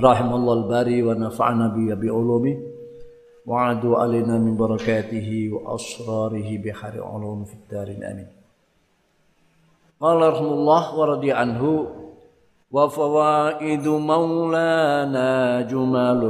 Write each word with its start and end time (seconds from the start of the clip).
رحم 0.00 0.34
الله 0.34 0.52
الباري 0.52 1.02
ونفعنا 1.02 1.68
به 1.68 1.94
بعلومه 1.94 2.56
وعدوا 3.46 3.96
علينا 3.96 4.38
من 4.38 4.56
بركاته 4.56 5.50
وأسراره 5.52 6.58
بحر 6.64 6.92
علوم 7.02 7.44
في 7.44 7.54
الدار 7.54 7.88
الأمين 7.88 8.26
قال 10.00 10.28
رحمه 10.28 10.52
الله 10.52 10.98
ورضي 10.98 11.32
عنه 11.32 11.86
وفوائد 12.72 13.88
مولانا 13.88 15.60
جمل 15.60 16.22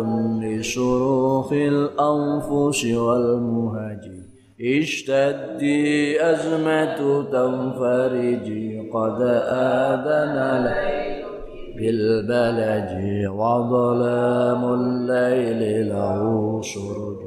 لشروخ 0.43 1.53
الأنفس 1.53 2.85
والمهاجر 2.85 4.23
اشتدي 4.61 6.23
أزمة 6.31 7.23
تنفرجي 7.23 8.91
قد 8.91 9.23
آذن 9.23 10.65
لك 10.65 11.32
بالبلج 11.78 12.92
وظلام 13.30 14.62
الليل 14.74 15.90
له 15.90 16.22
سرج 16.62 17.22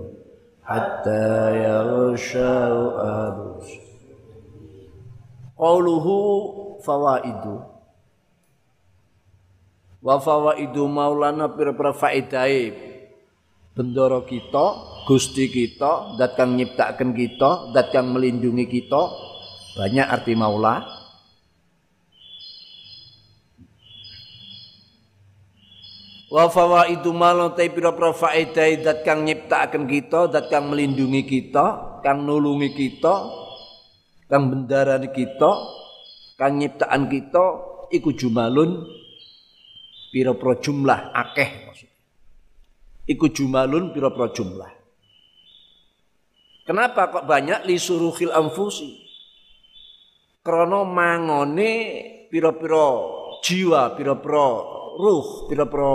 حتى 0.62 1.28
يغشى 1.64 2.56
أبوس 2.98 3.68
قوله 5.58 6.06
فوائد 6.86 7.44
wa 10.00 10.16
fawaidu 10.16 10.88
maulana 10.88 11.52
pira-pira 11.52 11.92
faedai 11.92 12.72
bendoro 13.76 14.24
kita 14.24 14.88
Gusti 15.04 15.52
kita 15.52 16.16
dat 16.16 16.40
kang 16.40 16.56
nyiptaken 16.56 17.12
kita 17.12 17.72
dat 17.76 17.92
kang 17.92 18.16
melindungi 18.16 18.64
kita 18.64 19.02
banyak 19.76 20.06
arti 20.08 20.32
maula 20.32 20.93
wa 26.31 26.49
fawaidu 26.49 27.13
malon 27.13 27.53
te 27.53 27.69
pira-pira 27.69 28.13
faedah 28.13 28.69
dat 28.81 28.97
kang 29.05 29.25
nyiptakaken 29.25 29.85
kita 29.85 30.31
dat 30.31 30.49
kang 30.49 30.73
melindungi 30.73 31.25
kita 31.25 31.99
kang 32.01 32.25
nulungi 32.25 32.73
kita 32.73 33.13
kang 34.25 34.49
bendarani 34.49 35.13
kita 35.13 35.51
kang 36.35 36.59
nyiptaan 36.59 37.07
kita 37.07 37.45
iku 37.93 38.11
jumalun 38.11 38.83
pira-pira 40.15 40.55
jumlah 40.63 41.11
akeh 41.11 41.49
maksud. 41.67 41.91
Iku 43.05 43.29
jumalun 43.29 43.91
pira-pira 43.91 44.31
jumlah. 44.31 44.71
Kenapa 46.65 47.13
kok 47.13 47.29
banyak 47.29 47.69
li 47.69 47.77
suruhil 47.77 48.33
anfusi? 48.33 49.05
Krana 50.41 50.81
mangone 50.81 51.71
pira-pira 52.31 52.87
jiwa 53.45 53.93
pira-pira 53.93 54.74
ruh 54.95 55.47
pira-pira 55.51 55.93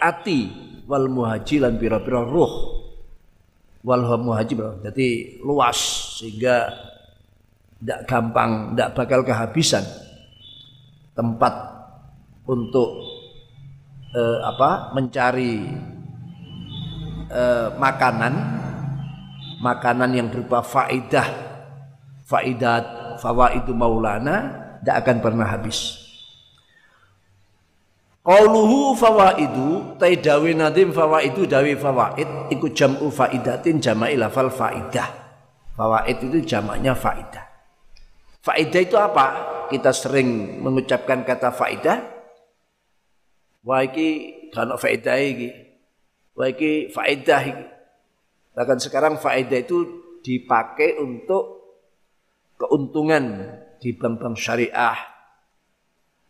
ati 0.00 0.52
wal 0.84 1.08
muhaji 1.08 1.56
lan 1.60 1.80
pira-pira 1.80 2.22
ruh. 2.22 2.76
Wal 3.86 4.02
muhaji 4.18 4.58
jadi 4.82 5.08
luas 5.46 5.78
sehingga 6.18 6.66
tidak 7.78 8.00
gampang 8.10 8.74
tidak 8.74 8.90
bakal 8.98 9.20
kehabisan 9.22 9.84
tempat 11.14 11.54
untuk 12.50 12.98
eh, 14.10 14.38
apa 14.42 14.90
mencari 14.94 15.54
eh, 17.30 17.68
makanan. 17.78 18.58
Makanan 19.56 20.12
yang 20.12 20.28
berupa 20.28 20.60
faidah. 20.60 21.48
Faidat 22.26 23.16
fawaidu 23.22 23.72
maulana 23.72 24.52
tidak 24.82 24.96
akan 25.00 25.16
pernah 25.22 25.46
habis 25.46 26.05
Qauluhu 28.26 28.98
fawaidu 28.98 29.94
tai 30.02 30.18
dawe 30.18 30.50
nadim 30.50 30.90
fawaidu 30.90 31.46
dawe 31.46 31.72
fawaid 31.78 32.50
iku 32.50 32.66
jam'u 32.74 33.06
faidatin 33.06 33.78
jama'i 33.78 34.18
lafal 34.18 34.50
faidah. 34.50 35.06
Fawaid 35.78 36.18
itu 36.26 36.42
jamaknya 36.42 36.98
faidah. 36.98 37.46
Faidah 38.42 38.82
itu 38.82 38.98
apa? 38.98 39.26
Kita 39.70 39.94
sering 39.94 40.58
mengucapkan 40.58 41.22
kata 41.22 41.54
faidah. 41.54 42.02
Wah 43.62 43.86
iki 43.86 44.10
kan 44.50 44.74
faidah 44.74 45.14
iki. 45.22 45.48
Wah 46.34 46.50
iki 46.50 46.90
faidah 46.90 47.42
iki. 47.46 47.64
Bahkan 48.58 48.78
sekarang 48.82 49.22
faidah 49.22 49.62
itu 49.62 50.02
dipakai 50.26 50.98
untuk 50.98 51.62
keuntungan 52.58 53.54
di 53.78 53.94
bank-bank 53.94 54.34
syariah, 54.34 54.98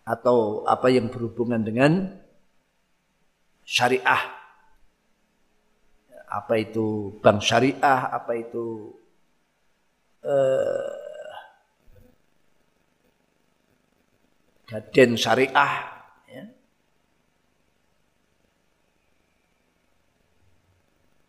atau 0.07 0.63
apa 0.63 0.87
yang 0.87 1.11
berhubungan 1.11 1.67
dengan 1.67 2.15
syariah. 3.67 4.23
Apa 6.31 6.63
itu 6.63 7.19
bank 7.19 7.43
syariah, 7.43 8.15
apa 8.15 8.33
itu 8.39 8.95
eh, 10.23 10.95
gaden 14.71 15.19
syariah. 15.19 15.75
Ya. 16.31 16.45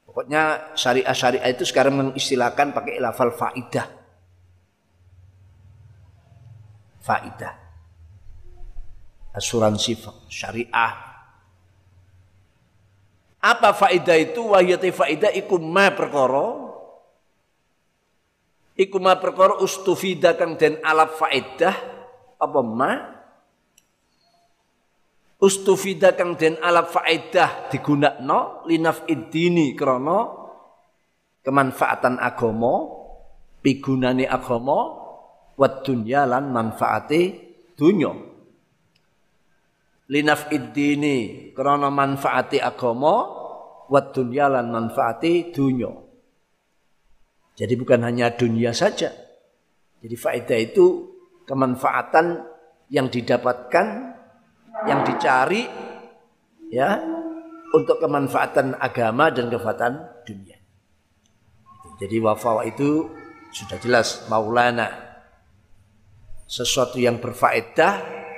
Pokoknya 0.05 0.73
syariah-syariah 0.77 1.49
itu 1.49 1.65
sekarang 1.65 1.97
mengistilahkan 1.97 2.77
pakai 2.77 3.01
lafal 3.01 3.33
faidah. 3.33 3.89
Faidah 7.01 7.66
asuransi 9.37 9.93
syariah. 10.25 11.07
Apa 13.37 13.69
faedah 13.77 14.17
itu? 14.17 14.41
Wahiyati 14.57 14.89
faedah 14.89 15.29
iku 15.37 15.61
ma 15.61 15.93
perkara 15.93 16.67
iku 18.73 18.97
ma 18.97 19.13
perkara 19.17 19.61
ustufida 19.61 20.33
kang 20.33 20.57
den 20.57 20.81
alap 20.81 21.17
faedah 21.21 21.75
apa 22.37 22.59
ma 22.65 22.91
ustufida 25.37 26.17
kang 26.17 26.33
den 26.33 26.57
alap 26.61 26.89
faedah 26.89 27.69
digunakno 27.69 28.65
linaf 28.65 29.05
idini 29.05 29.77
krana 29.77 30.33
kemanfaatan 31.45 32.17
agama 32.21 32.89
pigunane 33.61 34.25
agama 34.25 34.79
wa 35.57 35.67
dunya 35.81 36.25
lan 36.25 36.53
dunya 37.77 38.36
linaf 40.07 40.47
iddini 40.51 41.51
krana 41.51 41.91
manfaati 41.91 42.63
agama 42.63 43.15
wa 43.87 44.01
dunya 44.11 44.47
manfaati 44.71 45.51
dunya. 45.51 45.91
Jadi 47.57 47.73
bukan 47.73 48.05
hanya 48.05 48.31
dunia 48.31 48.71
saja. 48.71 49.09
Jadi 49.97 50.13
faedah 50.13 50.59
itu 50.61 50.85
kemanfaatan 51.49 52.45
yang 52.93 53.09
didapatkan, 53.09 53.87
yang 54.85 55.01
dicari 55.01 55.65
ya 56.69 57.01
untuk 57.73 57.97
kemanfaatan 57.97 58.77
agama 58.77 59.33
dan 59.33 59.49
kemanfaatan 59.49 59.93
dunia. 60.21 60.57
Jadi 61.97 62.21
wafawa 62.21 62.61
itu 62.69 63.09
sudah 63.49 63.81
jelas 63.81 64.29
maulana 64.29 64.93
sesuatu 66.45 67.01
yang 67.01 67.17
berfaedah, 67.17 67.93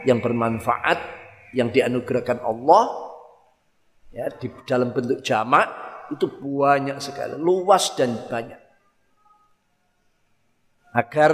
yang 0.07 0.23
bermanfaat 0.23 1.18
yang 1.53 1.73
dianugerahkan 1.73 2.41
Allah 2.45 3.09
ya 4.09 4.25
di 4.33 4.49
dalam 4.65 4.93
bentuk 4.93 5.21
jamak 5.21 5.69
itu 6.09 6.25
banyak 6.25 6.97
sekali, 6.97 7.37
luas 7.37 7.93
dan 7.93 8.17
banyak. 8.25 8.57
Agar 10.89 11.31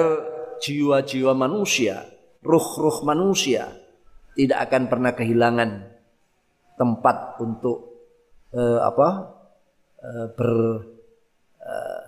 jiwa-jiwa 0.60 1.32
manusia, 1.32 2.04
ruh-ruh 2.44 3.08
manusia 3.08 3.72
tidak 4.36 4.68
akan 4.68 4.92
pernah 4.92 5.12
kehilangan 5.16 5.72
tempat 6.76 7.40
untuk 7.40 7.78
eh, 8.52 8.80
apa? 8.84 9.10
Eh, 10.04 10.28
ber 10.36 10.52
eh, 11.64 12.04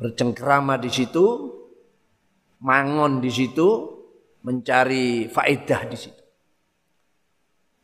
bercengkrama 0.00 0.82
di 0.82 0.90
situ, 0.90 1.26
mangon 2.66 3.22
di 3.22 3.30
situ, 3.30 3.68
mencari 4.42 5.30
faedah 5.30 5.82
di 5.86 5.96
situ. 5.96 6.19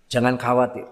Jangan 0.06 0.38
khawatir. 0.38 0.86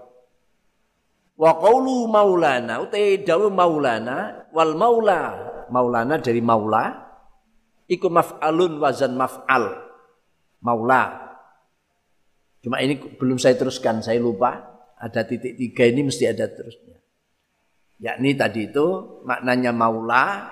Wa 1.34 1.50
qawlu 1.58 2.06
maulana 2.06 2.78
utai 2.82 3.22
dawu 3.26 3.50
maulana 3.50 4.46
wal 4.54 4.78
maula 4.78 5.22
maulana 5.66 6.14
dari 6.22 6.38
maula 6.38 6.94
iku 7.90 8.06
maf'alun 8.06 8.78
wazan 8.78 9.18
maf'al 9.18 9.66
maula. 10.62 11.02
Cuma 12.64 12.80
ini 12.80 12.96
belum 12.96 13.36
saya 13.36 13.58
teruskan, 13.60 14.00
saya 14.00 14.16
lupa. 14.22 14.72
Ada 14.94 15.26
titik 15.26 15.58
tiga 15.60 15.84
ini 15.84 16.06
mesti 16.08 16.24
ada 16.24 16.48
terusnya. 16.48 16.96
Yakni 18.00 18.32
tadi 18.40 18.72
itu 18.72 19.20
maknanya 19.26 19.68
maula, 19.74 20.48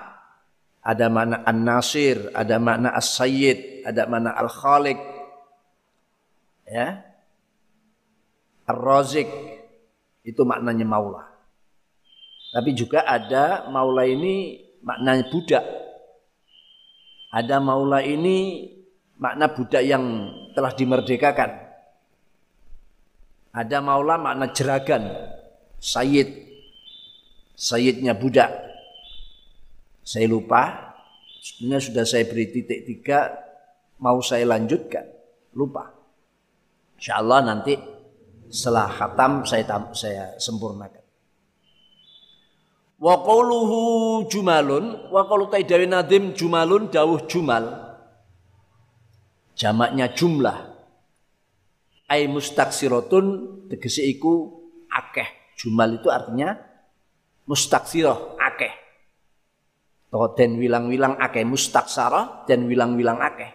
ada 0.83 1.05
makna 1.09 1.41
an-nasir, 1.41 2.29
ada 2.37 2.61
makna 2.61 2.93
as-sayyid, 2.93 3.87
ada 3.87 4.05
makna 4.05 4.35
al-khaliq. 4.37 4.99
Ya. 6.69 7.12
Ar-razik 8.63 9.27
itu 10.23 10.41
maknanya 10.47 10.87
maula. 10.87 11.23
Tapi 12.53 12.71
juga 12.77 13.03
ada 13.03 13.67
maula 13.67 14.07
ini 14.07 14.61
maknanya 14.85 15.27
budak. 15.27 15.65
Ada 17.33 17.57
maula 17.57 18.05
ini 18.05 18.69
makna 19.17 19.49
budak 19.49 19.81
yang 19.81 20.29
telah 20.53 20.71
dimerdekakan. 20.71 21.51
Ada 23.53 23.81
maula 23.81 24.21
makna 24.21 24.53
jeragan, 24.53 25.09
sayyid. 25.81 26.29
Sayyidnya 27.53 28.17
budak. 28.17 28.49
Saya 30.01 30.25
lupa, 30.25 30.93
sebenarnya 31.41 31.81
sudah 31.89 32.05
saya 32.05 32.25
beri 32.27 32.49
titik 32.49 32.85
tiga, 32.85 33.33
mau 34.01 34.19
saya 34.19 34.43
lanjutkan, 34.49 35.05
lupa. 35.55 35.93
Insya 36.97 37.21
Allah 37.21 37.45
nanti 37.45 37.77
setelah 38.53 38.85
khatam 38.85 39.41
saya 39.49 39.65
saya 39.97 40.37
sempurnakan. 40.37 41.01
Wa 43.01 43.17
jumalun 44.29 45.09
wa 45.09 45.21
qawlu 45.25 45.49
taidawi 45.49 45.89
nadim 45.89 46.37
jumalun 46.37 46.93
dawuh 46.93 47.25
jumal. 47.25 47.81
Jamaknya 49.57 50.13
jumlah. 50.13 50.69
Ai 52.07 52.29
mustaksiratun 52.29 53.25
tegese 53.73 54.05
iku 54.05 54.61
akeh. 54.85 55.57
Jumal 55.57 55.97
itu 55.97 56.13
artinya 56.13 56.53
mustaksirah 57.49 58.37
akeh. 58.37 58.73
Den 60.37 60.61
wilang-wilang 60.61 61.17
akeh 61.17 61.41
mustaksarah 61.41 62.45
dan 62.45 62.69
wilang-wilang 62.69 63.17
akeh. 63.17 63.49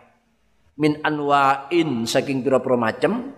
Min 0.78 0.98
anwa'in 1.06 2.02
saking 2.02 2.42
pira-pira 2.42 2.74
macem 2.74 3.34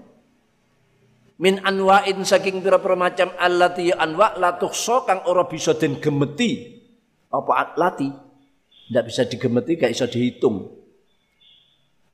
min 1.40 1.56
anwa'in 1.64 2.20
saking 2.20 2.60
pira-pira 2.60 2.94
macam 2.94 3.32
allati 3.40 3.88
anwa 3.88 4.37
la 4.37 4.60
tuhsa 4.60 5.08
kang 5.08 5.25
ora 5.25 5.48
bisa 5.48 5.72
den 5.72 5.96
gemeti. 5.96 6.76
Apa 7.32 7.72
lati? 7.81 8.12
Ndak 8.92 9.04
bisa 9.08 9.25
digemeti 9.25 9.81
gak 9.81 9.90
iso 9.94 10.04
dihitung. 10.04 10.69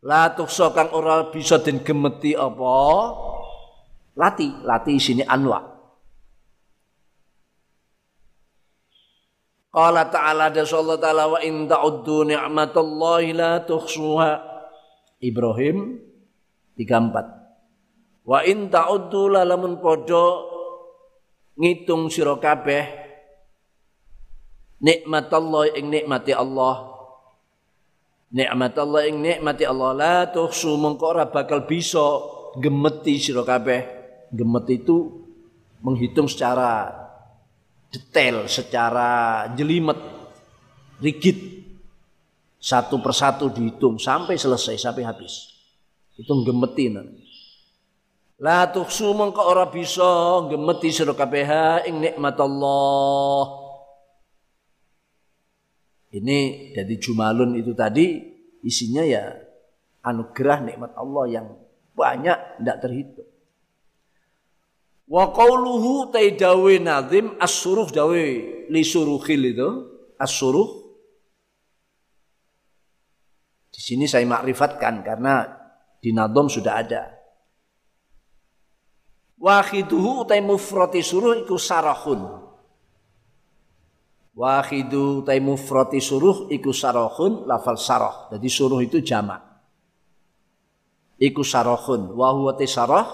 La 0.07 0.31
tuhsa 0.31 0.71
kang 0.71 0.95
ora 0.95 1.27
bisa 1.35 1.59
den 1.59 1.83
gemeti 1.83 2.39
apa? 2.39 2.79
Lati. 4.15 4.63
Lati 4.63 4.95
sini 5.03 5.27
anwa. 5.27 5.75
Qala 9.75 10.09
ta'ala 10.09 10.49
da 10.49 10.65
sallallahu 10.65 11.03
ta'ala 11.03 11.25
wa 11.29 11.41
in 11.45 11.69
ta'uddu 11.69 12.33
ni'matallahi 12.33 13.37
la 13.37 13.61
tuhsuha. 13.61 14.33
Ibrahim 15.21 16.01
34 16.81 17.36
Wa 18.27 18.43
in 18.43 18.67
ta'uddu 18.67 19.31
lamun 19.31 19.79
padha 19.79 20.27
ngitung 21.55 22.11
sira 22.11 22.35
kabeh 22.43 22.85
nikmatullah 24.83 25.73
ing 25.79 25.87
nikmati 25.89 26.35
Allah. 26.35 26.93
Nikmatullah 28.35 29.07
ing 29.07 29.23
nikmati 29.23 29.63
Allah 29.63 29.91
la 29.95 30.15
tuhsu 30.27 30.75
mengko 30.75 31.15
ora 31.15 31.31
bakal 31.31 31.65
bisa 31.71 32.03
gemeti 32.59 33.23
sira 33.23 33.47
kabeh. 33.47 33.95
Gemet 34.35 34.67
itu 34.75 35.23
menghitung 35.87 36.27
secara 36.27 36.91
detail, 37.95 38.51
secara 38.51 39.47
jelimet, 39.55 39.97
rigid. 40.99 41.63
Satu 42.59 42.99
persatu 42.99 43.47
dihitung 43.55 44.03
sampai 44.03 44.35
selesai, 44.35 44.75
sampai 44.75 45.07
habis. 45.07 45.55
Itu 46.19 46.35
gemeti 46.43 46.91
namanya. 46.91 47.26
La 48.37 48.69
tuhsu 48.69 49.17
mengko 49.17 49.41
ora 49.49 49.65
bisa 49.73 50.45
gemeti 50.53 50.93
sira 50.93 51.17
kabeh 51.17 51.89
ing 51.89 52.05
nikmat 52.05 52.37
Allah. 52.37 53.65
Ini 56.13 56.73
jadi 56.77 56.95
jumalun 57.01 57.57
itu 57.57 57.73
tadi 57.73 58.21
isinya 58.61 59.01
ya 59.09 59.33
anugerah 60.05 60.69
nikmat 60.69 60.93
Allah 61.01 61.25
yang 61.33 61.47
banyak 61.97 62.61
tidak 62.61 62.77
terhitung. 62.85 63.31
Wa 65.09 65.33
qauluhu 65.33 66.13
taidawe 66.13 66.73
nazim 66.77 67.41
as-suruh 67.41 67.89
dawe 67.89 68.25
li 68.69 68.83
suruhil 68.85 69.43
itu 69.49 69.71
as-suruh 70.21 70.85
di 73.73 73.81
sini 73.81 74.05
saya 74.05 74.29
makrifatkan 74.29 75.01
karena 75.01 75.47
di 76.05 76.13
nadom 76.13 76.53
sudah 76.53 76.85
ada. 76.85 77.16
Wahiduhu 79.47 80.27
utai 80.27 80.43
mufrati 80.43 81.07
suruh 81.07 81.47
iku 81.47 81.55
sarahun. 81.55 82.43
Wahidu 84.35 85.23
utai 85.23 85.39
mufrati 85.39 86.03
suruh 86.03 86.51
iku 86.51 86.75
sarahun 86.75 87.47
lafal 87.47 87.79
sarah. 87.79 88.27
Jadi 88.35 88.49
suruh 88.51 88.83
itu 88.83 88.99
jamak. 88.99 89.39
Iku 91.23 91.47
sarahun. 91.47 92.11
Wahuwa 92.19 92.59
sarah 92.67 93.07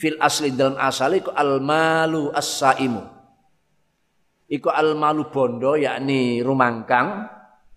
fil 0.00 0.16
asli 0.16 0.56
dalam 0.56 0.80
asal 0.80 1.12
iku 1.12 1.36
al 1.36 1.60
malu 1.60 2.32
as-saimu. 2.32 3.04
Iku 4.48 4.72
al 4.72 4.96
malu 4.96 5.28
bondo 5.28 5.76
yakni 5.76 6.40
rumangkang 6.40 7.28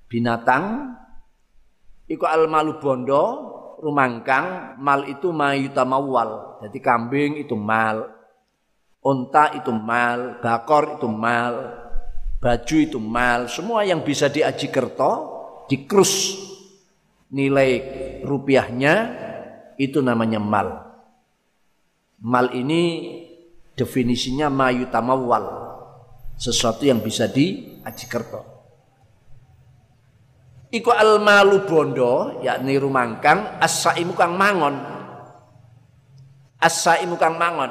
binatang. 0.07 0.95
Iku 2.07 2.23
al 2.23 2.47
malu 2.47 2.79
bondo 2.79 3.23
rumangkang 3.79 4.77
mal 4.77 5.07
itu 5.09 5.31
mayutamawal. 5.31 6.61
Jadi 6.61 6.77
kambing 6.83 7.41
itu 7.41 7.57
mal, 7.57 8.11
unta 9.03 9.51
itu 9.57 9.71
mal, 9.73 10.39
bakor 10.39 10.99
itu 10.99 11.07
mal, 11.09 11.53
baju 12.39 12.75
itu 12.79 12.99
mal, 12.99 13.47
semua 13.51 13.87
yang 13.87 14.03
bisa 14.03 14.27
diaji 14.29 14.67
kerto, 14.69 15.11
dikrus 15.71 16.37
nilai 17.33 17.71
rupiahnya 18.21 18.95
itu 19.81 19.99
namanya 19.99 20.37
mal. 20.37 20.69
Mal 22.23 22.55
ini 22.55 22.83
definisinya 23.75 24.47
mayutamawal, 24.47 25.43
sesuatu 26.37 26.85
yang 26.85 27.01
bisa 27.01 27.25
diaji 27.27 28.05
kerto. 28.07 28.52
Iku 30.73 30.89
al 30.89 31.21
malu 31.21 31.69
bondo 31.69 32.41
yakni 32.41 32.81
rumangkang 32.81 33.61
as-saimu 33.61 34.17
kang 34.17 34.33
mangon. 34.33 34.73
As-saimu 36.57 37.13
kang 37.13 37.37
mangon. 37.37 37.69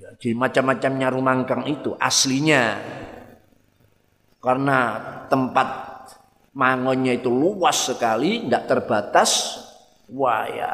Ya, 0.00 0.08
jadi 0.16 0.32
macam-macamnya 0.32 1.08
rumangkang 1.12 1.68
itu 1.68 1.92
aslinya 2.00 2.80
karena 4.38 4.78
tempat 5.28 5.68
mangonnya 6.56 7.18
itu 7.18 7.28
luas 7.28 7.90
sekali, 7.92 8.48
tidak 8.48 8.64
terbatas. 8.70 9.60
Wah 10.08 10.48
ya, 10.48 10.72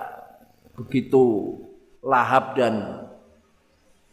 begitu 0.79 1.59
lahap 1.99 2.55
dan 2.55 3.09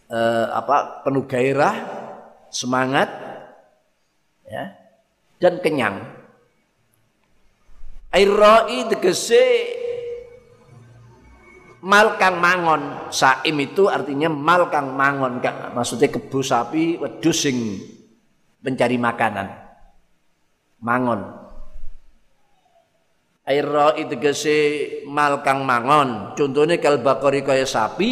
eh, 0.09 0.45
apa 0.49 1.05
penuh 1.05 1.29
gairah, 1.29 1.75
semangat, 2.49 3.11
ya, 4.49 4.73
dan 5.37 5.61
kenyang. 5.61 6.20
Airai 8.11 8.91
tegese 8.91 9.43
mal 11.79 12.19
kang 12.19 12.43
mangon. 12.43 13.07
Saim 13.07 13.55
itu 13.63 13.87
artinya 13.87 14.27
mal 14.27 14.67
kang 14.67 14.99
mangon. 14.99 15.39
Maksudnya 15.71 16.11
kebu 16.11 16.43
sapi 16.43 16.99
wedus 16.99 17.47
sing 17.47 17.79
mencari 18.59 18.99
makanan. 18.99 19.47
Mangon. 20.83 21.23
Airai 23.47 24.03
tegese 24.11 24.57
mal 25.07 25.39
kang 25.39 25.63
mangon. 25.63 26.35
Contohnya 26.35 26.83
kal 26.83 26.99
bakori 26.99 27.47
kaya 27.47 27.63
sapi 27.63 28.11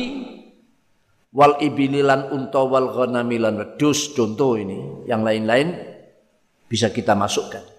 wal 1.35 1.59
ibililan 1.59 2.31
unta 2.31 2.63
wal 2.63 2.95
ghanamilan 2.95 3.59
wedus 3.59 4.15
contoh 4.15 4.55
ini. 4.55 5.03
Yang 5.11 5.21
lain-lain 5.27 5.67
bisa 6.71 6.87
kita 6.87 7.19
masukkan. 7.19 7.78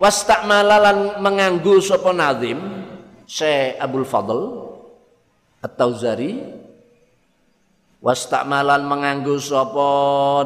Wastakmalalan 0.00 1.20
menganggu 1.20 1.78
sapa 1.84 2.10
nazim 2.16 2.56
Syekh 3.28 3.76
Abdul 3.76 4.08
Fadl 4.08 4.40
atau 5.60 5.92
zari 5.92 6.40
wastakmalan 8.00 8.88
menganggo 8.88 9.36
sapa 9.36 9.88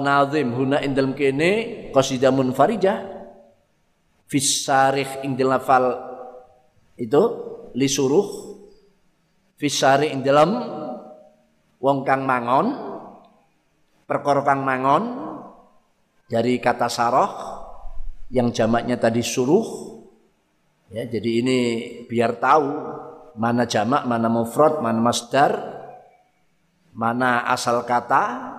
nazim 0.02 0.50
huna 0.52 0.82
ing 0.82 0.92
dalem 0.92 1.14
kene 1.14 1.50
qasidah 1.94 2.34
munfaridah 2.34 2.99
fis 4.26 4.66
sarih 4.66 5.23
itu 6.99 7.23
li 7.78 7.88
suruh. 7.90 8.26
Fis 9.54 9.78
sarih 9.78 10.11
ing 10.11 10.26
wong 11.78 12.02
kang 12.02 12.26
mangon 12.26 12.75
perkara 14.02 14.42
kang 14.42 14.66
mangon 14.66 15.02
dari 16.26 16.58
kata 16.58 16.90
saroh 16.90 17.53
yang 18.35 18.50
jamaknya 18.50 18.99
tadi 18.99 19.23
suruh 19.23 19.62
ya 20.91 21.07
jadi 21.07 21.31
ini 21.38 21.59
biar 22.11 22.35
tahu 22.43 22.67
mana 23.38 23.62
jamak 23.62 24.03
mana 24.11 24.26
mufrad 24.26 24.83
mana 24.83 24.99
masdar 24.99 25.53
mana 26.91 27.47
asal 27.47 27.87
kata 27.87 28.55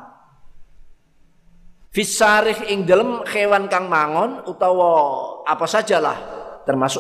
Fisarih 1.96 2.76
ing 2.76 2.84
dalam 2.84 3.24
hewan 3.24 3.72
kang 3.72 3.88
mangon 3.88 4.44
utawa 4.52 4.92
apa 5.48 5.64
sajalah 5.64 6.18
termasuk 6.68 7.00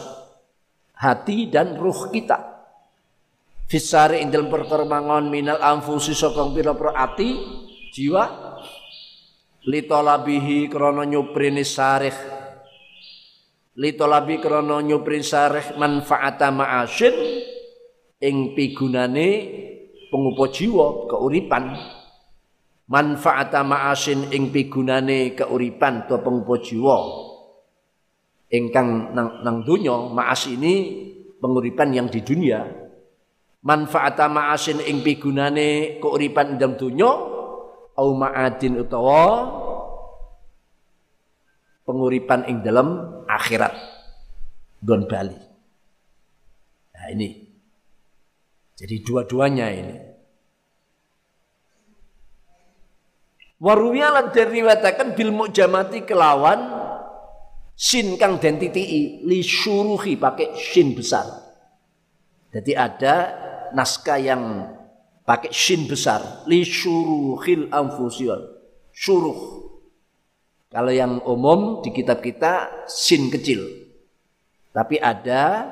hati 0.96 1.51
dan 1.51 1.75
ruh 1.75 2.08
kita. 2.15 2.39
Fisarih 3.67 4.24
ing 4.24 4.32
dalam 4.32 4.48
perkara 4.48 4.88
mangon 4.88 5.27
minal 5.27 5.60
anfusi 5.60 6.15
sokong 6.15 6.55
pira-pira 6.55 7.12
jiwa 7.91 8.24
litolabihi 9.67 10.72
krono 10.72 11.03
nyuprini 11.03 11.67
sarih 11.67 12.35
litolabi 13.75 14.39
krono 14.39 14.79
nyuprini 14.79 15.24
sarih 15.24 15.75
manfaata 15.75 16.48
ma'asin 16.51 17.15
ing 18.24 18.55
pigunane 18.55 19.27
pengupo 20.08 20.48
jiwa 20.48 21.12
keuripan. 21.12 21.65
Manfaata 22.86 23.65
ma'asin 23.65 24.32
ing 24.32 24.53
pigunane 24.53 25.36
keuripan 25.36 26.08
to 26.08 26.22
pengupo 26.24 26.55
jiwa. 26.63 26.98
Ingkang 28.55 29.12
nang, 29.12 29.44
nang 29.44 29.58
dunya 29.65 29.94
ma'as 30.13 30.48
ini 30.48 30.74
penguripan 31.41 31.91
yang 31.91 32.08
di 32.08 32.24
dunia. 32.24 32.63
Manfaata 33.65 34.29
ma'asin 34.29 34.79
ing 34.86 35.03
pigunane 35.03 36.00
keuripan 36.00 36.55
dalam 36.55 36.77
dunya 36.79 37.10
au 37.96 38.10
ma'adin 38.13 38.79
utawa 38.79 39.24
penguripan 41.86 42.50
ing 42.50 42.65
dalam 42.65 43.24
akhirat 43.30 43.74
gon 44.82 45.06
bali 45.06 45.38
nah 46.92 47.08
ini 47.13 47.46
jadi 48.75 48.96
dua-duanya 49.00 49.68
ini. 49.72 49.98
Waruwiya 53.56 54.12
lan 54.12 54.36
diriwayataken 54.36 55.15
bil 55.15 55.32
mujamati 55.32 56.04
kelawan 56.04 56.75
sin 57.72 58.20
kang 58.20 58.36
den 58.44 58.60
titii 58.60 59.24
li 59.24 59.39
syuruhi 59.39 60.20
pakai 60.20 60.60
sin 60.60 60.92
besar. 60.92 61.24
Jadi 62.51 62.75
ada 62.75 63.15
naskah 63.72 64.20
yang 64.20 64.44
pakai 65.24 65.56
sin 65.56 65.88
besar 65.88 66.44
li 66.51 66.68
syuruhil 66.68 67.72
anfusion. 67.72 68.44
Syuruh. 68.92 69.64
Kalau 70.75 70.91
yang 70.91 71.24
umum 71.24 71.79
di 71.79 71.96
kitab 71.96 72.20
kita 72.20 72.84
sin 72.84 73.32
kecil. 73.32 73.63
Tapi 74.75 75.00
ada 75.00 75.63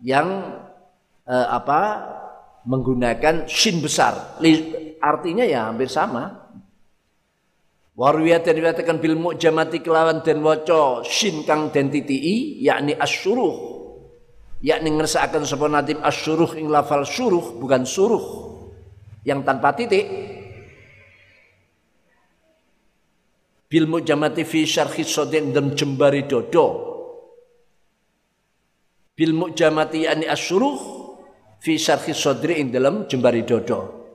yang 0.00 0.56
eh, 1.28 1.48
apa 1.52 1.80
menggunakan 2.64 3.44
shin 3.44 3.84
besar. 3.84 4.40
Artinya 5.04 5.44
ya 5.44 5.68
hampir 5.68 5.92
sama. 5.92 6.40
Warwiyat 8.00 8.48
dan 8.48 8.56
dikatakan 8.56 8.96
bil 8.96 9.20
mu'jamati 9.20 9.84
kelawan 9.84 10.24
dan 10.24 10.40
waca 10.40 11.04
shin 11.04 11.44
kang 11.44 11.68
den 11.68 11.92
titii 11.92 12.64
yakni 12.64 12.96
asyuruh 12.96 13.54
yakni 14.58 14.90
ngersakaken 14.98 15.46
sapa 15.46 15.70
nadim 15.70 16.02
asyuruh 16.02 16.58
ing 16.58 16.66
lafal 16.66 17.06
syuruh 17.06 17.54
bukan 17.54 17.86
suruh 17.86 18.50
yang 19.22 19.46
tanpa 19.46 19.78
titik 19.78 20.10
bil 23.74 23.90
mu'jamati 23.90 24.46
fi 24.46 24.62
syarhi 24.62 25.02
sodin 25.02 25.50
dan 25.50 25.74
jembari 25.74 26.30
dodo. 26.30 26.94
Bil 29.18 29.34
mu'jamati 29.34 30.06
yakni 30.06 30.30
asyuruh 30.30 30.78
fi 31.58 31.74
syarhi 31.74 32.14
sodri 32.14 32.62
ing 32.62 32.70
dalam 32.70 33.10
jembari 33.10 33.42
dodo. 33.42 34.06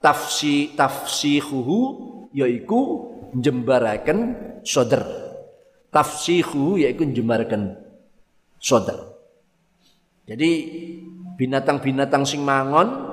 Tafsi 0.00 0.72
tafsihuhu 0.72 1.76
yaiku 2.32 2.80
jembaraken 3.36 4.18
soder 4.64 5.04
tafsihu 5.92 6.80
yaiku 6.80 7.04
jembaraken 7.04 7.76
soder 8.56 8.96
jadi 10.24 10.50
binatang-binatang 11.36 12.24
sing 12.24 12.40
mangon 12.40 13.12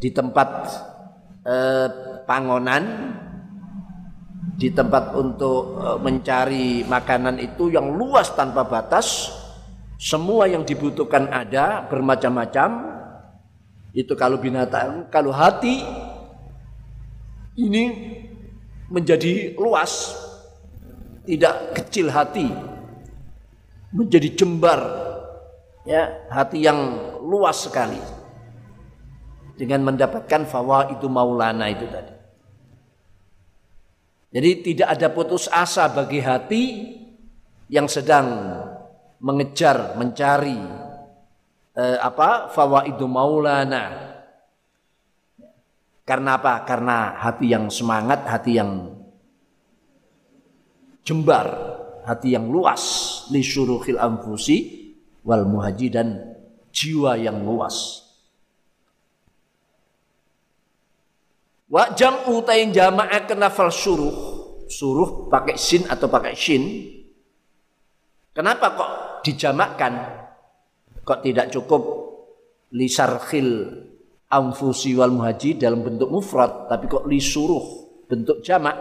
di 0.00 0.08
tempat 0.14 0.48
eh, 1.44 2.07
pangonan 2.28 3.16
di 4.60 4.68
tempat 4.68 5.16
untuk 5.16 5.80
eh, 5.80 5.98
mencari 6.04 6.84
makanan 6.84 7.40
itu 7.40 7.72
yang 7.72 7.96
luas 7.96 8.28
tanpa 8.36 8.68
batas 8.68 9.32
semua 9.98 10.46
yang 10.46 10.62
dibutuhkan 10.62 11.26
ada 11.26 11.82
bermacam-macam. 11.90 13.00
Itu 13.90 14.14
kalau 14.14 14.38
binatang, 14.38 15.10
kalau 15.10 15.34
hati 15.34 15.82
ini 17.58 17.82
menjadi 18.86 19.58
luas, 19.58 20.14
tidak 21.26 21.82
kecil 21.82 22.14
hati, 22.14 22.46
menjadi 23.90 24.38
jembar, 24.38 24.80
ya 25.82 26.30
hati 26.30 26.62
yang 26.62 26.78
luas 27.26 27.66
sekali 27.66 27.98
dengan 29.58 29.82
mendapatkan 29.82 30.46
fawa 30.46 30.94
itu 30.94 31.10
maulana 31.10 31.66
itu 31.74 31.90
tadi. 31.90 32.17
Jadi 34.28 34.50
tidak 34.60 34.88
ada 34.92 35.08
putus 35.08 35.48
asa 35.48 35.88
bagi 35.88 36.20
hati 36.20 36.64
yang 37.72 37.88
sedang 37.88 38.60
mengejar, 39.24 39.96
mencari 39.96 40.60
eh, 41.76 41.98
apa 42.00 42.52
fawaidu 42.52 43.08
maulana. 43.08 44.08
Karena 46.04 46.40
apa? 46.40 46.64
Karena 46.64 47.20
hati 47.20 47.52
yang 47.52 47.68
semangat, 47.68 48.24
hati 48.24 48.56
yang 48.56 48.96
jembar, 51.04 51.48
hati 52.08 52.32
yang 52.32 52.48
luas 52.48 52.84
li 53.28 53.44
syuruhil 53.44 54.00
anfusi 54.00 54.88
wal 55.24 55.44
muhaji 55.44 55.88
dan 55.92 56.36
jiwa 56.72 57.16
yang 57.20 57.44
luas. 57.44 58.07
Wa 61.68 61.92
jam'u 61.92 62.40
tain 62.48 62.72
jama'ah 62.72 63.28
kenafal 63.28 63.68
suruh. 63.68 64.16
Suruh 64.68 65.28
pakai 65.28 65.56
sin 65.56 65.84
atau 65.88 66.08
pakai 66.08 66.36
shin. 66.36 66.64
Kenapa 68.32 68.76
kok 68.76 68.90
dijamakkan 69.24 69.92
kok 71.02 71.24
tidak 71.24 71.48
cukup 71.48 71.82
lisarkhil 72.76 73.80
amfusi 74.28 74.92
wal 74.92 75.08
muhaji 75.08 75.56
dalam 75.56 75.80
bentuk 75.80 76.12
mufrad 76.12 76.68
tapi 76.68 76.84
kok 76.84 77.08
lisuruh 77.08 77.64
bentuk 78.04 78.44
jamak 78.44 78.76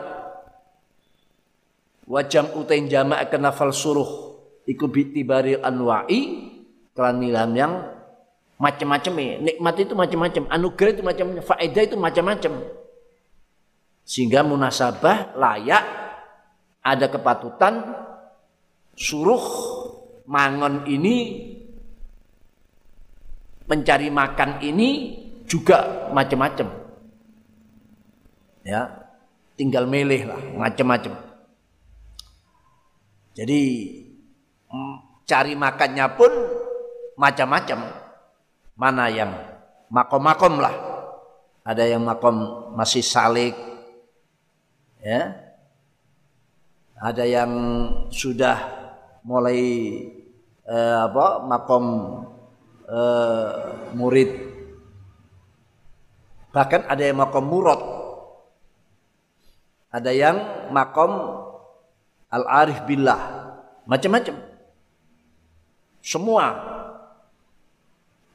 wajam 2.03 2.51
utain 2.59 2.91
jamak 2.91 3.31
kenafal 3.31 3.71
suruh 3.71 4.35
iku 4.67 4.91
bitibari 4.91 5.55
anwa'i 5.55 6.51
kelan 6.91 7.23
yang 7.55 7.73
macam-macam 8.57 9.13
ya. 9.21 9.35
Nikmat 9.41 9.75
itu 9.77 9.93
macam-macam, 9.93 10.43
anugerah 10.49 10.91
itu 10.97 11.03
macam-macam, 11.05 11.45
faedah 11.45 11.83
itu 11.85 11.95
macam-macam. 11.97 12.53
Sehingga 14.07 14.41
munasabah 14.41 15.37
layak 15.37 15.83
ada 16.81 17.05
kepatutan 17.11 17.93
suruh 18.97 19.43
mangon 20.25 20.87
ini 20.89 21.15
mencari 23.67 24.07
makan 24.09 24.63
ini 24.63 24.89
juga 25.45 26.09
macam-macam. 26.15 26.67
Ya, 28.63 29.11
tinggal 29.55 29.87
milih 29.87 30.27
lah 30.27 30.39
macam-macam. 30.55 31.13
Jadi 33.37 33.61
cari 35.27 35.53
makannya 35.53 36.05
pun 36.15 36.31
macam-macam. 37.19 38.06
Mana 38.77 39.09
yang 39.09 39.33
makom-makom 39.89 40.61
lah. 40.61 40.75
Ada 41.65 41.83
yang 41.89 42.05
makom 42.05 42.69
masih 42.77 43.01
salik. 43.01 43.57
Ya. 45.01 45.33
Ada 47.01 47.25
yang 47.25 47.51
sudah 48.13 48.57
mulai 49.25 49.59
eh, 50.61 50.97
apa 51.01 51.41
makom 51.41 51.85
eh, 52.85 53.51
murid. 53.97 54.29
Bahkan 56.53 56.85
ada 56.85 57.01
yang 57.01 57.17
makom 57.17 57.45
murad. 57.49 57.81
Ada 59.89 60.13
yang 60.13 60.37
makom 60.69 61.11
al-arif 62.29 62.85
billah. 62.85 63.49
Macam-macam. 63.89 64.37
Semua 66.05 66.76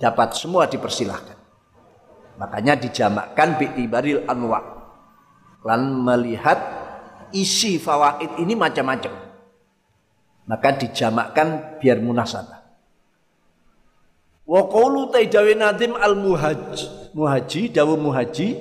dapat 0.02 0.34
semua 0.34 0.66
dipersilahkan. 0.66 1.38
Makanya 2.42 2.74
dijamakkan 2.74 3.54
bi'tibaril 3.54 4.26
anwa. 4.26 4.58
Lan 5.62 6.02
melihat 6.02 6.58
isi 7.30 7.78
fawaid 7.78 8.42
ini 8.42 8.58
macam-macam. 8.58 9.14
Maka 10.50 10.74
dijamakkan 10.74 11.78
biar 11.78 12.02
munasabah. 12.02 12.66
Wa 14.42 14.66
qawlu 14.66 15.14
nadim 15.54 15.94
al 15.94 16.18
muhaj 16.18 16.82
muhaji 17.14 17.70
dawu 17.70 17.94
muhaji 17.94 18.58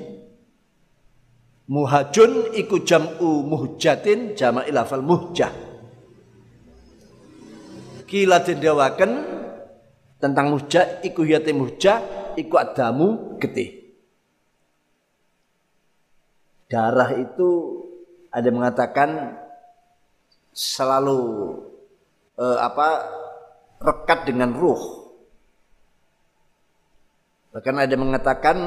muhajun 1.65 2.53
iku 2.53 2.85
jam'u 2.85 3.41
muhjatin 3.41 4.37
jama' 4.37 4.69
lafal 4.69 5.01
muhjah. 5.01 5.49
Kila 8.05 8.45
dendawaken 8.45 9.40
tentang 10.21 10.53
muhjah 10.53 11.01
iku 11.01 11.25
yate 11.25 11.51
muhjah 11.51 11.99
iku 12.37 12.61
adamu 12.61 13.35
getih. 13.41 13.81
Darah 16.69 17.11
itu 17.19 17.49
ada 18.31 18.47
mengatakan 18.53 19.35
selalu 20.55 21.19
eh, 22.39 22.59
apa 22.61 22.87
rekat 23.81 24.29
dengan 24.29 24.55
ruh. 24.55 25.01
Bahkan 27.51 27.75
ada 27.75 27.95
mengatakan 27.99 28.57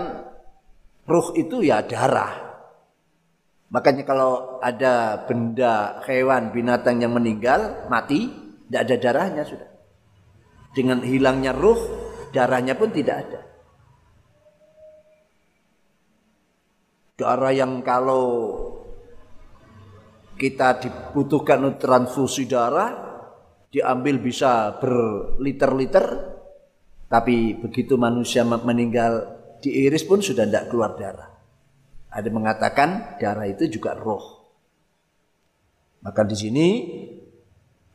ruh 1.08 1.32
itu 1.38 1.64
ya 1.64 1.80
darah. 1.80 2.44
Makanya 3.72 4.04
kalau 4.04 4.60
ada 4.60 5.24
benda 5.24 6.04
hewan 6.04 6.52
binatang 6.52 7.00
yang 7.00 7.16
meninggal 7.16 7.88
mati, 7.88 8.28
tidak 8.68 8.80
ada 8.84 8.94
darahnya 9.00 9.42
sudah. 9.48 9.73
Dengan 10.74 11.06
hilangnya 11.06 11.54
ruh, 11.54 11.78
darahnya 12.34 12.74
pun 12.74 12.90
tidak 12.90 13.16
ada. 13.22 13.40
Darah 17.14 17.54
yang 17.54 17.78
kalau 17.86 18.58
kita 20.34 20.82
dibutuhkan 20.82 21.78
transfusi 21.78 22.50
darah, 22.50 22.90
diambil 23.70 24.18
bisa 24.18 24.74
berliter-liter, 24.82 26.34
tapi 27.06 27.54
begitu 27.54 27.94
manusia 27.94 28.42
meninggal 28.42 29.30
diiris 29.62 30.02
pun 30.02 30.18
sudah 30.18 30.42
tidak 30.42 30.74
keluar 30.74 30.98
darah. 30.98 31.30
Ada 32.10 32.30
mengatakan 32.30 33.18
darah 33.22 33.46
itu 33.46 33.70
juga 33.70 33.94
roh. 33.94 34.42
Maka 36.02 36.22
di 36.26 36.36
sini 36.36 36.66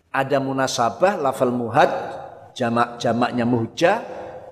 ada 0.09 0.41
munasabah 0.41 1.21
lafal 1.21 1.53
muhad 1.53 1.91
jamak 2.59 2.99
jamaknya 2.99 3.47
muhja 3.47 4.03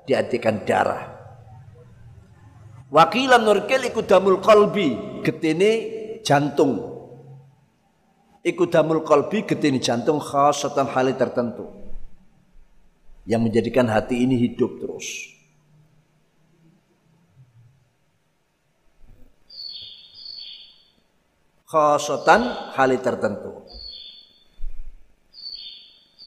diartikan 0.07 0.63
darah. 0.63 1.11
Wakilan 2.87 3.43
nurkil 3.43 3.83
ikut 3.91 4.07
damul 4.07 4.39
kolbi 4.39 5.19
getini 5.27 5.71
jantung. 6.23 6.95
Ikut 8.47 8.71
damul 8.71 9.03
kolbi 9.03 9.43
getini 9.43 9.83
jantung 9.83 10.23
khasatan 10.23 10.87
hal 10.87 11.11
tertentu 11.19 11.67
yang 13.27 13.43
menjadikan 13.43 13.91
hati 13.91 14.23
ini 14.23 14.39
hidup 14.39 14.79
terus. 14.79 15.35
Khasatan 21.67 22.71
hal 22.71 22.95
tertentu. 23.03 23.66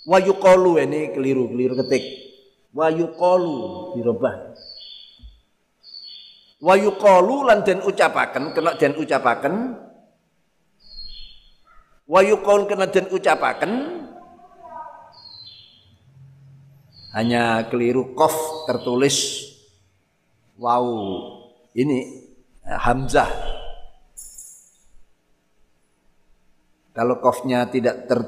Wayukolu 0.08 0.80
ini 0.80 1.12
keliru, 1.12 1.50
keliru 1.52 1.74
ketik. 1.84 2.04
Wayukolu 2.72 3.96
dirubah. 3.98 4.56
Wayukolu 6.60 7.48
lan 7.48 7.64
den 7.64 7.80
ucapaken, 7.84 8.52
kena 8.52 8.76
den 8.76 8.96
ucapaken. 8.96 9.54
Wayukol 12.10 12.66
kena 12.68 12.88
den 12.90 13.06
ucapaken 13.12 14.00
hanya 17.10 17.66
keliru 17.66 18.14
kof 18.14 18.66
tertulis 18.70 19.50
wow 20.62 20.86
ini 21.74 22.26
eh, 22.62 22.78
hamzah 22.78 23.26
kalau 26.94 27.18
kofnya 27.18 27.66
tidak 27.70 28.06
ter, 28.06 28.20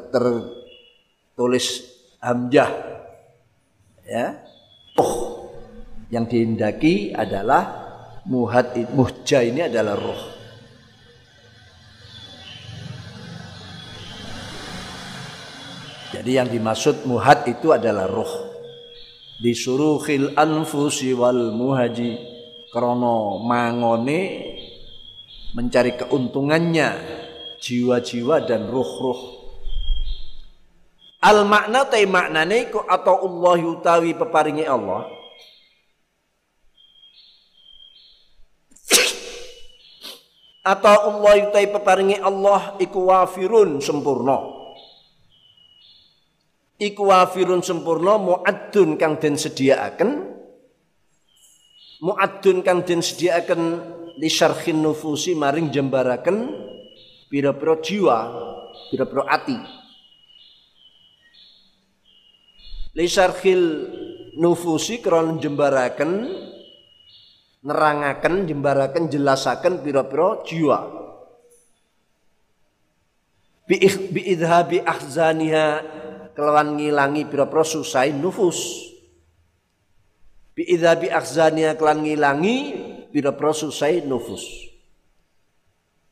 tertulis 1.33 1.81
hamzah 2.21 2.69
ya. 4.05 4.37
Oh 5.01 5.49
yang 6.13 6.29
dihendaki 6.29 7.17
adalah 7.17 7.89
muhad 8.29 8.77
muhja 8.93 9.41
ini 9.41 9.65
adalah 9.65 9.97
roh. 9.97 10.23
Jadi 16.13 16.31
yang 16.37 16.53
dimaksud 16.53 17.09
muhad 17.09 17.49
itu 17.49 17.73
adalah 17.73 18.05
roh. 18.05 18.53
Disuruhil 19.41 20.37
anfusi 20.37 21.17
wal 21.17 21.57
muhaji. 21.57 22.31
Krono 22.69 23.41
mangone 23.41 24.21
mencari 25.57 25.97
keuntungannya. 25.97 26.91
Jiwa-jiwa 27.57 28.45
dan 28.45 28.69
ruh-ruh 28.69 29.42
al 31.23 31.47
makna 31.47 31.87
tay 31.87 32.03
maknane 32.05 32.67
ku 32.75 32.83
atau 32.83 33.23
Allah 33.23 33.63
utawi 33.63 34.11
peparingi 34.19 34.67
Allah? 34.67 35.07
Atau 40.67 40.95
Allah 41.15 41.47
utawi 41.47 41.67
peparingi 41.71 42.19
Allah 42.19 42.75
iku 42.83 43.07
wafirun 43.07 43.79
sempurna? 43.79 44.43
Iku 46.83 47.07
wafirun 47.07 47.63
sempurna 47.63 48.19
muaddun 48.19 48.99
kang 48.99 49.23
den 49.23 49.39
sediaaken 49.39 50.35
muaddun 52.03 52.67
kang 52.67 52.83
den 52.83 52.99
sediaaken 52.99 53.63
li 54.19 54.27
syarhin 54.27 54.83
nufusi 54.83 55.39
maring 55.39 55.71
jembaraken? 55.71 56.67
Pira-pira 57.31 57.81
jiwa 57.81 58.19
pira-pira 58.93 59.25
ati 59.25 59.82
li 62.93 63.07
syarhil 63.09 63.65
nufusi 64.37 65.01
krana 65.01 65.37
jembaraken 65.41 66.13
nerangaken 67.63 68.45
jembaraken 68.45 69.07
jelasaken 69.09 69.81
pira-pira 69.81 70.43
jiwa. 70.43 70.79
Bi 73.67 74.21
idhabi 74.29 74.83
ahzaniha 74.83 75.67
kelawan 76.35 76.77
ngilangi 76.77 77.25
pira-pira 77.31 77.65
susah 77.65 78.11
nufus. 78.13 78.91
Bi 80.53 80.69
idzabi 80.69 81.09
akhzania 81.09 81.81
kelan 81.81 82.05
ngilangi 82.05 82.57
pira-pira 83.09 83.57
susah 83.57 83.89
nufus. 84.05 84.45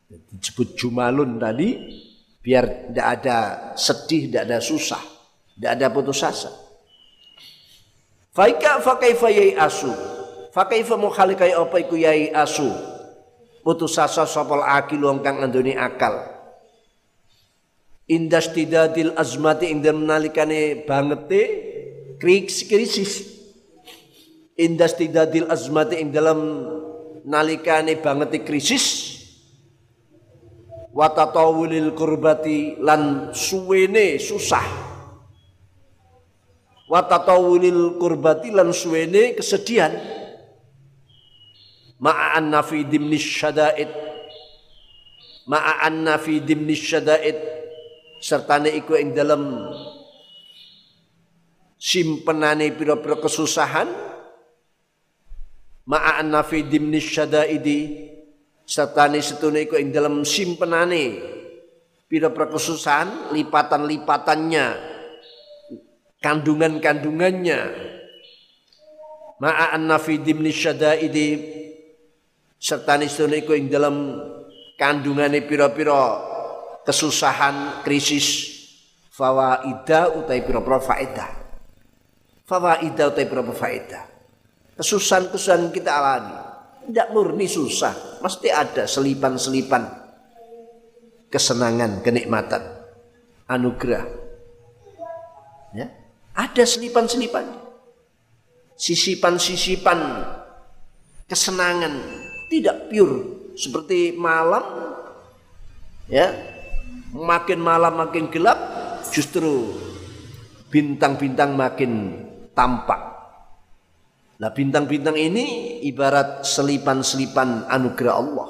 Disebut 0.09 0.81
jumalun 0.81 1.37
tadi 1.37 1.77
biar 2.40 2.88
tidak 2.88 3.07
ada 3.21 3.38
sedih, 3.77 4.33
tidak 4.33 4.43
ada 4.49 4.59
susah, 4.64 5.03
tidak 5.59 5.71
ada 5.77 5.87
putus 5.93 6.25
asa. 6.25 6.69
Faika 8.31 8.79
fakaifa 8.79 9.29
yai 9.31 9.59
asu. 9.59 9.90
Fakaifa 10.55 10.95
mukhalikai 10.95 11.55
apa 11.55 11.77
iku 11.83 11.99
yai 11.99 12.31
asu. 12.31 12.71
Putus 13.61 13.99
asa 14.01 14.25
sopol 14.25 14.64
akil 14.64 15.05
wong 15.05 15.21
kang 15.21 15.43
andoni 15.45 15.77
akal 15.77 16.40
indas 18.11 18.51
tidadil 18.51 19.14
azmati 19.14 19.71
ing 19.71 19.79
dalem 19.87 20.03
nalikane 20.03 20.83
bangete 20.83 21.43
krisis 22.19 23.23
indas 24.59 24.99
tidadil 24.99 25.47
azmati 25.47 26.03
ing 26.03 26.11
dalam 26.11 26.66
nalikane 27.23 27.95
bangete 28.03 28.43
krisis 28.43 29.14
watatawulil 30.90 31.95
kurbati 31.95 32.83
lan 32.83 33.31
suwene 33.31 34.19
susah 34.19 34.89
watatawulil 36.90 37.94
kurbati 38.03 38.50
lan 38.50 38.74
suwene 38.74 39.38
kesedihan. 39.38 39.94
Ma'an 42.03 42.50
nafi 42.50 42.83
dimnis 42.83 43.22
syada'id. 43.22 43.87
Ma'an 45.46 46.03
nafi 46.03 46.42
dimnis 46.42 46.83
syada'id. 46.83 47.38
Sertane 48.18 48.74
iku 48.74 48.98
ing 48.98 49.14
dalam 49.14 49.70
simpenane 51.79 52.74
pira-pira 52.74 53.16
kesusahan. 53.22 53.88
Ma'a 55.87 56.20
anna 56.20 56.44
fi 56.44 56.62
dimni 56.62 57.00
syadaidi. 57.00 58.11
Serta 58.62 59.11
setune 59.18 59.66
iku 59.66 59.74
ing 59.74 59.90
dalam 59.90 60.22
simpenane 60.22 61.18
pira 62.11 62.31
perkesusahan 62.31 63.35
lipatan-lipatannya 63.35 64.89
kandungan-kandungannya. 66.20 67.61
Ma'a 69.40 69.72
anna 69.72 69.96
fi 69.96 70.20
dimni 70.20 70.52
syadaidi 70.52 71.28
serta 72.61 73.00
setune 73.00 73.40
iku 73.40 73.56
ing 73.56 73.72
dalam 73.72 74.20
kandungane 74.76 75.40
pira-pira 75.48 76.20
kesusahan 76.85 77.80
krisis 77.80 78.52
fawaida 79.09 80.12
utai 80.12 80.44
pira-pira 80.44 80.76
faedah. 80.76 81.30
Fawaida 82.44 83.09
utai 83.09 83.24
pira 83.24 83.40
faedah. 83.46 84.04
Kesusahan-kesusahan 84.76 85.72
kita 85.72 85.92
alami 85.92 86.37
tidak 86.90 87.09
murni 87.14 87.46
susah, 87.46 88.18
mesti 88.18 88.48
ada 88.50 88.85
selipan-selipan 88.88 89.87
kesenangan, 91.30 92.02
kenikmatan, 92.02 92.61
anugerah. 93.46 94.19
Ada 96.40 96.64
selipan-selipan, 96.64 97.44
sisipan-sisipan 98.72 100.24
kesenangan, 101.29 101.94
tidak 102.48 102.88
pure. 102.88 103.53
Seperti 103.61 104.16
malam, 104.16 104.64
ya, 106.09 106.33
makin 107.12 107.61
malam 107.61 108.00
makin 108.00 108.33
gelap, 108.33 108.57
justru 109.12 109.68
bintang-bintang 110.72 111.53
makin 111.53 112.24
tampak. 112.57 113.11
Nah 114.40 114.48
bintang-bintang 114.57 115.20
ini 115.20 115.76
ibarat 115.85 116.48
selipan-selipan 116.48 117.68
anugerah 117.68 118.16
Allah. 118.16 118.48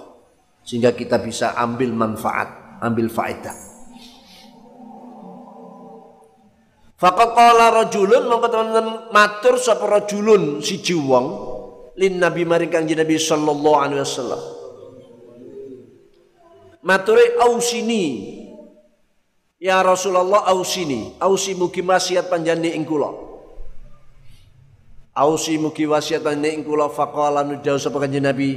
Sehingga 0.62 0.94
kita 0.94 1.18
bisa 1.18 1.58
ambil 1.58 1.90
manfaat, 1.90 2.78
ambil 2.78 3.10
faedah. 3.10 3.69
Faqaqala 7.00 7.72
rajulun 7.72 8.28
mongko 8.28 8.48
teman-teman 8.52 9.08
matur 9.08 9.56
sapa 9.56 9.88
rajulun 9.88 10.60
si 10.60 10.76
wong 10.92 11.26
lin 11.96 12.20
Nabi 12.20 12.44
maring 12.44 12.68
Kanjeng 12.68 13.00
Nabi 13.00 13.16
sallallahu 13.16 13.76
alaihi 13.80 14.04
wasallam. 14.04 14.40
Mature 16.84 17.40
ausini 17.40 18.04
Ya 19.60 19.84
Rasulullah 19.84 20.48
ausini, 20.48 21.12
ausi 21.20 21.52
mugi 21.52 21.84
maksiat 21.84 22.32
panjani 22.32 22.72
ing 22.72 22.88
kula. 22.88 23.12
Ausi 25.12 25.60
mugi 25.60 25.84
wasiatan 25.84 26.40
ing 26.40 26.64
kula 26.64 26.88
faqala 26.88 27.44
nujaw 27.44 27.76
sapa 27.76 28.00
kanjeng 28.00 28.24
Nabi 28.24 28.56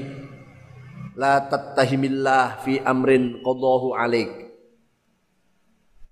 la 1.19 1.43
tattahimillah 1.43 2.63
fi 2.63 2.79
amrin 2.81 3.43
qadahu 3.45 3.93
alaik 3.93 4.31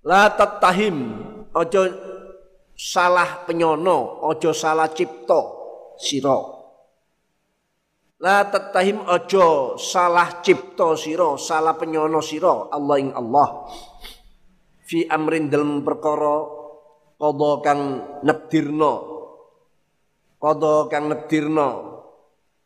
la 0.02 0.30
tattahim 0.30 1.24
ojo 1.54 1.82
salah 2.76 3.46
penyono 3.46 4.26
ojo 4.26 4.50
salah 4.50 4.90
cipto 4.90 5.40
sira. 5.96 6.38
La 8.22 8.46
tattahim 8.46 9.02
ojo 9.06 9.78
salah 9.78 10.42
cipto 10.42 10.94
sira 10.94 11.36
salah 11.38 11.74
penyono 11.78 12.20
sira 12.22 12.68
Allah 12.70 12.96
ing 12.98 13.10
Allah. 13.14 13.48
Fi 14.82 15.08
amrin 15.08 15.48
dalam 15.48 15.80
perkara 15.86 16.42
qada 17.16 17.50
kang 17.64 17.80
nekdirno 18.26 19.12
Qadha 20.42 20.90
kang 20.90 21.06
nedirno 21.06 21.70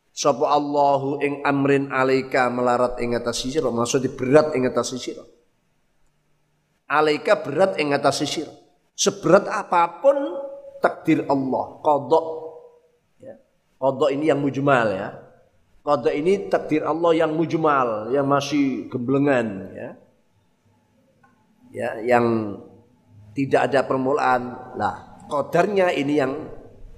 sapa 0.09 0.49
Allahu 0.49 1.21
ing 1.21 1.45
amrin 1.45 1.93
alaika 1.93 2.49
melarat 2.49 2.97
ing 3.05 3.13
atas 3.13 3.45
sira 3.45 3.69
maksud 3.69 4.01
berat 4.17 4.57
ing 4.57 4.65
atas 4.65 4.97
sira. 4.97 5.21
Alaika 6.89 7.37
berat 7.37 7.77
ing 7.77 7.93
atas 7.93 8.25
sira 8.25 8.49
seberat 8.97 9.45
apa 9.45 10.01
pun 10.01 10.17
takdir 10.81 11.21
Allah 11.29 11.77
qadha 11.85 12.21
ya 13.21 13.35
qadha 13.77 14.05
ini 14.09 14.25
yang 14.33 14.41
mujmal 14.41 14.87
ya 14.89 15.13
qadha 15.85 16.09
ini 16.17 16.49
takdir 16.49 16.81
Allah 16.81 17.13
yang 17.13 17.31
mujmal 17.37 18.09
yang 18.09 18.25
masih 18.25 18.89
gemblengan 18.89 19.69
ya 19.77 19.89
ya 21.69 21.89
yang 22.01 22.25
tidak 23.37 23.69
ada 23.69 23.85
permulaan 23.85 24.73
lah 24.73 25.07
qadarnya 25.27 25.93
ini 25.93 26.13
yang 26.17 26.33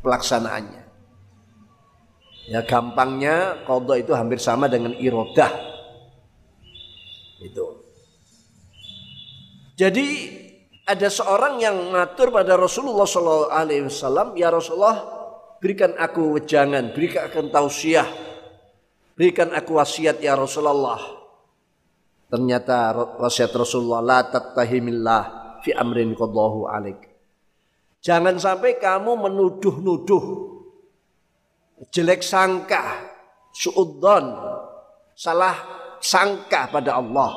pelaksanaannya. 0.05 0.83
Ya 2.49 2.65
gampangnya 2.65 3.61
kodok 3.69 3.97
itu 4.01 4.11
hampir 4.17 4.41
sama 4.41 4.65
dengan 4.65 4.93
irodah. 4.97 5.53
Itu. 7.45 7.85
Jadi 9.77 10.07
ada 10.89 11.05
seorang 11.05 11.61
yang 11.61 11.93
ngatur 11.93 12.33
pada 12.33 12.57
Rasulullah 12.57 13.05
SAW, 13.05 14.33
ya 14.33 14.49
Rasulullah 14.49 14.97
berikan 15.61 15.93
aku 15.93 16.41
wejangan, 16.41 16.89
berikan 16.97 17.29
aku 17.29 17.45
tausiah, 17.53 18.09
berikan 19.13 19.53
aku 19.53 19.77
wasiat 19.77 20.17
ya 20.17 20.33
Rasulullah. 20.33 20.97
Ternyata 22.25 22.97
wasiat 23.21 23.53
Rasulullah 23.53 24.01
la 24.01 24.19
tattahimillah 24.25 25.21
fi 25.61 25.77
amrin 25.77 26.17
qadahu 26.17 26.65
alaik. 26.65 27.05
Jangan 28.01 28.41
sampai 28.41 28.81
kamu 28.81 29.13
menuduh-nuduh 29.29 30.25
jelek 31.93 32.25
sangka, 32.25 33.13
suudzon, 33.53 34.25
salah 35.13 35.53
sangka 36.01 36.71
pada 36.73 36.97
Allah 36.97 37.29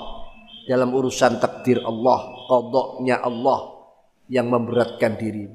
dalam 0.64 0.88
urusan 0.94 1.42
takdir 1.42 1.82
Allah, 1.82 2.41
kodoknya 2.52 3.24
Allah 3.24 3.88
yang 4.28 4.52
memberatkan 4.52 5.16
diri. 5.16 5.48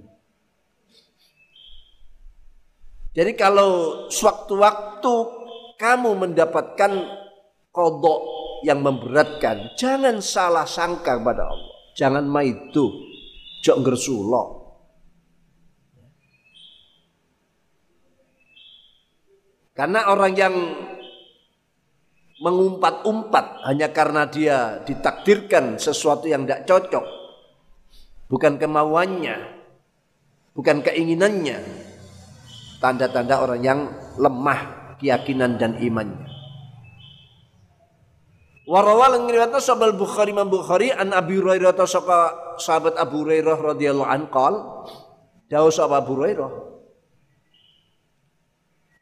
Jadi 3.14 3.38
kalau 3.38 4.06
sewaktu-waktu 4.10 5.14
kamu 5.78 6.10
mendapatkan 6.26 6.92
kodok 7.70 8.22
yang 8.66 8.82
memberatkan, 8.82 9.78
jangan 9.78 10.18
salah 10.26 10.66
sangka 10.66 11.22
pada 11.22 11.46
Allah. 11.46 11.74
Jangan 11.94 12.26
maitu, 12.26 12.90
jok 13.62 13.78
ngersulok. 13.86 14.48
Karena 19.78 20.10
orang 20.10 20.34
yang 20.34 20.56
mengumpat-umpat 22.38 23.66
hanya 23.66 23.90
karena 23.90 24.30
dia 24.30 24.82
ditakdirkan 24.86 25.82
sesuatu 25.82 26.30
yang 26.30 26.46
tidak 26.46 26.70
cocok, 26.70 27.06
bukan 28.30 28.62
kemauannya, 28.62 29.36
bukan 30.54 30.86
keinginannya, 30.86 31.58
tanda-tanda 32.78 33.42
orang 33.42 33.62
yang 33.66 33.80
lemah 34.22 34.94
keyakinan 35.02 35.58
dan 35.58 35.82
imannya. 35.82 36.30
Warawal 38.68 39.24
ngriwayatna 39.24 39.64
sahabat 39.64 39.96
Bukhari 39.96 40.36
Imam 40.36 40.52
Bukhari 40.52 40.92
an 40.92 41.16
Abi 41.16 41.40
Hurairah 41.40 41.72
sahabat 42.60 43.00
Abu 43.00 43.24
Hurairah 43.24 43.56
radhiyallahu 43.56 44.12
anhu 44.12 44.28
qol 44.28 44.56
sahabat 45.72 46.04
Abu 46.04 46.20
Hurairah. 46.20 46.52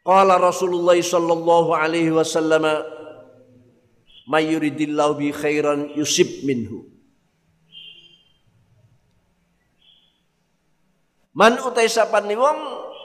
Qala 0.05 0.37
Rasulullah 0.37 0.93
sallallahu 0.93 1.73
alaihi 1.73 2.13
wasallam 2.13 2.61
may 4.25 4.49
yuridillahu 4.49 5.21
bi 5.21 5.29
khairan 5.29 5.93
yusib 5.93 6.45
minhu. 6.45 6.89
Man 11.35 11.59
utai 11.59 11.91
sapane 11.91 12.31
wong 12.39 12.59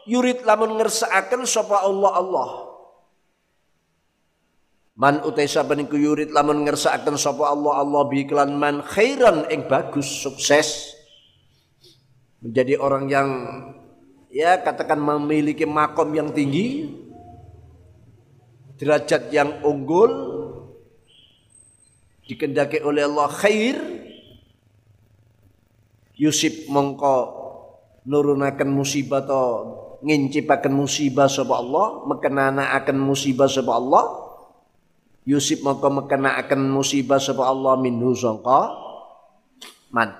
yurid 0.07 0.47
lamun 0.47 0.79
ngersakaken 0.79 1.43
sapa 1.45 1.83
Allah 1.83 2.13
Allah. 2.15 2.51
Man 4.95 5.19
utai 5.27 5.51
sapane 5.51 5.89
ku 5.91 5.99
yurid 5.99 6.31
lamun 6.31 6.63
ngersakaken 6.63 7.19
sapa 7.19 7.51
Allah 7.51 7.83
Allah 7.83 8.03
bi 8.07 8.23
iklan 8.23 8.55
man 8.55 8.87
khairan 8.87 9.51
ing 9.51 9.67
bagus 9.67 10.07
sukses 10.07 10.95
menjadi 12.39 12.79
orang 12.79 13.05
yang 13.11 13.29
ya 14.31 14.63
katakan 14.63 15.03
memiliki 15.03 15.67
makom 15.67 16.15
yang 16.15 16.31
tinggi, 16.31 16.87
derajat 18.79 19.35
yang 19.35 19.59
unggul, 19.67 20.30
dikendaki 22.31 22.79
oleh 22.87 23.03
Allah 23.11 23.27
khair, 23.27 23.75
Yusuf 26.15 26.71
mongko 26.71 27.17
nurunakan 28.07 28.71
musibah 28.71 29.27
atau 29.27 29.47
ngincipakan 30.07 30.71
musibah 30.71 31.27
sapa 31.27 31.59
Allah, 31.59 32.07
mekenana 32.07 32.79
akan 32.79 32.97
musibah 33.03 33.51
sapa 33.51 33.75
Allah. 33.75 34.05
Yusuf 35.27 35.61
mongko 35.61 35.91
mekena 35.91 36.39
akan 36.39 36.71
musibah 36.71 37.19
sapa 37.19 37.45
Allah 37.45 37.77
minhu 37.77 38.17
sangka 38.17 38.73
man 39.93 40.17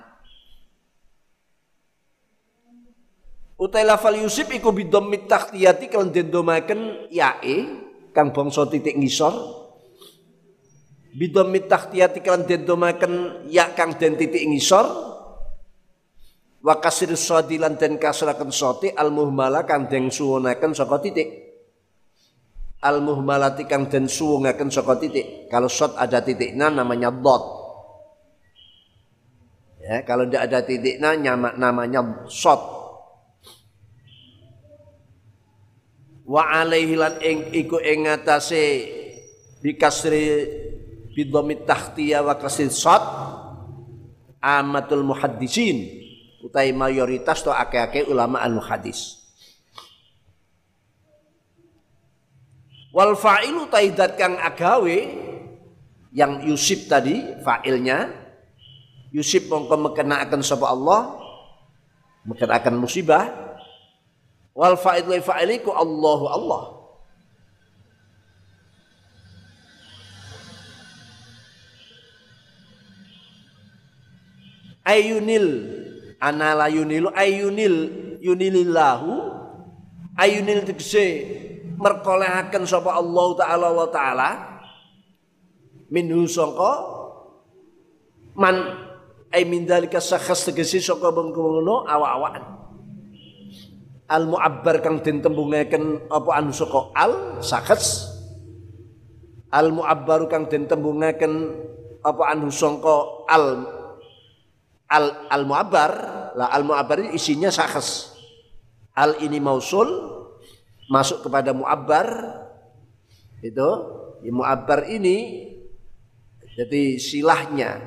Utai 3.61 3.85
lafal 3.85 4.17
Yusuf 4.17 4.49
iku 4.49 4.73
bidhammit 4.73 5.29
tahtiyati 5.29 5.85
kalian 5.85 6.09
den 6.09 6.33
domaken 6.33 7.05
yae 7.13 7.69
kang 8.09 8.33
bangsa 8.33 8.65
titik 8.65 8.97
ngisor. 8.97 9.60
Bidhammit 11.11 11.67
tahtiyati 11.67 12.23
kalian 12.23 12.47
den 12.47 12.61
domaken 12.63 13.43
ya 13.51 13.75
kang 13.75 13.99
den 13.99 14.15
titik 14.15 14.43
ngisor. 14.47 14.87
Wa 16.61 16.77
kasir 16.77 17.11
sadilan 17.17 17.75
den 17.75 17.99
kasraken 17.99 18.53
soti 18.53 18.93
al 18.93 19.11
muhmala 19.11 19.67
kang 19.67 19.91
den 19.91 20.07
suwunaken 20.07 20.71
saka 20.71 21.03
titik. 21.03 21.29
Al 22.81 23.03
muhmalati 23.03 23.67
kang 23.67 23.91
den 23.91 24.07
suwunaken 24.07 24.71
saka 24.71 24.95
titik. 24.97 25.51
Kalau 25.51 25.67
shot 25.67 25.99
ada 25.99 26.23
titiknya 26.23 26.71
namanya 26.71 27.11
dot. 27.11 27.43
Ya, 29.81 30.05
kalau 30.07 30.29
tidak 30.29 30.41
ada 30.47 30.59
titiknya 30.63 31.17
namanya 31.59 32.23
shot. 32.31 32.81
wa 36.31 36.47
alaihi 36.47 36.95
lan 36.95 37.19
ing 37.19 37.51
iku 37.51 37.83
ing 37.83 38.07
ngatasé 38.07 38.63
bikasri 39.59 40.23
bidhamit 41.11 41.67
tahtiya 41.67 42.23
wa 42.23 42.35
kasri 42.35 42.71
sad 42.71 43.03
amatul 44.41 45.05
muhaddisin 45.05 46.01
utai 46.41 46.73
mayoritas 46.73 47.45
to 47.45 47.53
ake-ake 47.53 48.09
ulama 48.09 48.41
al 48.41 48.57
muhaddis 48.57 49.21
wal 52.95 53.13
fa'ilu 53.13 53.69
taidat 53.69 54.17
kang 54.17 54.39
agawe 54.41 54.97
yang 56.11 56.43
Yusuf 56.43 56.91
tadi 56.91 57.39
fa'ilnya 57.39 58.11
Yusuf 59.11 59.47
mongko 59.51 59.91
mekenaaken 59.91 60.39
sapa 60.39 60.71
Allah 60.71 61.19
mekenaaken 62.23 62.79
musibah. 62.79 63.27
Wal 64.51 64.75
fa'id 64.75 65.07
wa 65.07 65.15
fa'iliku 65.15 65.71
Allahu 65.71 66.25
Allah 66.27 66.61
ayunil. 74.85 75.79
Anala 76.21 76.69
yunilu 76.69 77.09
ayunil 77.17 77.77
yunilillahu. 78.21 79.09
Ayunil 80.13 80.61
tegese 80.69 81.25
merkolehaken 81.81 82.69
sapa 82.69 82.93
Allah 82.93 83.27
taala 83.37 83.67
wa 83.73 83.87
taala. 83.89 84.29
Minhu 85.91 86.29
sangka 86.29 86.87
man 88.37 88.55
ay 89.33 89.43
min 89.43 89.65
dalika 89.65 89.99
sakhas 89.99 90.45
tegese 90.45 90.77
saka 90.77 91.09
bengkono 91.09 91.89
awak-awakan. 91.89 92.45
Al 94.11 94.27
muabbar 94.27 94.83
kang 94.83 94.99
den 94.99 95.23
tembungaken 95.23 96.11
apa 96.11 96.31
anu 96.35 96.51
saka 96.51 96.91
al 96.99 97.39
sakhs 97.39 98.11
al 99.51 99.71
muabbaru 99.71 100.27
kang 100.27 100.51
den 100.51 100.67
tembungaken 100.67 101.33
apa 102.03 102.23
anu 102.29 102.51
sangka? 102.51 103.25
Al 103.31 103.45
al 104.91 105.31
al 105.31 105.47
muabbar 105.47 105.91
lah 106.35 106.51
al 106.51 106.67
muabbar 106.67 107.15
isinya 107.15 107.47
sakhs 107.47 108.11
al 108.91 109.23
ini 109.23 109.39
mausul 109.39 109.87
masuk 110.91 111.23
kepada 111.23 111.55
muabbar. 111.55 112.07
Itu 113.39 113.69
muabbar 114.27 114.91
ini 114.91 115.47
jadi 116.59 116.99
silahnya. 116.99 117.79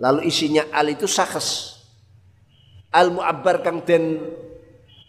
Lalu 0.00 0.26
isinya 0.26 0.66
al 0.74 0.90
itu 0.90 1.06
sakhs 1.06 1.78
al 2.90 3.14
muabbar 3.14 3.62
kang 3.62 3.86
den 3.86 4.18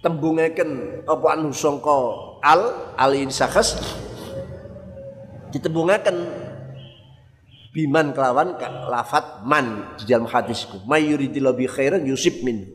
tembungaken 0.05 1.03
apa 1.09 1.25
anu 1.33 1.49
sangka 1.49 1.97
al 2.45 2.93
al 2.97 3.11
ini 3.17 3.33
sakhs 3.33 3.77
ditembungaken 5.49 6.17
biman 7.71 8.11
kelawan 8.11 8.59
lafat 8.91 9.47
man. 9.47 9.95
Di 9.97 10.05
dalam 10.05 10.27
hadisku. 10.27 10.83
May 10.85 11.07
yuridillahu 11.09 11.55
bi 11.55 11.65
khairan 11.65 12.03
yusib 12.03 12.43
min. 12.43 12.67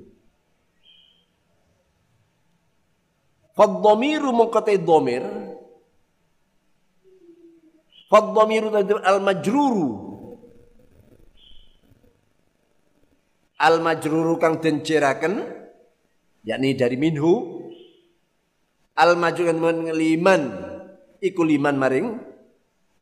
Fadhamiru 3.56 4.36
mengkotai 4.36 4.76
dhamir 4.80 5.24
Fadhamiru 8.12 8.68
al 9.00 9.20
majruru. 9.20 9.88
Al 13.56 13.80
majruru 13.80 14.36
kang 14.36 14.60
den 14.60 14.84
yakni 16.44 16.70
dari 16.76 16.96
minhu. 16.96 17.64
Al 18.96 19.16
majukan 19.16 19.92
liman 19.92 20.42
iku 21.20 21.44
liman 21.44 21.76
maring. 21.76 22.08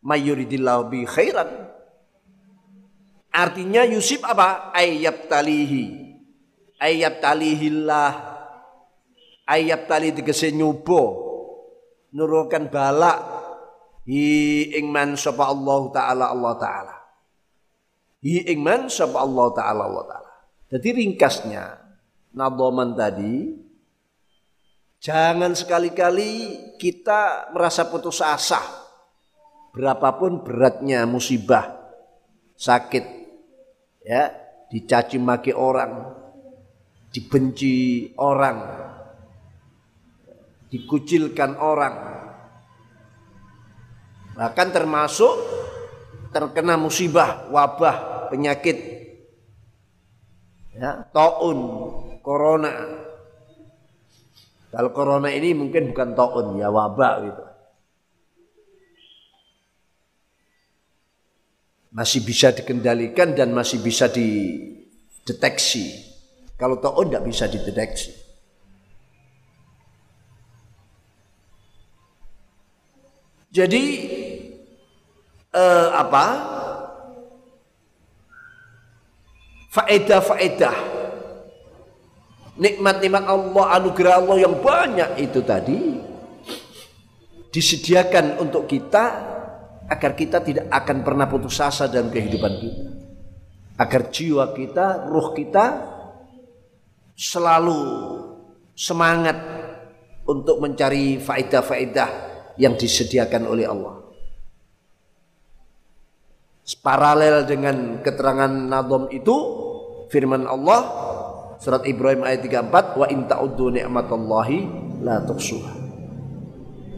Mayuridillahu 0.04 0.92
bi 0.92 1.08
khairan 1.08 1.73
artinya 3.34 3.82
Yusuf 3.82 4.22
apa? 4.22 4.70
Ayyab 4.70 5.26
talihi 5.26 6.04
ayyab 6.84 7.24
talihillah 7.24 8.12
ayyab 9.48 9.88
tali 9.88 10.12
tegese 10.12 10.52
nyoba. 10.52 11.24
Nurukan 12.14 12.70
balak. 12.70 13.18
Hi 14.04 14.76
ing 14.76 14.92
man 14.92 15.16
sapa 15.16 15.48
Allah 15.48 15.80
taala 15.88 16.24
Allah 16.30 16.54
taala. 16.60 16.96
Hi 18.20 18.52
ing 18.52 18.60
man 18.60 18.92
sapa 18.92 19.18
Allah 19.18 19.48
taala 19.56 19.82
Allah 19.88 20.04
taala. 20.04 20.32
Jadi 20.68 20.88
ringkasnya 20.92 21.64
nadoman 22.36 22.92
tadi, 22.92 23.56
jangan 25.00 25.56
sekali-kali 25.56 26.30
kita 26.76 27.50
merasa 27.56 27.88
putus 27.88 28.20
asa. 28.20 28.60
Berapapun 29.72 30.46
beratnya 30.46 31.02
musibah, 31.08 31.66
sakit, 32.54 33.23
ya, 34.04 34.30
dicaci 34.68 35.16
maki 35.16 35.56
orang, 35.56 36.12
dibenci 37.10 38.12
orang, 38.20 38.58
dikucilkan 40.68 41.56
orang. 41.56 41.94
Bahkan 44.34 44.68
termasuk 44.74 45.32
terkena 46.34 46.76
musibah, 46.76 47.48
wabah, 47.48 48.28
penyakit, 48.28 48.76
ya, 50.76 51.06
taun, 51.14 51.58
corona. 52.20 52.72
Kalau 54.74 54.90
corona 54.90 55.30
ini 55.30 55.54
mungkin 55.54 55.94
bukan 55.94 56.18
taun 56.18 56.58
ya 56.58 56.66
wabak 56.66 57.14
gitu. 57.30 57.53
Masih 61.94 62.26
bisa 62.26 62.50
dikendalikan 62.50 63.38
dan 63.38 63.54
masih 63.54 63.78
bisa 63.78 64.10
dideteksi. 64.10 65.94
Kalau 66.58 66.82
taun 66.82 67.06
tidak 67.06 67.24
bisa 67.30 67.46
dideteksi. 67.46 68.10
Jadi 73.54 73.84
eh, 75.54 75.88
apa? 75.94 76.26
Faedah-faedah 79.70 80.94
nikmat-nikmat 82.54 83.24
Allah, 83.26 83.64
anugerah 83.78 84.22
Allah 84.22 84.36
yang 84.38 84.54
banyak 84.62 85.10
itu 85.18 85.42
tadi 85.42 85.98
disediakan 87.50 88.38
untuk 88.42 88.70
kita 88.70 89.33
agar 89.88 90.12
kita 90.16 90.40
tidak 90.40 90.66
akan 90.72 91.04
pernah 91.04 91.26
putus 91.28 91.60
asa 91.60 91.90
dalam 91.90 92.08
kehidupan 92.08 92.52
kita. 92.60 92.84
Agar 93.74 94.08
jiwa 94.08 94.54
kita, 94.54 95.10
ruh 95.10 95.34
kita 95.34 95.64
selalu 97.14 97.80
semangat 98.74 99.36
untuk 100.24 100.62
mencari 100.62 101.20
faedah-faedah 101.20 102.10
yang 102.56 102.78
disediakan 102.78 103.44
oleh 103.50 103.66
Allah. 103.66 104.00
Paralel 106.80 107.44
dengan 107.44 108.00
keterangan 108.00 108.48
Nadom 108.48 109.12
itu 109.12 109.36
firman 110.08 110.48
Allah 110.48 110.80
Surat 111.64 111.80
Ibrahim 111.88 112.28
ayat 112.28 112.44
34, 112.44 113.00
wa 113.00 113.06
in 113.08 113.24
ta'uddu 113.24 113.72
ni'matallahi 113.72 114.58
la 115.00 115.24
tuhsuha. 115.24 115.83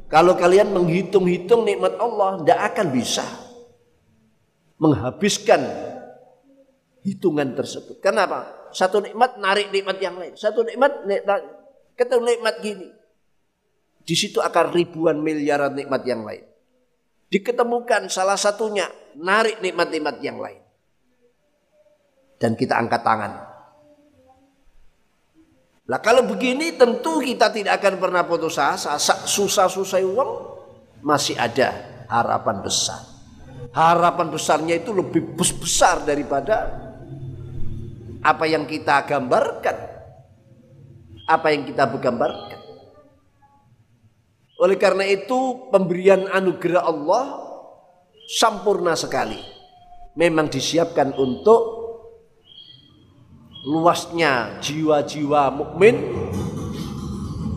Kalau 0.07 0.39
kalian 0.39 0.71
menghitung-hitung 0.71 1.67
nikmat 1.67 1.99
Allah, 1.99 2.39
tidak 2.43 2.61
akan 2.73 2.87
bisa 2.95 3.27
menghabiskan 4.79 5.67
hitungan 7.03 7.59
tersebut. 7.59 7.99
Kenapa? 7.99 8.71
Satu 8.71 9.03
nikmat 9.03 9.39
narik 9.43 9.75
nikmat 9.75 9.99
yang 9.99 10.15
lain. 10.15 10.39
Satu 10.39 10.63
nikmat 10.63 11.03
ketemu 11.99 12.23
nikmat 12.23 12.55
gini. 12.63 12.89
Di 14.07 14.15
situ 14.15 14.39
akan 14.39 14.71
ribuan 14.71 15.19
miliaran 15.19 15.75
nikmat 15.75 16.07
yang 16.07 16.23
lain. 16.23 16.47
Diketemukan 17.27 18.07
salah 18.07 18.39
satunya 18.39 18.87
narik 19.19 19.59
nikmat-nikmat 19.59 20.23
yang 20.23 20.39
lain. 20.39 20.63
Dan 22.39 22.55
kita 22.55 22.79
angkat 22.79 23.03
tangan 23.03 23.56
Lah 25.87 26.03
kalau 26.03 26.27
begini 26.27 26.75
tentu 26.75 27.23
kita 27.23 27.55
tidak 27.55 27.79
akan 27.79 27.95
pernah 28.03 28.27
putus 28.27 28.59
asa. 28.59 28.99
Susah-susah 28.99 30.03
uang 30.03 30.31
masih 31.07 31.39
ada 31.39 32.03
harapan 32.11 32.59
besar. 32.59 33.07
Harapan 33.71 34.27
besarnya 34.33 34.75
itu 34.83 34.91
lebih 34.91 35.39
besar 35.39 36.03
daripada 36.03 36.75
apa 38.19 38.45
yang 38.51 38.67
kita 38.67 39.07
gambarkan. 39.07 39.77
Apa 41.31 41.55
yang 41.55 41.63
kita 41.63 41.87
gambarkan. 41.87 42.61
Oleh 44.57 44.81
karena 44.81 45.05
itu 45.07 45.71
pemberian 45.71 46.27
anugerah 46.33 46.83
Allah 46.83 47.47
sempurna 48.27 48.99
sekali. 48.99 49.39
Memang 50.17 50.49
disiapkan 50.49 51.13
untuk 51.15 51.76
luasnya 53.67 54.63
jiwa-jiwa 54.63 55.51
mukmin 55.51 55.99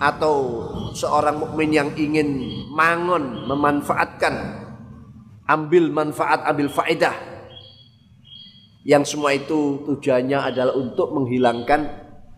atau 0.01 0.35
seorang 0.97 1.37
mukmin 1.37 1.69
yang 1.69 1.93
ingin 1.93 2.65
mangon 2.73 3.45
memanfaatkan 3.45 4.65
ambil 5.45 5.93
manfaat 5.93 6.41
ambil 6.49 6.65
faedah. 6.73 7.13
Yang 8.81 9.13
semua 9.13 9.37
itu 9.37 9.85
tujuannya 9.85 10.49
adalah 10.49 10.73
untuk 10.73 11.13
menghilangkan 11.13 11.85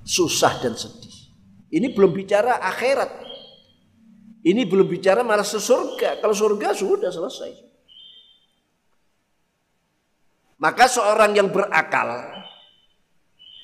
susah 0.03 0.59
dan 0.59 0.75
sedih. 0.75 1.31
Ini 1.71 1.95
belum 1.95 2.11
bicara 2.11 2.59
akhirat. 2.59 3.23
Ini 4.41 4.67
belum 4.67 4.89
bicara 4.89 5.23
malah 5.23 5.47
sesurga. 5.47 6.19
Kalau 6.19 6.35
surga 6.35 6.75
sudah 6.75 7.07
selesai. 7.13 7.71
Maka 10.59 10.91
seorang 10.91 11.37
yang 11.37 11.47
berakal 11.53 12.40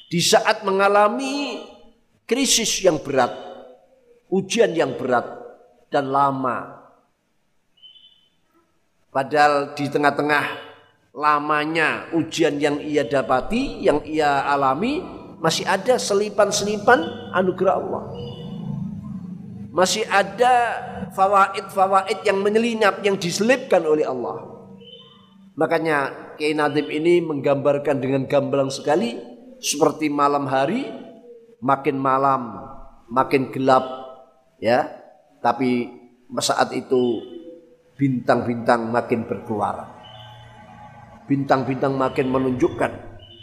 di 0.08 0.24
saat 0.24 0.64
mengalami 0.64 1.60
krisis 2.24 2.80
yang 2.84 3.00
berat, 3.04 3.32
ujian 4.32 4.72
yang 4.72 4.96
berat 4.96 5.28
dan 5.92 6.08
lama. 6.12 6.80
Padahal 9.12 9.76
di 9.76 9.88
tengah-tengah 9.88 10.46
lamanya 11.12 12.08
ujian 12.16 12.56
yang 12.60 12.80
ia 12.80 13.04
dapati, 13.04 13.84
yang 13.84 14.00
ia 14.08 14.48
alami, 14.48 15.04
masih 15.44 15.68
ada 15.68 16.00
selipan-selipan 16.00 17.32
anugerah 17.36 17.76
Allah. 17.76 18.04
Masih 19.76 20.08
ada 20.10 20.54
fawaid-fawaid 21.14 22.26
yang 22.26 22.42
menyelinap, 22.42 23.04
yang 23.06 23.20
diselipkan 23.20 23.84
oleh 23.86 24.08
Allah. 24.08 24.42
Makanya 25.58 26.14
Kiai 26.38 26.54
Nadim 26.54 26.86
ini 26.90 27.22
menggambarkan 27.22 27.98
dengan 27.98 28.30
gamblang 28.30 28.70
sekali 28.70 29.37
seperti 29.58 30.10
malam 30.10 30.46
hari 30.46 30.86
makin 31.62 31.98
malam 31.98 32.62
makin 33.10 33.50
gelap 33.50 33.86
ya. 34.62 34.88
Tapi 35.42 35.90
saat 36.42 36.74
itu 36.74 37.22
bintang-bintang 37.96 38.90
makin 38.90 39.26
berkeluaran. 39.26 39.90
Bintang-bintang 41.28 41.94
makin 41.96 42.28
menunjukkan 42.32 42.92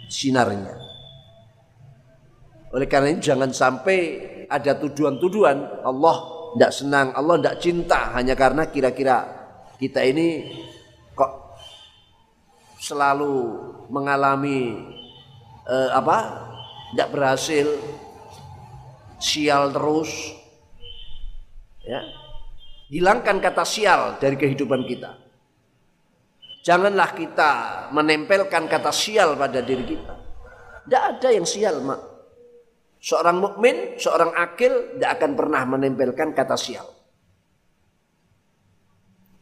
sinarnya. 0.08 0.74
Oleh 2.74 2.90
karena 2.90 3.14
ini 3.14 3.22
jangan 3.22 3.54
sampai 3.54 3.98
ada 4.50 4.74
tuduhan-tuduhan 4.74 5.86
Allah 5.86 6.16
tidak 6.54 6.72
senang, 6.74 7.08
Allah 7.14 7.34
tidak 7.38 7.56
cinta 7.62 8.00
hanya 8.14 8.34
karena 8.34 8.66
kira-kira 8.66 9.26
kita 9.78 10.02
ini 10.06 10.54
kok 11.14 11.58
selalu 12.78 13.34
mengalami 13.90 14.74
eh, 15.68 15.90
apa? 15.92 16.18
Tidak 16.92 17.08
berhasil. 17.10 17.66
Sial 19.18 19.72
terus. 19.72 20.10
Ya. 21.84 22.00
Hilangkan 22.92 23.40
kata 23.40 23.64
sial 23.64 24.20
dari 24.20 24.36
kehidupan 24.36 24.84
kita. 24.84 25.16
Janganlah 26.64 27.12
kita 27.12 27.52
menempelkan 27.92 28.68
kata 28.68 28.88
sial 28.88 29.36
pada 29.36 29.60
diri 29.60 29.84
kita. 29.84 30.14
Tidak 30.84 31.02
ada 31.16 31.28
yang 31.28 31.44
sial 31.44 31.80
mak. 31.84 32.00
Seorang 33.04 33.36
mukmin 33.36 34.00
seorang 34.00 34.32
akil 34.32 34.96
tidak 34.96 35.10
akan 35.20 35.30
pernah 35.36 35.62
menempelkan 35.68 36.32
kata 36.32 36.56
sial. 36.56 36.88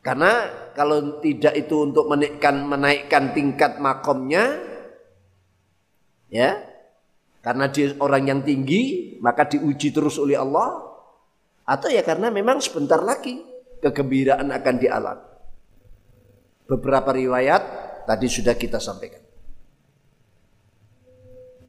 Karena 0.03 0.51
kalau 0.75 1.23
tidak 1.23 1.55
itu 1.55 1.87
untuk 1.87 2.11
menaikkan 2.11 2.59
menaikkan 2.67 3.31
tingkat 3.31 3.79
makomnya 3.79 4.72
ya? 6.33 6.57
Karena 7.45 7.69
dia 7.69 7.93
orang 8.01 8.25
yang 8.25 8.41
tinggi 8.41 9.15
maka 9.21 9.45
diuji 9.45 9.93
terus 9.93 10.17
oleh 10.17 10.41
Allah. 10.41 10.89
Atau 11.63 11.93
ya 11.93 12.03
karena 12.03 12.33
memang 12.33 12.59
sebentar 12.59 12.99
lagi 12.99 13.45
kegembiraan 13.85 14.49
akan 14.51 14.77
dialami. 14.81 15.27
Beberapa 16.67 17.13
riwayat 17.13 17.63
tadi 18.09 18.27
sudah 18.27 18.57
kita 18.57 18.81
sampaikan. 18.81 19.21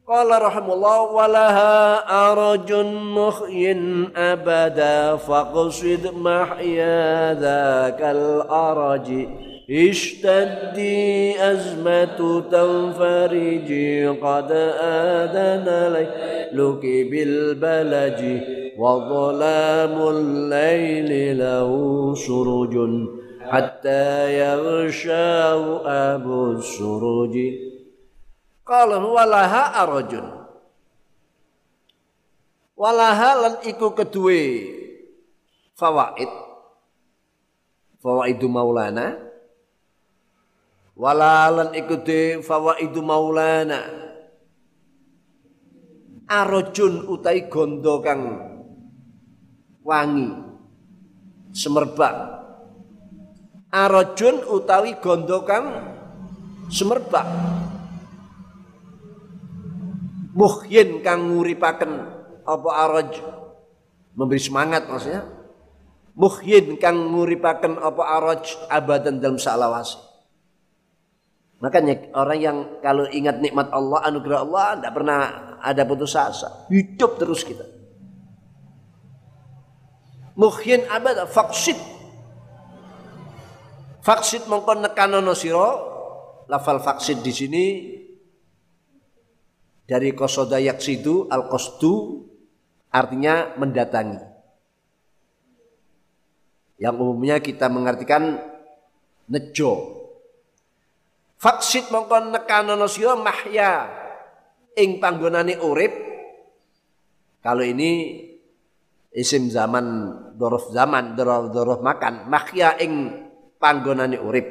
Qala 0.04 0.36
rahimullah 0.36 1.00
walaha 1.16 1.72
arajun 2.04 2.92
muhyin 2.92 4.12
abada 4.12 5.16
faqsid 5.16 6.12
mahya 6.12 7.32
dzakal 7.32 8.44
araji 8.44 9.53
اشتدي 9.70 11.40
أزمة 11.52 12.40
تنفرجي 12.52 14.06
قد 14.06 14.50
آذن 14.80 15.68
ليلك 15.92 16.84
بالبلج 17.10 18.20
وظلام 18.78 20.08
الليل 20.08 21.38
له 21.38 21.70
سرج 22.14 22.74
حتى 23.40 24.38
يغشاه 24.38 25.62
أبو 26.14 26.52
السرج. 26.52 27.34
قال 28.66 28.90
ولها 29.04 29.82
أرج. 29.82 30.12
ولها 32.76 33.30
لن 33.48 33.54
iku 33.70 33.94
kedue 33.94 34.66
fawaid 35.78 36.28
fawaidu 38.02 38.50
maulana 38.50 39.23
walalan 40.94 41.74
ikuti 41.74 42.40
fawaidu 42.40 43.02
maulana. 43.02 43.82
Arojun 46.24 47.04
utai 47.12 47.52
gondo 47.52 48.00
kang 48.00 48.22
wangi 49.84 50.32
semerbak. 51.52 52.16
Arojun 53.68 54.40
utawi 54.48 54.96
gondo 55.02 55.44
kang 55.44 55.66
semerbak. 56.72 57.26
Muhyin 60.34 61.04
kang 61.04 61.30
nguripaken 61.30 61.92
apa 62.42 62.70
aroj? 62.88 63.10
Memberi 64.16 64.40
semangat 64.40 64.88
maksudnya. 64.88 65.28
Muhyin 66.16 66.80
kang 66.80 67.12
nguripaken 67.12 67.78
apa 67.78 68.02
aroj 68.18 68.42
abadan 68.72 69.20
dalam 69.20 69.38
salawasi 69.38 70.13
Makanya 71.64 72.12
orang 72.12 72.38
yang 72.44 72.58
kalau 72.84 73.08
ingat 73.08 73.40
nikmat 73.40 73.72
Allah, 73.72 74.04
anugerah 74.04 74.44
Allah, 74.44 74.66
tidak 74.76 74.92
pernah 75.00 75.20
ada 75.64 75.82
putus 75.88 76.12
asa. 76.12 76.68
Hidup 76.68 77.16
terus 77.16 77.40
kita. 77.40 77.64
Muhyin 80.36 80.84
abad 80.92 81.24
faksid. 81.24 81.80
Faksid 84.04 84.44
mongkon 84.44 84.84
nekanono 84.84 85.32
siro. 85.32 85.96
Lafal 86.52 86.84
faksid 86.84 87.24
di 87.24 87.32
sini 87.32 87.64
dari 89.88 90.12
kosoda 90.12 90.60
yaksidu 90.60 91.32
al 91.32 91.48
kostu 91.48 92.20
artinya 92.92 93.56
mendatangi. 93.56 94.20
Yang 96.76 96.94
umumnya 97.00 97.40
kita 97.40 97.72
mengartikan 97.72 98.36
nejo 99.32 100.03
Faksit 101.44 101.92
mongkon 101.92 102.32
nekanono 102.32 102.88
sira 102.88 103.12
mahya 103.20 103.84
ing 104.80 104.96
panggonane 104.96 105.60
urip. 105.60 105.92
Kalau 107.44 107.60
ini 107.60 108.16
isim 109.12 109.52
zaman 109.52 110.08
dorof 110.40 110.72
zaman 110.72 111.12
dorof 111.12 111.52
dorof 111.52 111.80
makan 111.84 112.32
mahya 112.32 112.80
ing 112.80 113.12
panggonane 113.60 114.16
urip. 114.16 114.48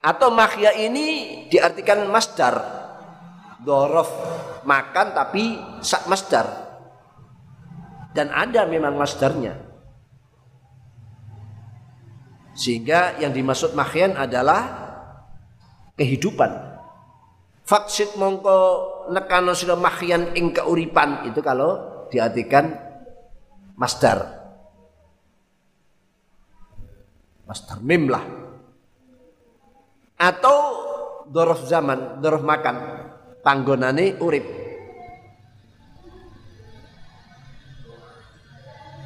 Atau 0.00 0.32
mahya 0.32 0.72
ini 0.72 1.06
diartikan 1.52 2.08
masdar. 2.08 2.56
Dorof 3.60 4.08
makan 4.64 5.12
tapi 5.12 5.60
sak 5.84 6.08
masdar. 6.08 6.72
Dan 8.16 8.32
ada 8.32 8.64
memang 8.64 8.96
masdarnya. 8.96 9.67
Sehingga 12.58 13.14
yang 13.22 13.30
dimaksud 13.30 13.78
mahyan 13.78 14.18
adalah 14.18 14.66
kehidupan. 15.94 16.50
Faksit 17.62 18.18
mongko 18.18 18.58
nekano 19.14 19.54
sira 19.54 19.78
mahyan 19.78 20.34
ing 20.34 20.50
keuripan 20.50 21.30
itu 21.30 21.38
kalau 21.38 22.02
diartikan 22.10 22.74
masdar. 23.78 24.26
Masdar 27.46 27.78
mim 27.78 28.10
lah. 28.10 28.26
Atau 30.18 30.58
dorof 31.30 31.62
zaman 31.62 32.18
dorof 32.18 32.42
makan 32.42 32.76
panggonane 33.46 34.18
urip. 34.18 34.46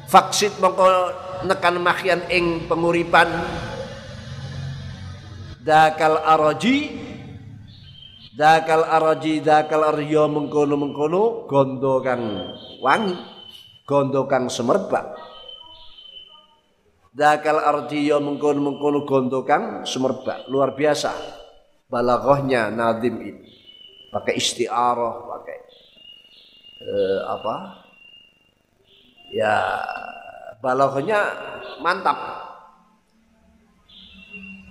Faksit 0.09 0.57
mongko 0.57 0.87
nekan 1.43 1.79
mahyan 1.79 2.21
ing 2.31 2.65
penguripan. 2.67 3.29
Dakal 5.63 6.19
araji 6.19 6.91
dakal 8.35 8.83
araji 8.83 9.39
dakal 9.39 9.95
arya 9.95 10.27
mengkono 10.27 10.75
mengkono 10.75 11.47
gondo 11.47 12.03
kang 12.03 12.51
wangi 12.83 13.15
gondo 13.87 14.27
kang 14.27 14.51
semerbak. 14.51 15.15
Dakal 17.13 17.61
arjiya 17.63 18.19
mengkono 18.19 18.59
mengkono 18.59 19.07
gondo 19.07 19.47
kang 19.47 19.87
semerbak. 19.87 20.51
Luar 20.51 20.75
biasa. 20.75 21.15
Balaghahnya 21.87 22.73
nadim 22.73 23.21
ini. 23.21 23.47
Pakai 24.09 24.35
istiarah 24.37 25.25
pakai 25.25 25.59
uh, 26.83 27.19
apa? 27.39 27.55
Ya 29.33 29.57
balaghahnya 30.63 31.19
mantap. 31.83 32.15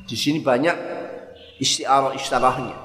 Di 0.09 0.16
sini 0.16 0.40
banyak 0.40 0.72
istiarah-istilahnya. 1.61 2.76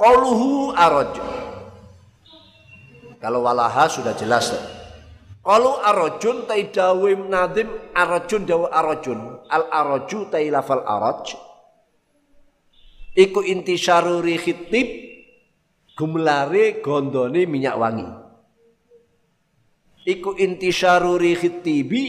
Qaluhu 0.00 0.72
araj. 0.72 1.20
Kalau 3.20 3.44
walaha 3.44 3.84
sudah 3.92 4.16
jelas. 4.16 4.56
Kalau 5.44 5.80
arajun 5.80 6.44
tai 6.48 6.68
dawe 6.68 7.10
nadim 7.28 7.68
arajun 7.92 8.42
dawa 8.44 8.68
arajun 8.72 9.18
al 9.48 9.64
araju 9.68 10.18
tai 10.28 10.48
lafal 10.48 10.84
araj. 10.84 11.36
Iku 13.18 13.42
intisyaru 13.42 14.22
khitib 14.22 14.88
gumlare 15.98 16.78
gondone 16.78 17.42
minyak 17.50 17.74
wangi 17.74 18.27
iku 20.08 20.32
intisyaru 20.40 21.20
rihit 21.20 21.60
tibi 21.60 22.04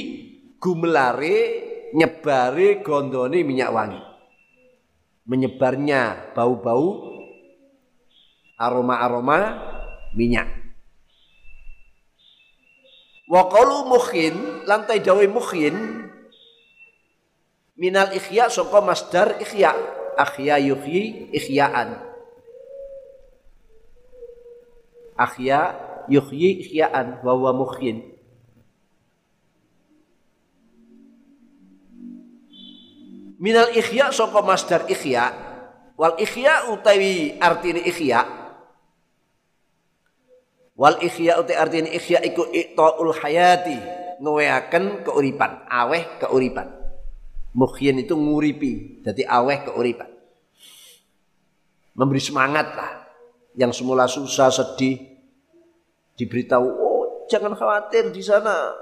gumelare 0.56 1.68
nyebare 1.92 2.80
gondone 2.80 3.44
minyak 3.44 3.76
wangi. 3.76 4.00
Menyebarnya 5.28 6.32
bau-bau 6.32 7.20
aroma-aroma 8.56 9.40
minyak. 10.16 10.48
Wa 13.30 13.46
qalu 13.52 13.86
mukhin 13.92 14.66
lantai 14.66 15.04
dawe 15.04 15.22
mukhin 15.30 15.76
minal 17.78 18.10
ikhya 18.16 18.50
saka 18.50 18.82
masdar 18.82 19.38
ikhya 19.38 19.76
akhya 20.18 20.58
yuhyi 20.58 21.30
ikhyaan. 21.36 22.00
Akhya 25.14 25.89
yuhyi 26.10 26.66
ihya'an 26.66 27.22
wa 27.22 27.32
huwa 27.38 27.54
muhyin 27.54 28.20
minal 33.40 33.72
ikhya 33.72 34.12
saka 34.12 34.44
masdar 34.44 34.84
ikhya 34.92 35.32
wal 36.00 36.16
ikhya 36.20 36.72
utawi 36.72 37.36
artine 37.40 37.84
ikhya. 37.84 38.24
Wal 40.80 40.96
ikhya 41.04 41.40
utawi 41.44 41.58
artine 41.60 41.90
ikhya 41.92 42.24
iku 42.24 42.48
iqtaul 42.52 43.12
hayati 43.16 43.76
ngeweaken 44.20 45.08
keuripan 45.08 45.68
aweh 45.68 46.04
keuripan. 46.24 46.68
Muhyin 47.56 48.00
itu 48.00 48.16
nguripi 48.16 49.04
jadi 49.04 49.28
aweh 49.28 49.68
keuripan. 49.68 50.08
Memberi 52.00 52.22
semangat 52.24 52.72
lah. 52.76 52.92
Yang 53.60 53.82
semula 53.84 54.08
susah 54.08 54.54
sedih 54.54 55.09
diberitahu, 56.20 56.68
oh 56.68 57.26
jangan 57.32 57.56
khawatir 57.56 58.12
di 58.12 58.20
sana 58.20 58.76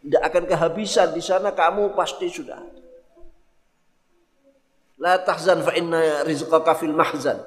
tidak 0.00 0.22
akan 0.32 0.44
kehabisan 0.48 1.12
di 1.12 1.20
sana 1.20 1.52
kamu 1.52 1.92
pasti 1.92 2.32
sudah. 2.32 2.56
La 4.98 5.20
tahzan 5.20 5.60
fa 5.62 5.76
inna 5.76 6.24
rizqaka 6.24 6.74
fil 6.74 6.96
mahzan. 6.96 7.38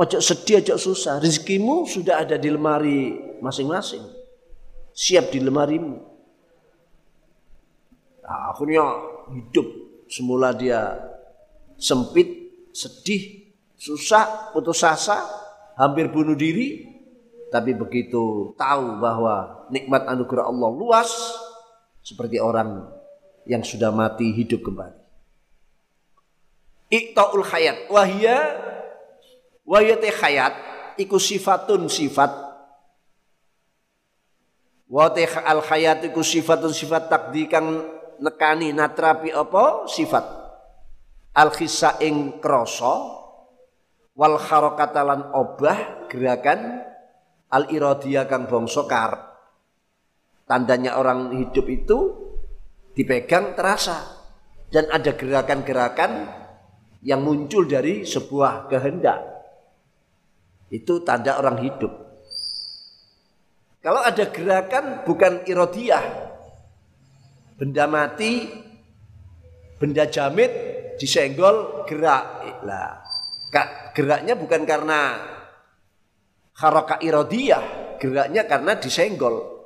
Ojo 0.00 0.20
sedih, 0.20 0.64
ojo 0.64 0.76
susah. 0.80 1.20
Rizkimu 1.20 1.84
sudah 1.84 2.24
ada 2.24 2.40
di 2.40 2.48
lemari 2.48 3.12
masing-masing. 3.44 4.00
Siap 4.96 5.28
di 5.28 5.40
lemarimu. 5.44 5.96
Nah, 8.24 8.54
akhirnya 8.54 8.84
hidup. 9.32 9.68
Semula 10.10 10.50
dia 10.50 10.98
sempit, 11.78 12.26
sedih, 12.74 13.54
susah, 13.78 14.50
putus 14.50 14.82
asa, 14.82 15.22
hampir 15.78 16.10
bunuh 16.10 16.34
diri. 16.34 16.89
Tapi 17.50 17.74
begitu 17.74 18.54
tahu 18.54 19.02
bahwa 19.02 19.66
nikmat 19.74 20.06
anugerah 20.06 20.46
Allah 20.46 20.70
luas 20.70 21.10
seperti 22.06 22.38
orang 22.38 22.86
yang 23.42 23.66
sudah 23.66 23.90
mati 23.90 24.30
hidup 24.30 24.62
kembali. 24.62 24.98
Iqtaul 26.90 27.42
hayat 27.42 27.90
wahya 27.90 28.38
wahya 29.66 29.98
te 29.98 30.10
hayat 30.14 30.54
iku 30.94 31.18
sifatun 31.18 31.90
sifat. 31.90 32.30
Wa 34.86 35.10
te 35.10 35.26
al 35.26 35.62
hayat 35.66 36.06
iku 36.06 36.22
sifatun 36.22 36.70
sifat 36.70 37.10
takdi 37.10 37.50
kang 37.50 37.82
nekani 38.22 38.70
natrapi 38.70 39.34
apa? 39.34 39.90
Sifat. 39.90 40.22
Al 41.34 41.50
khisa 41.54 41.98
ing 42.02 42.38
krasa 42.42 43.22
wal 44.18 44.38
harakatalan 44.38 45.30
obah 45.30 46.10
gerakan 46.10 46.89
al 47.50 47.68
iradiyah 47.70 48.30
kang 48.30 48.46
bangsa. 48.46 48.86
Tandanya 50.46 50.98
orang 50.98 51.30
hidup 51.34 51.66
itu 51.70 51.98
dipegang 52.94 53.54
terasa 53.54 54.02
dan 54.70 54.90
ada 54.90 55.14
gerakan-gerakan 55.14 56.26
yang 57.06 57.22
muncul 57.22 57.66
dari 57.66 58.02
sebuah 58.02 58.66
kehendak. 58.66 59.20
Itu 60.70 61.02
tanda 61.02 61.38
orang 61.38 61.58
hidup. 61.62 61.92
Kalau 63.80 64.04
ada 64.04 64.28
gerakan 64.28 65.06
bukan 65.08 65.46
irodiyah, 65.48 66.04
benda 67.56 67.88
mati, 67.88 68.44
benda 69.80 70.04
jamit 70.04 70.52
disenggol 71.00 71.88
gerak. 71.88 72.60
Lah, 72.68 73.00
geraknya 73.96 74.36
bukan 74.36 74.68
karena 74.68 75.00
haraka 76.60 77.00
irodiyah 77.00 77.96
geraknya 77.96 78.44
karena 78.44 78.76
disenggol 78.76 79.60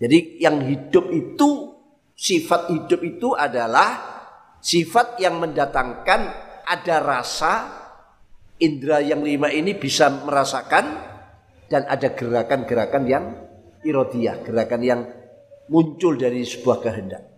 jadi 0.00 0.18
yang 0.40 0.64
hidup 0.64 1.12
itu 1.12 1.76
sifat 2.16 2.72
hidup 2.72 3.00
itu 3.04 3.36
adalah 3.36 4.00
sifat 4.64 5.20
yang 5.20 5.36
mendatangkan 5.36 6.20
ada 6.64 6.96
rasa 7.02 7.52
indera 8.60 9.00
yang 9.00 9.24
lima 9.24 9.48
ini 9.48 9.74
bisa 9.74 10.08
merasakan 10.08 10.84
dan 11.70 11.86
ada 11.86 12.12
gerakan-gerakan 12.12 13.04
yang 13.08 13.24
irodiyah, 13.86 14.42
gerakan 14.44 14.82
yang 14.84 15.00
muncul 15.70 16.18
dari 16.18 16.42
sebuah 16.42 16.78
kehendak. 16.82 17.29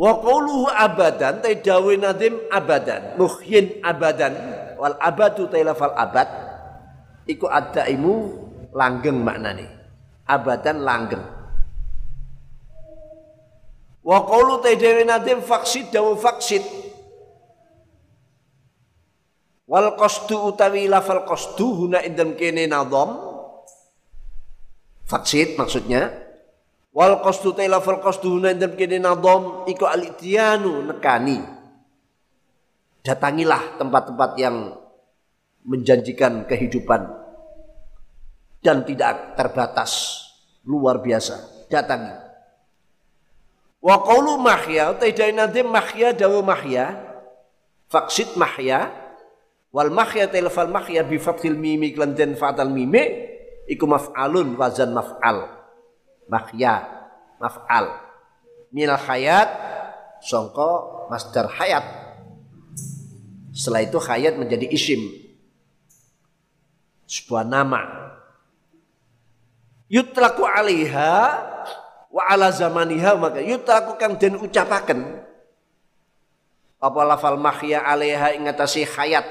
Wa 0.00 0.16
qawluhu 0.16 0.64
abadan 0.72 1.44
tay 1.44 1.60
dawe 1.60 1.92
nadim 2.00 2.40
abadan. 2.48 3.20
Muhyin 3.20 3.84
abadan. 3.84 4.32
Wal 4.80 4.96
abadu 4.96 5.44
tay 5.52 5.60
lafal 5.60 5.92
abad. 5.92 6.24
Iku 7.28 7.44
imu 7.84 8.14
langgeng 8.72 9.20
maknane. 9.20 9.68
Abadan 10.24 10.80
langgeng. 10.80 11.20
Wa 14.00 14.24
qawlu 14.24 14.64
tay 14.64 14.80
dawe 14.80 15.04
nadim 15.04 15.44
faksid 15.44 15.92
dawu 15.92 16.16
faksid. 16.16 16.64
Wal 19.68 20.00
qasdu 20.00 20.48
utawi 20.48 20.88
lafal 20.88 21.28
qasdu 21.28 21.76
huna 21.76 22.00
indam 22.00 22.34
kene 22.40 22.64
nadham 22.66 23.20
faksid 25.06 25.54
maksudnya 25.60 26.10
Wal 26.90 27.22
qasdu 27.22 27.54
ta 27.54 27.62
lafal 27.70 28.02
qasdu 28.02 28.42
nandam 28.42 28.74
kene 28.74 28.98
nadom 28.98 29.62
iku 29.70 29.86
al-ityanu 29.86 30.90
nekani. 30.90 31.38
Datangilah 33.06 33.78
tempat-tempat 33.78 34.30
yang 34.36 34.74
menjanjikan 35.64 36.50
kehidupan 36.50 37.06
dan 38.60 38.82
tidak 38.82 39.38
terbatas 39.38 40.18
luar 40.66 40.98
biasa. 40.98 41.66
Datangi. 41.70 42.14
Wa 43.80 44.02
qawlu 44.02 44.36
mahya 44.42 44.92
taidai 44.98 45.32
nadim 45.32 45.70
mahya 45.70 46.12
dawu 46.12 46.42
mahya 46.42 47.00
faksid 47.88 48.34
mahya 48.36 48.92
wal 49.70 49.88
mahya 49.88 50.26
telfal 50.28 50.68
mahya 50.68 51.06
bi 51.06 51.16
fathil 51.16 51.54
mimi 51.54 51.94
klan 51.94 52.12
den 52.12 52.34
fatal 52.36 52.68
mimi 52.68 53.30
iku 53.70 53.86
maf'alun 53.86 54.58
wazan 54.58 54.92
maf'al 54.92 55.59
mahya 56.30 56.86
maf'al. 57.42 57.90
Minal 58.70 59.02
hayat 59.02 59.50
songko 60.22 61.06
masdar 61.10 61.50
hayat. 61.50 61.82
Setelah 63.50 63.82
itu 63.82 63.98
hayat 63.98 64.38
menjadi 64.38 64.70
isim. 64.70 65.02
Sebuah 67.10 67.42
nama. 67.42 67.82
Yutlaku 69.90 70.46
alaiha 70.46 71.42
wa 72.14 72.22
ala 72.30 72.54
zamaniha 72.54 73.18
maka 73.18 73.42
yutaku 73.42 73.98
kang 73.98 74.14
den 74.14 74.38
ucapaken 74.38 75.26
apa 76.80 77.00
lafal 77.04 77.36
mahya 77.36 77.84
alaiha 77.84 78.32
ingatasi 78.40 78.88
hayat? 78.88 79.28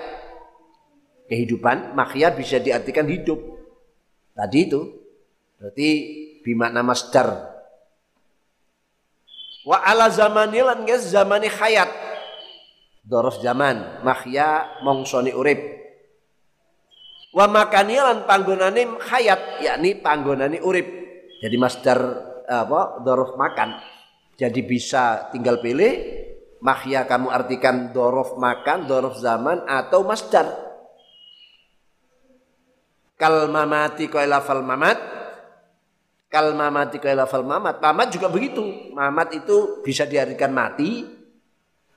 Kehidupan 1.25 1.97
mahya 1.97 2.29
bisa 2.29 2.61
diartikan 2.61 3.09
hidup. 3.09 3.41
Tadi 4.37 4.59
itu. 4.69 4.81
Berarti 5.57 5.89
bimakna 6.45 6.85
masdar 6.85 7.49
wa 9.67 9.77
ala 9.83 10.09
zamani 10.09 10.59
lan 10.63 10.85
guys 10.87 11.09
zamani 11.09 11.51
hayat 11.51 11.89
dorof 13.03 13.41
zaman 13.43 14.03
mahya 14.05 14.79
mongsoni 14.85 15.35
urip 15.35 15.59
wa 17.35 17.45
makani 17.45 17.99
lan 17.99 18.25
panggonane 18.25 18.97
hayat 19.07 19.61
yakni 19.61 19.99
panggonane 19.99 20.61
urip 20.63 20.99
jadi 21.39 21.55
masdar 21.55 21.99
apa 22.49 22.99
dorof 23.05 23.37
makan. 23.39 23.77
Jadi 24.35 24.59
bisa 24.63 25.31
tinggal 25.31 25.63
pilih 25.63 26.25
mahya 26.59 27.07
kamu 27.07 27.31
artikan 27.31 27.95
dorof 27.95 28.35
makan, 28.35 28.89
dorof 28.89 29.15
zaman 29.21 29.63
atau 29.63 30.03
masdar. 30.03 30.47
Kal 33.19 33.47
mamati 33.51 34.07
lafal 34.11 34.63
mamat. 34.63 35.18
Kal 36.29 36.53
mamati 36.53 37.01
lafal 37.01 37.43
mamat. 37.43 37.81
Mamat 37.81 38.07
juga 38.13 38.29
begitu. 38.29 38.61
Mamat 38.93 39.33
itu 39.33 39.81
bisa 39.81 40.05
diartikan 40.05 40.53
mati. 40.53 41.05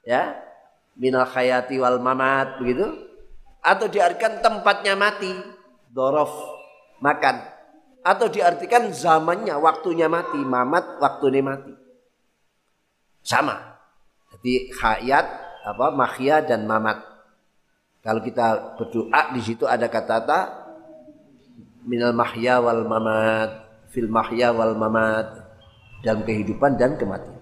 Ya. 0.02 0.40
Minal 0.96 1.28
khayati 1.28 1.76
wal 1.76 2.00
mamat 2.00 2.56
begitu. 2.56 2.88
Atau 3.60 3.92
diartikan 3.92 4.40
tempatnya 4.40 4.96
mati. 4.96 5.30
Dorof 5.92 6.32
makan 7.04 7.52
atau 8.02 8.26
diartikan 8.26 8.90
zamannya, 8.90 9.54
waktunya 9.62 10.10
mati, 10.10 10.42
mamat 10.42 10.98
waktunya 10.98 11.42
mati. 11.42 11.70
Sama. 13.22 13.78
Jadi 14.34 14.74
hayat, 14.74 15.26
apa 15.62 15.94
mahya 15.94 16.42
dan 16.42 16.66
mamat. 16.66 16.98
Kalau 18.02 18.18
kita 18.18 18.74
berdoa 18.74 19.30
di 19.30 19.40
situ 19.46 19.62
ada 19.62 19.86
kata-kata 19.86 20.66
minal 21.86 22.10
mahya 22.10 22.58
wal 22.58 22.82
mamat, 22.82 23.71
fil 23.93 24.09
mahya 24.09 24.51
wal 24.57 24.72
mamat 24.74 25.45
dalam 26.01 26.24
kehidupan 26.24 26.80
dan 26.80 26.97
kematian. 26.97 27.38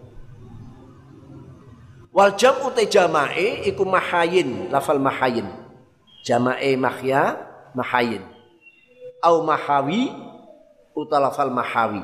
Wal 2.11 2.35
jam'u 2.35 2.75
jama'i 2.75 3.71
iku 3.71 3.87
mahayin, 3.87 4.67
lafal 4.69 4.99
mahayin. 4.99 5.47
Jama'i 6.27 6.75
mahya, 6.75 7.39
mahayin. 7.73 8.27
Au 9.23 9.47
mahawi 9.47 10.11
utalafal 10.93 11.55
mahawi. 11.55 12.03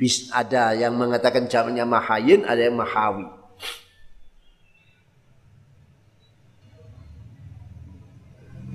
Bis 0.00 0.32
ada 0.32 0.72
yang 0.72 0.96
mengatakan 0.96 1.46
jamaknya 1.46 1.84
mahayin, 1.84 2.42
ada 2.48 2.58
yang 2.58 2.74
mahawi. 2.74 3.28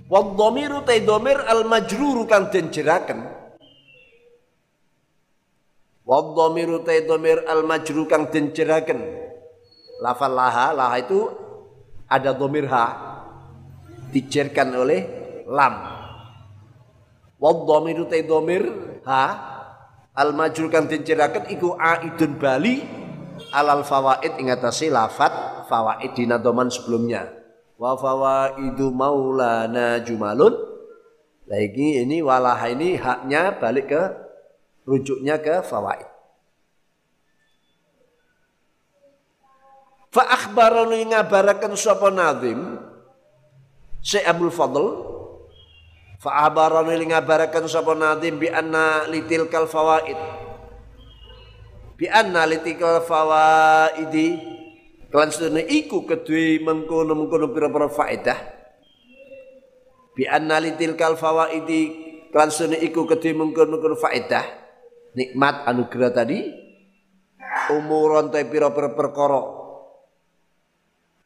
Wadhamiru 0.07 0.87
tay 0.87 1.03
domir 1.03 1.35
al 1.43 1.67
majruru 1.67 2.23
kang 2.29 2.47
den 2.47 2.71
jeraken. 2.71 3.27
Wadhamiru 6.07 6.87
tay 6.87 7.03
domir 7.03 7.43
al 7.43 7.67
majruru 7.67 8.07
kang 8.07 8.31
den 8.31 8.55
jeraken. 8.55 9.03
Lafal 9.99 10.31
laha, 10.31 10.71
laha 10.71 11.03
itu 11.03 11.27
ada 12.07 12.31
domir 12.31 12.71
ha 12.71 13.17
oleh 14.77 15.01
lam 15.47 15.73
Wad 17.37 17.57
dhamiru 17.69 18.09
te 18.09 18.25
dhamir 18.25 18.63
ha 19.05 19.23
al 20.17 20.33
majrur 20.33 20.73
kan 20.73 20.89
diceritakan 20.89 21.53
iku 21.53 21.77
aidun 21.77 22.41
bali 22.41 22.81
alal 23.53 23.85
fawaid 23.85 24.41
ing 24.41 24.49
atase 24.49 24.89
lafat 24.89 25.69
fawaid 25.69 26.17
dina 26.17 26.41
doman 26.41 26.73
sebelumnya. 26.73 27.29
Wa 27.77 27.93
fawaidu 27.93 28.89
maulana 28.89 30.01
jumalun. 30.01 30.57
Lagi 31.45 32.01
ini 32.01 32.25
walah 32.25 32.57
ini 32.65 32.97
haknya 32.97 33.61
balik 33.61 33.93
ke 33.93 34.03
rujuknya 34.87 35.35
ke 35.37 35.59
fawaid. 35.67 36.07
Fa 40.15 40.23
akhbarani 40.23 41.11
ngabarakan 41.11 41.75
sapa 41.75 42.07
nazim 42.09 42.79
Syekh 44.01 44.23
Abdul 44.23 44.55
Fadl 44.55 44.85
Fa 46.17 46.49
abarani 46.49 47.13
ngabarakan 47.13 47.69
sapa 47.69 47.93
nadim 47.93 48.41
bi 48.41 48.49
anna 48.49 49.05
litil 49.05 49.45
kal 49.53 49.69
fawaid. 49.69 50.17
Bi 51.93 52.09
anna 52.09 52.49
litil 52.49 52.81
fawaidi 53.05 54.41
kelan 55.13 55.29
sedene 55.29 55.61
iku 55.65 56.09
kedue 56.09 56.57
mengkono-mengkono 56.65 57.53
pira-pira 57.53 57.89
faedah. 57.89 58.39
Bi 60.17 60.25
anna 60.25 60.57
litil 60.57 60.97
kal 60.97 61.21
fawaidi 61.21 61.81
kelan 62.33 62.49
sedene 62.49 62.81
iku 62.81 63.05
kedue 63.05 63.37
mengkono-mengkono 63.37 63.93
faedah. 64.01 64.66
Nikmat 65.17 65.65
anugerah 65.65 66.13
tadi 66.13 66.45
umuron 67.73 68.29
te 68.29 68.45
pira-pira 68.45 68.93
perkara. 68.93 69.41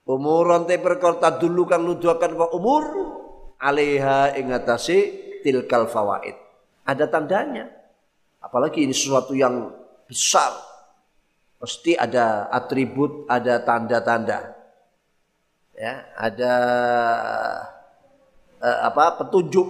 Umuron 0.08 0.64
te 0.64 0.80
perkara 0.80 1.36
dulu 1.36 1.68
kang 1.68 1.84
nuduhaken 1.84 2.40
umur 2.56 2.84
alaiha 3.60 4.40
ingatasi 4.40 4.98
tilkal 5.44 5.92
fawaid. 5.92 6.40
Ada 6.88 7.12
tandanya. 7.12 7.68
Apalagi 8.42 8.88
ini 8.88 8.96
sesuatu 8.96 9.36
yang 9.38 9.70
besar. 10.08 10.56
Pasti 11.62 11.94
ada 11.94 12.50
atribut, 12.50 13.30
ada 13.30 13.62
tanda-tanda. 13.62 14.58
Ya, 15.78 16.10
ada 16.18 16.54
eh, 18.58 18.80
apa 18.82 19.22
petunjuk. 19.22 19.68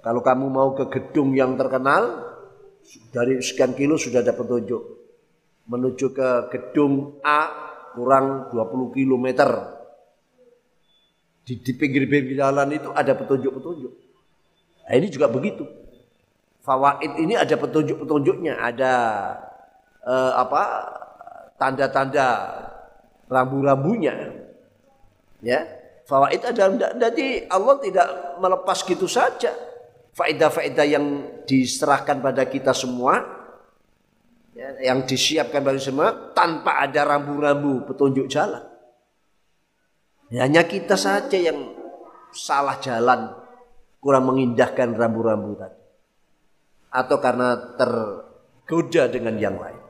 Kalau 0.00 0.22
kamu 0.24 0.46
mau 0.48 0.72
ke 0.78 0.86
gedung 0.88 1.34
yang 1.36 1.58
terkenal, 1.58 2.29
dari 3.10 3.38
sekian 3.38 3.76
kilo 3.76 3.94
sudah 3.94 4.22
ada 4.22 4.34
petunjuk. 4.34 4.82
Menuju 5.70 6.06
ke 6.10 6.28
gedung 6.50 7.22
A 7.22 7.40
kurang 7.94 8.50
20 8.50 8.96
kilometer 8.96 9.80
di, 11.50 11.58
di 11.58 11.72
pinggir-pinggir 11.74 12.38
jalan 12.38 12.70
itu 12.70 12.94
ada 12.94 13.10
petunjuk-petunjuk. 13.18 13.92
Nah, 14.86 14.94
ini 14.94 15.06
juga 15.10 15.26
begitu. 15.26 15.66
Fawaid 16.62 17.18
ini 17.18 17.34
ada 17.34 17.58
petunjuk-petunjuknya, 17.58 18.54
ada 18.54 18.92
eh, 20.06 20.32
apa 20.38 20.62
tanda-tanda 21.58 22.26
rambu-rambunya. 23.26 24.14
Ya, 25.42 25.66
fawaid 26.06 26.44
ada 26.46 26.70
jadi 26.94 27.50
Allah 27.50 27.82
tidak 27.82 28.06
melepas 28.38 28.78
gitu 28.86 29.10
saja. 29.10 29.50
Faedah-faedah 30.20 30.84
yang 30.84 31.06
diserahkan 31.48 32.20
pada 32.20 32.44
kita 32.44 32.76
semua 32.76 33.24
ya, 34.52 34.92
yang 34.92 35.08
disiapkan 35.08 35.64
bagi 35.64 35.80
semua 35.80 36.36
tanpa 36.36 36.76
ada 36.84 37.08
rambu-rambu 37.08 37.88
petunjuk 37.88 38.28
jalan. 38.28 38.60
Hanya 40.28 40.68
kita 40.68 41.00
saja 41.00 41.40
yang 41.40 41.72
salah 42.36 42.76
jalan, 42.84 43.32
kurang 43.96 44.28
mengindahkan 44.28 44.92
rambu-rambu 44.92 45.56
tadi. 45.56 45.80
Atau 46.92 47.16
karena 47.16 47.56
tergoda 47.80 49.08
dengan 49.08 49.40
yang 49.40 49.56
lain. 49.56 49.80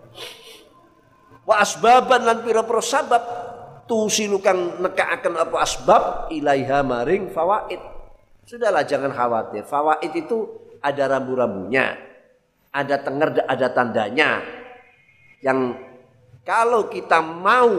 Wa 1.42 1.58
asbaban 1.58 2.22
lan 2.22 2.46
pira-pira 2.46 2.78
sabab 2.78 3.24
tusilukan 3.90 4.78
nekaaken 4.78 5.34
apa 5.42 5.56
asbab 5.58 6.02
ilaiha 6.30 6.86
maring 6.86 7.34
fawaid. 7.34 7.99
Sudahlah 8.50 8.82
jangan 8.82 9.14
khawatir. 9.14 9.62
Fawaid 9.62 10.10
itu 10.10 10.50
ada 10.82 11.06
rambu-rambunya. 11.06 11.94
Ada 12.74 12.98
tenger, 12.98 13.46
ada 13.46 13.66
tandanya. 13.70 14.42
Yang 15.38 15.78
kalau 16.42 16.90
kita 16.90 17.22
mau 17.22 17.70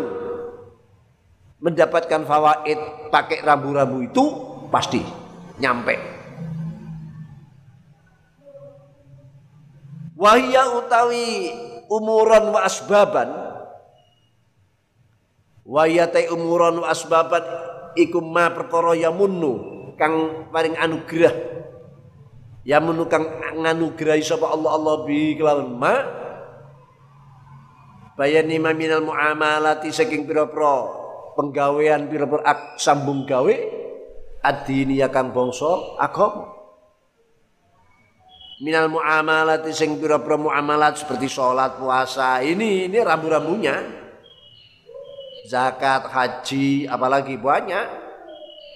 mendapatkan 1.59 2.23
fawaid 2.23 2.79
pakai 3.11 3.43
rambu-rambu 3.43 3.99
itu 3.99 4.23
pasti 4.71 5.03
nyampe. 5.59 5.99
Wahia 10.15 10.71
utawi 10.71 11.51
umuran 11.91 12.47
wa 12.47 12.63
asbaban 12.63 13.27
wa 15.67 15.83
yatai 15.83 16.31
umuran 16.31 16.79
wa 16.79 16.87
asbabat 16.87 17.43
iku 17.99 18.23
ma 18.23 18.47
perkara 18.55 18.95
yamunnu 18.95 19.80
kang 20.01 20.49
paring 20.49 20.73
anugerah. 20.81 21.61
Yamunnu 22.65 23.05
kang 23.05 23.25
nganugrahi 23.61 24.25
sapa 24.25 24.49
Allah 24.49 24.73
Allah 24.73 24.95
bi 25.05 25.37
kelawan. 25.37 25.77
Ma 25.77 25.93
bayani 28.17 28.57
ma 28.57 28.73
minal 28.73 29.05
muamalati 29.05 29.93
saking 29.93 30.25
pira-pira 30.25 30.89
penggawean 31.37 32.09
pira-pira 32.09 32.77
sambung 32.81 33.29
gawe 33.29 33.53
adini 34.41 34.97
ya 34.97 35.13
kang 35.13 35.29
bangsa 35.29 36.01
agama. 36.01 36.49
Minal 38.61 38.93
muamalat 38.93 39.65
sing 39.73 39.97
pira-pira 40.01 40.37
muamalat 40.37 40.97
seperti 40.97 41.29
sholat 41.29 41.77
puasa 41.77 42.41
ini 42.41 42.89
ini 42.89 42.97
rambu-rambunya. 43.01 44.01
Zakat 45.49 46.05
haji 46.13 46.85
apalagi 46.85 47.41
banyak 47.41 48.01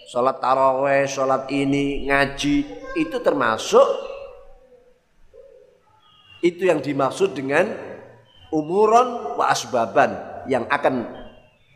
sholat 0.05 0.37
taraweh 0.37 1.09
sholat 1.09 1.49
ini 1.49 2.05
ngaji 2.05 2.55
itu 2.93 3.17
termasuk 3.25 3.85
itu 6.45 6.69
yang 6.69 6.77
dimaksud 6.77 7.33
dengan 7.33 7.73
umuron 8.53 9.33
wa 9.33 9.49
asbaban 9.49 10.13
yang 10.45 10.69
akan 10.69 11.09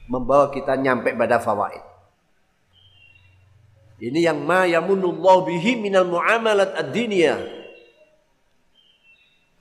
membawa 0.06 0.54
kita 0.54 0.78
nyampe 0.78 1.10
pada 1.18 1.42
fawaid. 1.42 1.82
Ini 4.00 4.32
yang 4.32 4.46
ma 4.46 4.64
yamunullahu 4.70 5.50
bihi 5.50 5.76
minal 5.82 6.06
muamalat 6.06 6.78
ad-diniyah. 6.78 7.42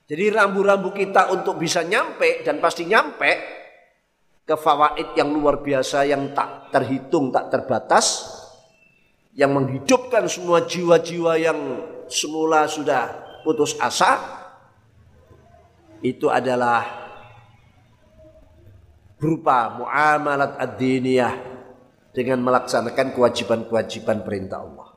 Jadi 0.08 0.24
rambu-rambu 0.28 0.92
kita 0.92 1.32
untuk 1.32 1.56
bisa 1.56 1.84
nyampe 1.84 2.44
dan 2.44 2.60
pasti 2.60 2.84
nyampe 2.84 3.28
ke 4.44 4.56
fawaid 4.56 5.16
yang 5.16 5.32
luar 5.32 5.60
biasa 5.60 6.04
yang 6.08 6.32
tak 6.32 6.72
terhitung, 6.72 7.28
tak 7.28 7.52
terbatas 7.52 8.37
yang 9.38 9.54
menghidupkan 9.54 10.26
semua 10.26 10.66
jiwa-jiwa 10.66 11.38
yang 11.38 11.58
semula 12.10 12.66
sudah 12.66 13.38
putus 13.46 13.78
asa 13.78 14.18
itu 16.02 16.26
adalah 16.26 16.82
berupa 19.14 19.78
muamalat 19.78 20.58
ad-diniyah 20.58 21.34
dengan 22.10 22.42
melaksanakan 22.42 23.14
kewajiban-kewajiban 23.14 24.26
perintah 24.26 24.58
Allah. 24.58 24.88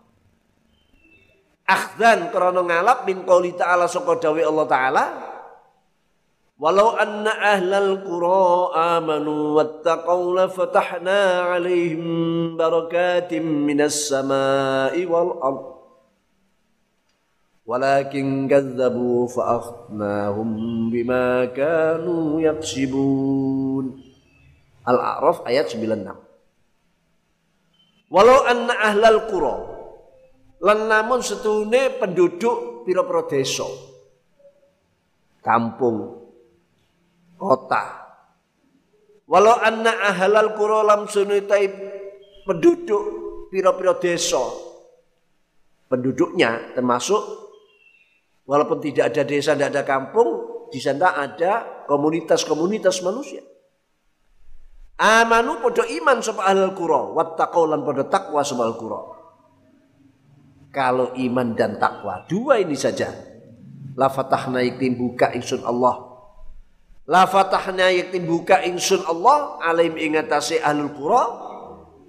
Akhdan 1.69 2.33
krana 2.33 2.65
ngalap 2.65 3.05
min 3.05 3.21
qouli 3.21 3.53
ta'ala 3.53 3.85
saka 3.85 4.17
Allah 4.25 4.65
taala 4.65 5.03
Walau 6.61 6.93
anna 6.93 7.33
ahlal 7.57 8.05
qura 8.05 8.69
amanu 9.01 9.57
wattaqaw 9.57 10.21
la 10.29 10.45
fatahna 10.45 11.57
alaihim 11.57 12.53
barakatim 12.53 13.65
minas 13.65 13.97
samai 14.05 15.01
wal 15.09 15.41
ard. 15.41 15.65
Walakin 17.65 18.45
kazzabu 18.45 19.25
fa 19.33 19.57
akhadnahum 19.57 20.93
bima 20.93 21.49
kanu 21.49 22.37
yaksibun. 22.37 23.97
Al-A'raf 24.85 25.41
ayat 25.49 25.65
96 25.65 26.13
Walau 28.13 28.45
anna 28.45 28.77
ahlal 28.77 29.25
qura 29.33 29.55
lan 30.61 30.85
namun 30.85 31.25
setune 31.25 31.97
penduduk 31.97 32.85
pira-pira 32.85 33.25
desa 33.25 33.65
kampung 35.41 36.20
kota. 37.41 38.05
Walau 39.25 39.57
anna 39.57 39.89
ahlal 40.13 40.53
qura 40.53 40.85
lam 40.85 41.09
sunutai 41.09 41.65
penduduk 42.45 43.03
pira-pira 43.49 43.97
desa 43.97 44.69
penduduknya 45.89 46.77
termasuk 46.77 47.19
walaupun 48.45 48.77
tidak 48.79 49.11
ada 49.11 49.23
desa 49.25 49.57
tidak 49.57 49.69
ada 49.73 49.83
kampung 49.83 50.29
di 50.69 50.79
sana 50.79 51.17
ada 51.17 51.83
komunitas-komunitas 51.89 53.01
manusia. 53.01 53.41
Amanu 55.01 55.57
podo 55.63 55.81
iman 55.81 56.21
sapa 56.21 56.45
ahlal 56.45 56.77
qura 56.77 57.15
wattaqau 57.17 57.65
lan 57.71 57.81
podo 57.81 58.05
takwa 58.05 58.45
sapa 58.45 58.67
al 58.67 58.75
qura. 58.77 59.01
Kalau 60.71 61.15
iman 61.17 61.55
dan 61.55 61.79
takwa 61.79 62.27
dua 62.27 62.61
ini 62.61 62.77
saja. 62.77 63.09
La 63.95 64.07
fatahna 64.07 64.63
yaktim 64.63 64.95
buka 64.95 65.35
insun 65.35 65.67
Allah 65.67 66.10
la 67.11 67.27
fatahna 67.27 67.91
yaktim 67.91 68.23
buka 68.23 68.63
insun 68.63 69.03
Allah 69.03 69.59
alim 69.59 69.99
ingatasi 69.99 70.63
ahlul 70.63 70.95
qura 70.95 71.23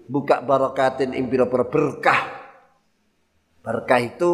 buka 0.07 0.39
barakatin 0.39 1.11
ing 1.19 1.27
berkah 1.27 2.23
berkah 3.67 3.99
itu 3.99 4.31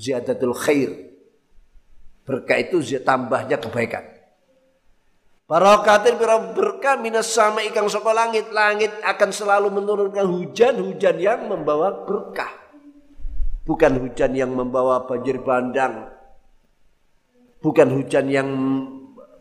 ziyadatul 0.00 0.56
khair 0.56 1.12
berkah 2.24 2.56
itu 2.56 2.80
tambahnya 3.04 3.60
kebaikan 3.60 4.16
Barakatin 5.50 6.14
berkah 6.54 6.94
minas 6.94 7.34
sama 7.34 7.58
ikan 7.66 7.90
soko 7.90 8.14
langit. 8.14 8.54
Langit 8.54 8.94
akan 9.02 9.34
selalu 9.34 9.82
menurunkan 9.82 10.22
hujan-hujan 10.22 11.18
yang 11.18 11.50
membawa 11.50 12.06
berkah. 12.06 12.54
Bukan 13.66 13.98
hujan 13.98 14.30
yang 14.38 14.54
membawa 14.54 15.10
banjir 15.10 15.42
bandang. 15.42 16.06
Bukan 17.58 17.98
hujan 17.98 18.30
yang 18.30 18.46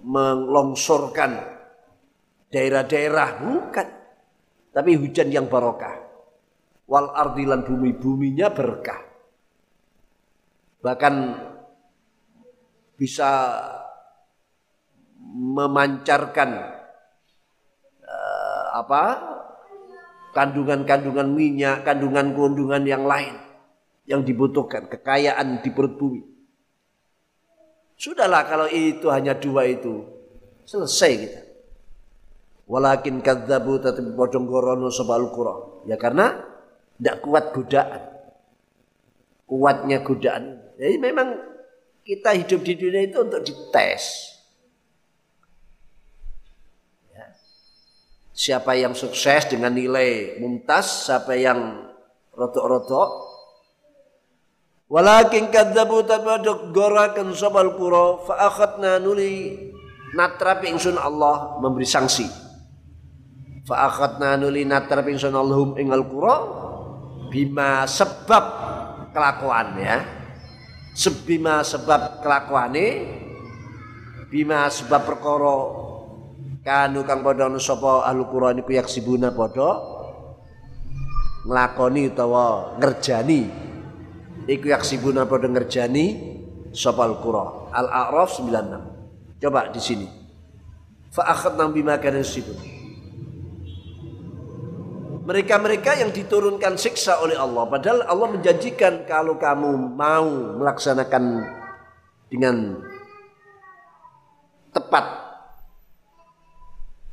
melongsorkan 0.04 1.40
daerah-daerah. 2.52 3.30
Bukan. 3.44 3.88
Tapi 4.70 4.92
hujan 4.96 5.34
yang 5.34 5.50
barokah. 5.50 6.08
Wal 6.90 7.10
ardilan 7.14 7.66
bumi-buminya 7.66 8.50
berkah. 8.50 9.02
Bahkan 10.80 11.16
bisa 12.96 13.30
memancarkan 15.20 16.50
uh, 18.04 18.66
apa 18.76 19.04
kandungan-kandungan 20.34 21.30
minyak, 21.30 21.84
kandungan-kandungan 21.84 22.84
yang 22.88 23.04
lain 23.06 23.36
yang 24.10 24.26
dibutuhkan, 24.26 24.90
kekayaan 24.90 25.62
di 25.62 25.70
perut 25.70 25.96
bumi. 25.96 26.22
Sudahlah 28.00 28.48
kalau 28.48 28.72
itu 28.72 29.12
hanya 29.12 29.36
dua 29.36 29.68
itu, 29.68 30.08
selesai 30.64 31.12
kita. 31.20 31.42
Walakin 32.70 33.20
kadzabu 33.20 33.82
tetapi 33.84 34.16
bodong 34.16 34.48
gorono 34.48 34.88
sebal 34.88 35.28
qura. 35.36 35.84
Ya 35.84 36.00
karena 36.00 36.38
tidak 36.96 37.18
kuat 37.26 37.46
godaan. 37.52 38.02
Kuatnya 39.50 40.06
godaan. 40.06 40.64
Jadi 40.78 40.96
memang 41.02 41.28
kita 42.06 42.38
hidup 42.40 42.62
di 42.62 42.74
dunia 42.78 43.04
itu 43.10 43.18
untuk 43.20 43.42
dites. 43.42 44.06
Ya. 47.10 47.26
Siapa 48.32 48.78
yang 48.78 48.94
sukses 48.94 49.50
dengan 49.50 49.74
nilai 49.74 50.38
mumtaz, 50.38 51.10
siapa 51.10 51.34
yang 51.36 51.90
rotok-rotok, 52.38 53.10
Walakin 54.90 55.54
kadzabu 55.54 56.02
tabaduk 56.02 56.74
gorakan 56.74 57.30
sabal 57.38 57.78
qura 57.78 58.26
fa 58.26 58.50
akhadna 58.50 58.98
nuli 58.98 59.54
natrapi 60.18 60.66
ingsun 60.74 60.98
Allah 60.98 61.62
memberi 61.62 61.86
sanksi. 61.86 62.26
Fa 63.70 63.86
akhadna 63.86 64.34
nuli 64.42 64.66
natrapi 64.66 65.14
ingsun 65.14 65.38
Allahum 65.38 65.78
ingal 65.78 66.10
qura 66.10 66.36
bima 67.30 67.86
sebab 67.86 68.46
kelakuan 69.14 69.78
ya. 69.78 69.98
Sebima 70.98 71.62
sebab 71.62 72.26
kelakuane 72.26 72.88
bima 74.34 74.74
sebab 74.74 75.06
perkara 75.06 75.58
kanu 76.66 77.06
kang 77.06 77.22
padha 77.22 77.46
sapa 77.62 78.10
ahli 78.10 78.26
qura 78.26 78.58
niku 78.58 78.74
yaksibuna 78.74 79.30
padha 79.38 79.70
nglakoni 81.46 82.10
utawa 82.10 82.74
ngerjani 82.82 83.69
iku 84.50 84.74
yaksibuna 84.74 85.30
pada 85.30 85.46
ngerjani 85.46 86.06
sopal 86.74 87.22
qura. 87.22 87.70
Al-A'raf 87.70 88.42
96. 88.42 89.40
Coba 89.40 89.70
di 89.70 89.82
sini. 89.82 90.08
Fa 91.14 91.30
akhadna 91.30 91.70
bima 91.70 92.02
kanu 92.02 92.26
sibun. 92.26 92.58
Mereka-mereka 95.30 96.02
yang 96.02 96.10
diturunkan 96.10 96.74
siksa 96.82 97.22
oleh 97.22 97.38
Allah 97.38 97.70
padahal 97.70 98.02
Allah 98.02 98.34
menjanjikan 98.34 99.06
kalau 99.06 99.38
kamu 99.38 99.78
mau 99.94 100.58
melaksanakan 100.58 101.46
dengan 102.34 102.82
tepat 104.74 105.06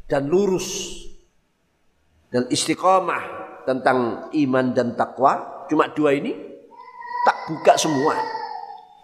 dan 0.09 0.33
lurus 0.33 0.97
dan 2.33 2.49
istiqomah 2.49 3.21
tentang 3.69 4.33
iman 4.33 4.67
dan 4.73 4.97
takwa 4.97 5.67
cuma 5.69 5.93
dua 5.93 6.17
ini 6.17 6.46
tak 7.27 7.51
buka 7.51 7.75
semua. 7.75 8.15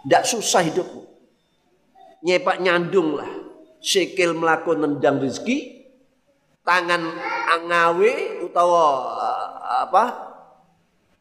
Tidak 0.07 0.23
susah 0.23 0.63
hidupmu. 0.63 1.03
Nyepak 2.23 2.63
nyandung 2.63 3.19
lah. 3.19 3.31
Sikil 3.83 4.39
melakukan 4.39 4.87
nendang 4.87 5.19
rezeki. 5.19 5.83
Tangan 6.63 7.03
angawe 7.59 8.13
utawa 8.47 8.87
eh, 9.19 9.47
apa 9.83 10.05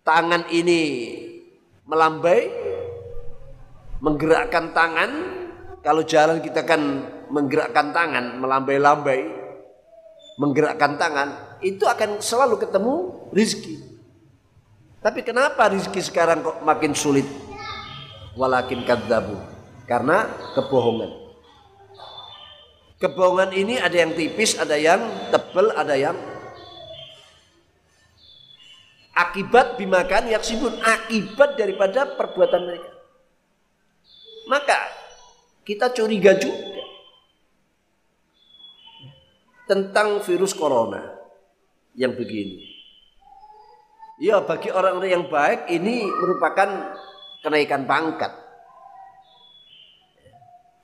tangan 0.05 0.45
ini 0.53 0.81
melambai 1.89 2.45
menggerakkan 4.05 4.69
tangan 4.69 5.09
kalau 5.81 6.05
jalan 6.05 6.37
kita 6.45 6.61
kan 6.61 7.09
menggerakkan 7.33 7.89
tangan 7.89 8.37
melambai-lambai 8.37 9.33
menggerakkan 10.37 11.01
tangan 11.01 11.57
itu 11.65 11.89
akan 11.89 12.21
selalu 12.21 12.61
ketemu 12.61 12.93
rizki 13.33 13.90
tapi 15.01 15.25
kenapa 15.25 15.67
rizki 15.67 15.99
sekarang 15.99 16.45
kok 16.45 16.61
makin 16.61 16.93
sulit 16.95 17.25
walakin 18.37 18.85
kadzabu 18.85 19.35
karena 19.89 20.29
kebohongan 20.55 21.21
Kebohongan 23.01 23.49
ini 23.57 23.81
ada 23.81 23.97
yang 23.97 24.13
tipis, 24.13 24.53
ada 24.61 24.77
yang 24.77 25.01
tebal, 25.33 25.73
ada 25.73 25.97
yang 25.97 26.13
akibat 29.17 29.81
bimakan 29.81 30.29
yaksibun 30.29 30.77
akibat 30.85 31.57
daripada 31.57 32.13
perbuatan 32.13 32.61
mereka. 32.61 32.93
Maka 34.45 34.77
kita 35.65 35.89
curiga 35.89 36.37
juga 36.37 36.85
tentang 39.65 40.21
virus 40.21 40.53
corona 40.53 41.01
yang 41.97 42.13
begini. 42.13 42.69
Ya 44.21 44.37
bagi 44.45 44.69
orang-orang 44.69 45.09
yang 45.09 45.25
baik 45.33 45.65
ini 45.73 46.05
merupakan 46.05 46.93
kenaikan 47.41 47.89
pangkat. 47.89 48.29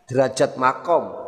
Derajat 0.09 0.57
makom 0.57 1.27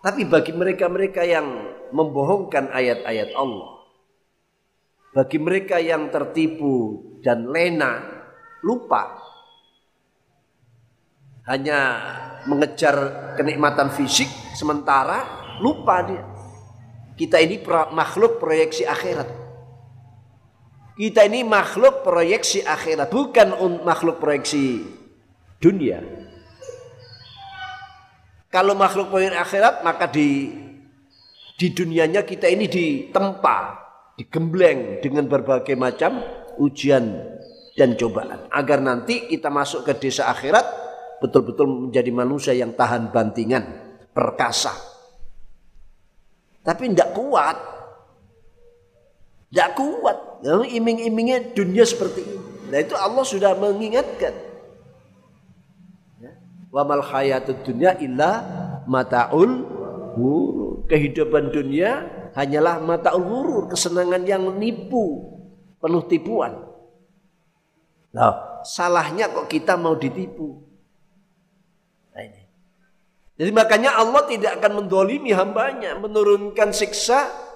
tapi 0.00 0.24
bagi 0.24 0.56
mereka-mereka 0.56 1.28
yang 1.28 1.44
membohongkan 1.92 2.72
ayat-ayat 2.72 3.36
Allah, 3.36 3.84
bagi 5.12 5.36
mereka 5.36 5.76
yang 5.76 6.08
tertipu 6.08 7.04
dan 7.20 7.44
lena, 7.52 8.00
lupa, 8.64 9.20
hanya 11.44 12.00
mengejar 12.48 12.96
kenikmatan 13.36 13.92
fisik 13.92 14.32
sementara 14.56 15.20
lupa 15.60 16.00
dia. 16.00 16.24
Kita 17.20 17.36
ini 17.36 17.60
makhluk 17.92 18.40
proyeksi 18.40 18.88
akhirat. 18.88 19.39
Kita 21.00 21.24
ini 21.24 21.40
makhluk 21.48 22.04
proyeksi 22.04 22.60
akhirat, 22.60 23.08
bukan 23.08 23.56
makhluk 23.80 24.20
proyeksi 24.20 24.84
dunia. 25.56 26.04
Kalau 28.52 28.76
makhluk 28.76 29.08
poin 29.08 29.32
akhirat 29.32 29.80
maka 29.80 30.12
di 30.12 30.52
di 31.56 31.66
dunianya 31.72 32.20
kita 32.20 32.52
ini 32.52 32.68
ditempa, 32.68 33.80
digembleng 34.20 35.00
dengan 35.00 35.24
berbagai 35.24 35.72
macam 35.72 36.20
ujian 36.60 37.16
dan 37.80 37.96
cobaan 37.96 38.52
agar 38.52 38.84
nanti 38.84 39.24
kita 39.24 39.48
masuk 39.48 39.88
ke 39.88 39.96
desa 39.96 40.28
akhirat 40.28 40.68
betul-betul 41.24 41.88
menjadi 41.88 42.12
manusia 42.12 42.52
yang 42.52 42.76
tahan 42.76 43.08
bantingan, 43.08 43.64
perkasa. 44.12 44.76
Tapi 46.60 46.92
tidak 46.92 47.16
kuat. 47.16 47.56
Tidak 49.48 49.70
kuat. 49.72 50.29
Iming-imingnya 50.44 51.52
dunia 51.52 51.84
seperti 51.84 52.24
ini. 52.24 52.38
Nah 52.72 52.78
itu 52.80 52.94
Allah 52.96 53.24
sudah 53.26 53.52
mengingatkan. 53.58 54.32
Wa 56.70 56.86
mal 56.86 57.02
hayatud 57.02 57.66
dunya 57.66 57.98
illa 57.98 58.46
mataul 58.86 59.66
ghurur. 60.14 60.86
Kehidupan 60.86 61.50
dunia 61.50 62.06
hanyalah 62.38 62.78
mataul 62.78 63.26
ghurur, 63.26 63.62
kesenangan 63.68 64.22
yang 64.22 64.46
menipu, 64.46 65.34
penuh 65.82 66.06
tipuan. 66.06 66.62
Nah, 68.10 68.62
salahnya 68.62 69.30
kok 69.30 69.50
kita 69.50 69.74
mau 69.78 69.94
ditipu. 69.94 70.62
Nah 72.14 72.22
ini. 72.22 72.42
Jadi 73.38 73.50
makanya 73.54 73.98
Allah 73.98 74.26
tidak 74.26 74.62
akan 74.62 74.82
mendolimi 74.84 75.34
hambanya, 75.34 75.98
menurunkan 75.98 76.70
siksa 76.74 77.49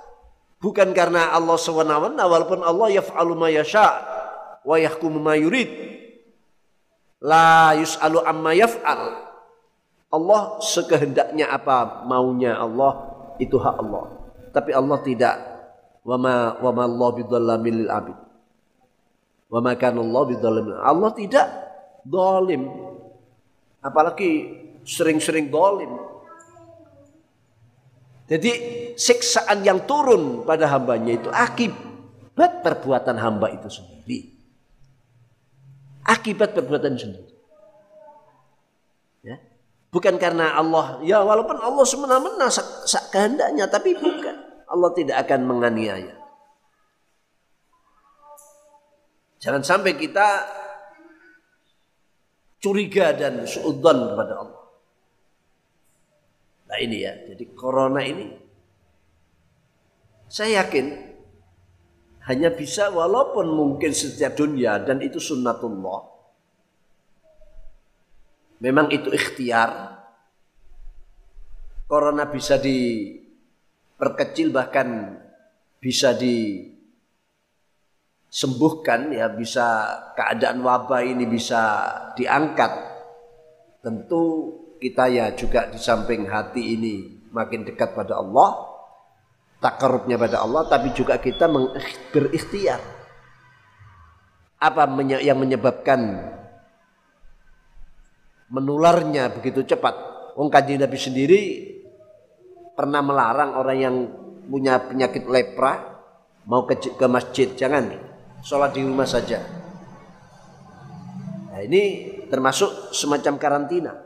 bukan 0.64 0.96
karena 0.96 1.36
Allah 1.36 1.60
sewenang-wenang, 1.60 2.24
walaupun 2.24 2.64
Allah 2.64 2.88
yaf'alu 2.96 3.36
ma 3.36 3.52
yasha 3.52 4.00
wa 4.64 4.80
yahkumu 4.80 5.20
ma 5.20 5.36
yurid. 5.36 5.68
La 7.20 7.76
yus'alu 7.76 8.24
amma 8.24 8.56
yaf'al. 8.56 9.00
Allah 10.08 10.40
sekehendaknya 10.64 11.52
apa 11.52 12.06
maunya 12.08 12.56
Allah 12.56 13.12
itu 13.36 13.60
hak 13.60 13.76
Allah. 13.76 14.04
Tapi 14.54 14.70
Allah 14.72 14.98
tidak 15.04 15.34
wa 16.06 16.16
ma 16.16 16.34
wa 16.62 16.70
ma 16.72 16.82
Allah 16.86 17.08
bidzallamin 17.18 17.74
lil. 17.84 17.90
Wa 19.50 19.58
ma 19.60 19.72
kana 19.76 20.00
Allah 20.00 20.22
bidzallamin. 20.32 20.72
Allah 20.80 21.10
tidak 21.12 21.46
zalim. 22.06 22.62
Apalagi 23.84 24.30
sering-sering 24.86 25.50
zalim. 25.50 26.13
Jadi 28.24 28.50
siksaan 28.96 29.60
yang 29.64 29.84
turun 29.84 30.48
pada 30.48 30.68
hambanya 30.72 31.12
itu 31.12 31.28
akibat 31.28 32.64
perbuatan 32.64 33.20
hamba 33.20 33.52
itu 33.52 33.68
sendiri 33.68 34.34
akibat 36.04 36.52
perbuatan 36.52 36.94
sendiri. 36.94 37.32
Ya. 39.24 39.40
Bukan 39.88 40.20
karena 40.20 40.52
Allah, 40.52 41.00
ya 41.00 41.24
walaupun 41.24 41.56
Allah 41.56 41.84
semena-mena 41.88 42.52
sak, 42.52 43.08
kehendaknya, 43.08 43.64
tapi 43.66 43.96
bukan. 43.96 44.36
Allah 44.68 44.90
tidak 44.92 45.16
akan 45.24 45.40
menganiaya. 45.48 46.16
Jangan 49.40 49.60
sampai 49.60 49.92
kita 49.94 50.40
curiga 52.64 53.12
dan 53.12 53.44
suudzon 53.44 54.12
kepada 54.12 54.32
Allah. 54.40 54.63
Nah 56.74 56.82
ini 56.82 57.06
ya, 57.06 57.14
jadi 57.30 57.54
corona 57.54 58.02
ini 58.02 58.34
saya 60.26 60.66
yakin 60.66 60.90
hanya 62.26 62.50
bisa 62.50 62.90
walaupun 62.90 63.46
mungkin 63.46 63.94
setiap 63.94 64.34
dunia 64.34 64.82
dan 64.82 64.98
itu 64.98 65.22
sunnatullah. 65.22 66.02
Memang 68.58 68.90
itu 68.90 69.06
ikhtiar. 69.14 70.02
Corona 71.86 72.26
bisa 72.26 72.58
diperkecil 72.58 74.50
bahkan 74.50 75.14
bisa 75.78 76.10
disembuhkan 76.18 79.14
ya 79.14 79.30
bisa 79.30 79.94
keadaan 80.18 80.58
wabah 80.66 81.06
ini 81.06 81.22
bisa 81.22 81.86
diangkat. 82.18 82.82
Tentu 83.78 84.58
kita 84.78 85.10
ya 85.10 85.32
juga 85.34 85.70
di 85.70 85.78
samping 85.80 86.26
hati 86.28 86.76
ini 86.78 86.94
makin 87.34 87.66
dekat 87.66 87.94
pada 87.96 88.20
Allah 88.20 88.74
takarubnya 89.64 90.20
pada 90.20 90.44
Allah 90.44 90.68
tapi 90.68 90.92
juga 90.92 91.16
kita 91.16 91.48
berikhtiar. 92.12 92.84
Apa 94.60 94.84
yang 95.24 95.40
menyebabkan 95.40 96.00
menularnya 98.52 99.32
begitu 99.32 99.64
cepat? 99.64 100.12
Wong 100.36 100.52
kanjeng 100.52 100.84
Nabi 100.84 100.98
sendiri 101.00 101.42
pernah 102.76 103.00
melarang 103.00 103.56
orang 103.56 103.78
yang 103.80 103.96
punya 104.44 104.84
penyakit 104.84 105.24
lepra 105.24 105.96
mau 106.44 106.68
ke, 106.68 106.76
ke 106.76 107.06
masjid 107.08 107.48
jangan 107.56 107.88
sholat 108.44 108.76
di 108.76 108.84
rumah 108.84 109.08
saja. 109.08 109.40
Nah 111.52 111.60
ini 111.64 112.12
termasuk 112.28 112.92
semacam 112.92 113.40
karantina 113.40 114.03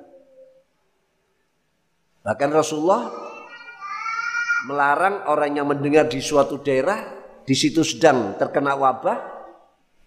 bahkan 2.29 2.53
Rasulullah 2.53 3.09
melarang 4.69 5.25
orang 5.33 5.57
yang 5.57 5.65
mendengar 5.65 6.05
di 6.13 6.21
suatu 6.21 6.61
daerah 6.61 7.09
di 7.49 7.57
situ 7.57 7.81
sedang 7.81 8.37
terkena 8.37 8.77
wabah 8.77 9.39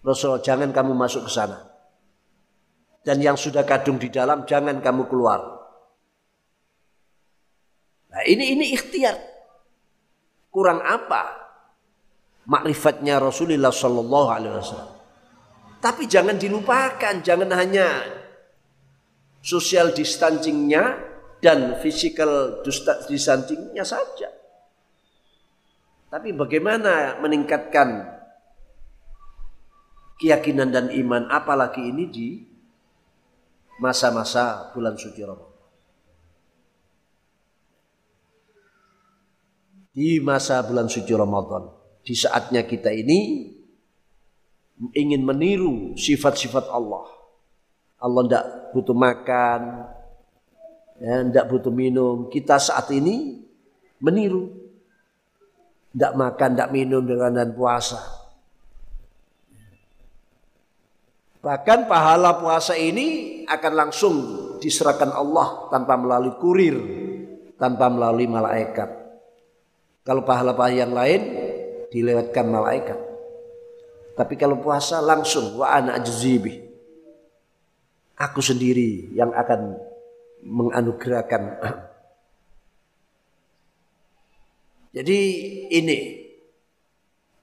Rasul 0.06 0.38
jangan 0.42 0.74
kamu 0.74 0.94
masuk 0.94 1.26
ke 1.26 1.32
sana. 1.34 1.58
Dan 3.02 3.18
yang 3.18 3.34
sudah 3.34 3.66
kadung 3.66 3.98
di 3.98 4.06
dalam 4.10 4.46
jangan 4.46 4.78
kamu 4.78 5.10
keluar. 5.10 5.42
Nah 8.14 8.22
ini 8.22 8.54
ini 8.54 8.70
ikhtiar. 8.70 9.18
Kurang 10.46 10.78
apa 10.86 11.42
makrifatnya 12.46 13.18
Rasulullah 13.18 13.74
Shallallahu 13.74 14.28
Alaihi 14.30 14.54
Wasallam? 14.54 14.94
Tapi 15.82 16.06
jangan 16.06 16.38
dilupakan 16.38 17.14
jangan 17.26 17.50
hanya 17.58 18.06
social 19.42 19.90
distancingnya 19.90 21.11
dan 21.42 21.76
physical 21.82 22.62
distancingnya 23.10 23.82
saja 23.82 24.30
tapi 26.08 26.30
bagaimana 26.30 27.18
meningkatkan 27.18 28.06
keyakinan 30.22 30.70
dan 30.70 30.86
iman 30.94 31.26
apalagi 31.28 31.82
ini 31.82 32.04
di 32.06 32.28
masa-masa 33.82 34.70
bulan 34.70 34.94
suci 34.94 35.18
Ramadan. 35.26 35.52
di 39.92 40.18
masa 40.24 40.64
bulan 40.64 40.88
suci 40.88 41.12
Ramadan. 41.12 41.68
Di 42.02 42.16
saatnya 42.16 42.64
kita 42.64 42.90
ini 42.90 43.52
ingin 44.96 45.22
meniru 45.22 45.94
sifat-sifat 45.94 46.66
Allah. 46.72 47.06
Allah 48.02 48.22
tidak 48.26 48.44
butuh 48.74 48.96
makan, 48.96 49.60
ya, 51.02 51.42
butuh 51.50 51.74
minum. 51.74 52.30
Kita 52.30 52.62
saat 52.62 52.86
ini 52.94 53.42
meniru. 53.98 54.48
Tidak 55.92 56.16
makan, 56.16 56.56
tidak 56.56 56.70
minum 56.72 57.04
dengan 57.04 57.36
dan 57.36 57.52
puasa. 57.52 58.00
Bahkan 61.42 61.90
pahala 61.90 62.38
puasa 62.38 62.78
ini 62.78 63.42
akan 63.50 63.72
langsung 63.74 64.14
diserahkan 64.62 65.10
Allah 65.10 65.68
tanpa 65.74 65.98
melalui 65.98 66.38
kurir, 66.38 66.76
tanpa 67.58 67.90
melalui 67.90 68.30
malaikat. 68.30 68.88
Kalau 70.06 70.22
pahala-pahala 70.22 70.86
yang 70.86 70.94
lain 70.94 71.20
dilewatkan 71.90 72.46
malaikat. 72.46 72.98
Tapi 74.16 74.34
kalau 74.38 74.62
puasa 74.62 75.02
langsung 75.02 75.58
wa 75.58 75.66
ana 75.66 75.98
ajzibi. 75.98 76.72
Aku 78.22 78.38
sendiri 78.38 79.10
yang 79.18 79.34
akan 79.34 79.91
menganugerahkan. 80.42 81.42
Jadi 84.92 85.18
ini 85.72 85.98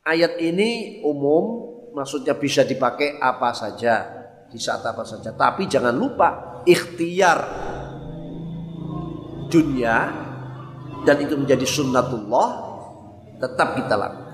ayat 0.06 0.38
ini 0.38 1.02
umum 1.02 1.66
maksudnya 1.98 2.38
bisa 2.38 2.62
dipakai 2.62 3.18
apa 3.18 3.50
saja 3.58 4.06
di 4.52 4.62
saat 4.62 4.86
apa 4.86 5.02
saja. 5.02 5.34
Tapi 5.34 5.66
jangan 5.66 5.96
lupa 5.98 6.62
ikhtiar 6.68 7.40
dunia 9.50 9.98
dan 11.08 11.18
itu 11.26 11.34
menjadi 11.34 11.66
sunnatullah 11.66 12.50
tetap 13.42 13.80
kita 13.80 13.96
lakukan. 13.98 14.30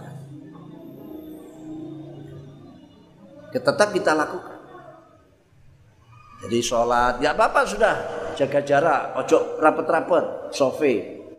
tetap 3.55 3.95
kita 3.95 4.11
lakukan. 4.11 4.59
Jadi 6.43 6.59
sholat, 6.59 7.23
ya 7.23 7.31
apa-apa 7.31 7.63
sudah 7.63 7.95
jaga 8.35 8.59
jarak, 8.61 9.01
ojo 9.17 9.57
rapet-rapet, 9.63 10.53
sofe. 10.53 10.93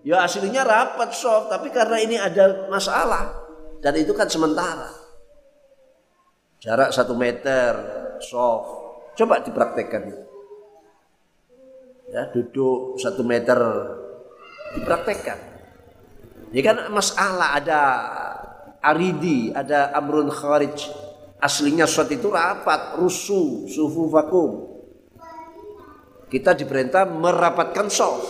Ya 0.06 0.22
aslinya 0.22 0.62
rapat 0.64 1.12
soft, 1.12 1.52
tapi 1.52 1.70
karena 1.70 1.98
ini 2.00 2.16
ada 2.16 2.70
masalah 2.72 3.36
dan 3.84 3.94
itu 4.00 4.16
kan 4.16 4.26
sementara. 4.26 4.88
Jarak 6.58 6.90
satu 6.90 7.12
meter, 7.12 7.72
soft. 8.24 8.68
Coba 9.16 9.44
dipraktekkan. 9.44 10.12
Ya 12.10 12.30
duduk 12.32 12.96
satu 12.96 13.22
meter, 13.26 13.58
dipraktekkan. 14.78 15.38
Ini 16.54 16.60
kan 16.62 16.76
masalah 16.94 17.58
ada 17.58 17.80
aridi, 18.80 19.50
ada 19.50 19.90
amrun 19.92 20.30
kharij, 20.30 20.78
Aslinya 21.36 21.84
shot 21.84 22.08
itu 22.08 22.32
rapat, 22.32 22.96
rusuh, 22.96 23.68
sufu 23.68 24.08
vakum. 24.08 24.75
Kita 26.26 26.58
diperintah 26.58 27.06
merapatkan 27.06 27.86
soft. 27.86 28.26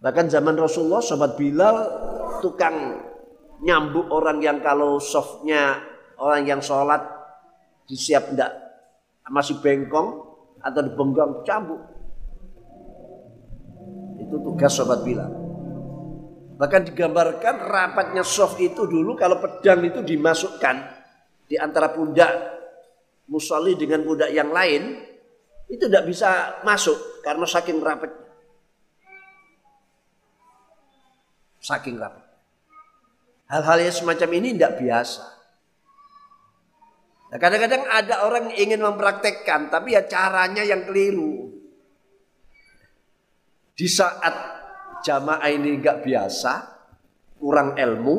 Bahkan 0.00 0.26
zaman 0.26 0.58
Rasulullah, 0.58 1.04
sobat 1.04 1.38
Bilal 1.38 1.76
tukang 2.42 3.06
nyambuk 3.60 4.08
orang 4.10 4.40
yang 4.40 4.58
kalau 4.64 4.96
softnya 4.98 5.78
orang 6.16 6.48
yang 6.48 6.60
sholat 6.64 7.04
disiap 7.84 8.32
enggak 8.32 8.50
masih 9.30 9.62
bengkong 9.62 10.26
atau 10.58 10.80
dibengkong 10.82 11.46
cambuk. 11.46 11.82
Itu 14.18 14.36
tugas 14.42 14.74
sobat 14.74 15.06
Bilal. 15.06 15.30
Bahkan 16.60 16.92
digambarkan 16.92 17.56
rapatnya 17.62 18.20
soft 18.20 18.60
itu 18.60 18.84
dulu 18.84 19.16
kalau 19.16 19.40
pedang 19.40 19.80
itu 19.86 20.04
dimasukkan 20.04 20.76
di 21.48 21.56
antara 21.56 21.88
pundak 21.88 22.28
musolli 23.30 23.78
dengan 23.80 24.04
pundak 24.04 24.28
yang 24.28 24.52
lain 24.52 25.09
itu 25.70 25.86
tidak 25.86 26.10
bisa 26.10 26.60
masuk 26.66 27.22
karena 27.22 27.46
saking 27.46 27.78
rapat. 27.78 28.10
Saking 31.62 31.94
rapat. 31.94 32.26
Hal-hal 33.46 33.78
yang 33.78 33.94
semacam 33.94 34.30
ini 34.42 34.58
tidak 34.58 34.82
biasa. 34.82 35.24
Nah, 37.30 37.38
kadang-kadang 37.38 37.86
ada 37.86 38.26
orang 38.26 38.50
yang 38.50 38.74
ingin 38.74 38.82
mempraktekkan, 38.82 39.70
tapi 39.70 39.94
ya 39.94 40.02
caranya 40.10 40.66
yang 40.66 40.82
keliru. 40.82 41.54
Di 43.78 43.86
saat 43.86 44.34
jamaah 45.06 45.46
ini 45.46 45.78
nggak 45.78 46.02
biasa, 46.02 46.52
kurang 47.38 47.78
ilmu, 47.78 48.16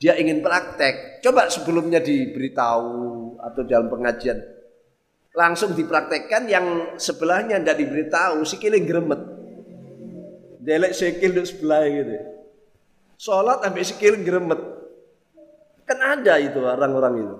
dia 0.00 0.16
ingin 0.16 0.40
praktek, 0.40 1.20
coba 1.20 1.52
sebelumnya 1.52 2.00
diberitahu 2.00 3.36
atau 3.44 3.62
dalam 3.68 3.92
pengajian 3.92 4.57
langsung 5.38 5.70
dipraktekkan 5.78 6.50
yang 6.50 6.98
sebelahnya 6.98 7.62
tidak 7.62 7.78
diberitahu, 7.78 8.42
sikilnya 8.42 8.82
geremet. 8.82 9.22
Delek 10.58 10.92
sikil 10.98 11.30
di 11.30 11.46
sebelah 11.46 11.86
gitu. 11.86 12.10
Sholat 13.14 13.62
sampai 13.62 13.86
sikil 13.86 14.18
geremet. 14.26 14.58
Kan 15.86 16.02
ada 16.02 16.42
itu 16.42 16.58
orang-orang 16.58 17.22
itu. 17.22 17.36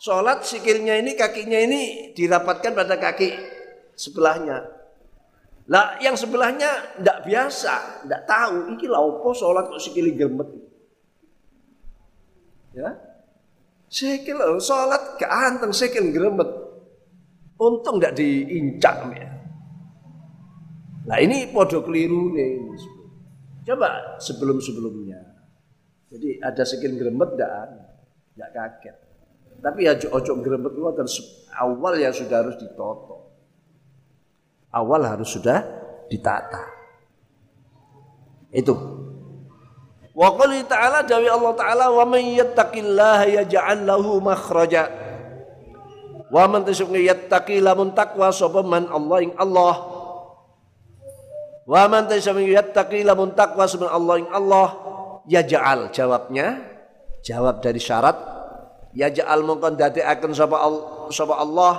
Sholat 0.00 0.48
sikilnya 0.48 0.96
ini, 0.96 1.12
kakinya 1.12 1.60
ini 1.60 2.10
dirapatkan 2.16 2.72
pada 2.72 2.96
kaki 2.96 3.36
sebelahnya. 3.92 4.64
Lah 5.68 6.00
yang 6.00 6.16
sebelahnya 6.16 6.96
tidak 6.96 7.18
biasa, 7.28 8.08
tidak 8.08 8.24
tahu. 8.24 8.80
Lah 8.88 9.00
opo 9.04 9.36
sholat 9.36 9.68
kok 9.68 9.76
sikilnya 9.76 10.16
geremet. 10.16 10.48
Ya. 12.72 12.96
Sikil 13.92 14.40
sholat 14.56 15.20
keanteng 15.20 15.76
sikil 15.76 16.08
geremet. 16.16 16.59
Untung 17.60 18.00
tidak 18.00 18.16
diincak 18.16 18.96
ya. 19.12 19.28
Nah 21.04 21.18
ini 21.20 21.52
podo 21.52 21.84
keliru 21.84 22.32
nih. 22.32 22.56
Coba 23.68 24.16
sebelum-sebelumnya. 24.16 25.20
Jadi 26.08 26.40
ada 26.40 26.64
sikil 26.64 26.96
geremet 26.96 27.36
tidak 27.36 27.52
tidak 28.32 28.50
kaget. 28.56 28.96
Tapi 29.60 29.80
ya 29.84 29.92
ojo 30.08 30.32
geremet 30.40 30.72
itu 30.72 30.88
dan 30.96 31.08
awal 31.60 31.92
ya 32.00 32.10
sudah 32.10 32.36
harus 32.40 32.56
ditoto. 32.56 33.28
Awal 34.72 35.04
harus 35.04 35.28
sudah 35.28 35.60
ditata. 36.08 36.64
Itu 38.50 38.74
Wa 40.10 40.36
qali 40.36 40.66
ta'ala 40.66 41.06
dawi 41.06 41.32
Allah 41.32 41.54
ta'ala 41.54 41.86
wa 41.96 42.04
man 42.04 42.20
yattaqillaha 42.20 43.40
yaj'al 43.40 43.88
lahu 43.88 44.18
makhraja. 44.20 44.90
Wa 46.30 46.46
man 46.46 46.62
tasawwi 46.62 47.10
yattaqi 47.10 47.58
lamun 47.58 47.90
taqwa 47.90 48.30
sapa 48.30 48.62
man 48.62 48.86
Allah 48.86 49.18
ing 49.26 49.34
Allah. 49.34 49.74
Wa 51.66 51.84
man 51.90 52.06
tasawwi 52.06 52.54
yattaqi 52.54 53.02
lamun 53.02 53.34
taqwa 53.34 53.66
sapa 53.66 53.90
Allah 53.90 54.14
ing 54.22 54.30
Allah 54.30 54.68
yaj'al 55.26 55.90
jawabnya 55.90 56.58
jawab 57.20 57.60
dari 57.60 57.76
syarat 57.76 58.16
yaj'al 58.96 59.44
mongkon 59.44 59.76
dadekaken 59.76 60.32
sapa 60.32 60.56
sapa 61.12 61.34
Allah 61.36 61.74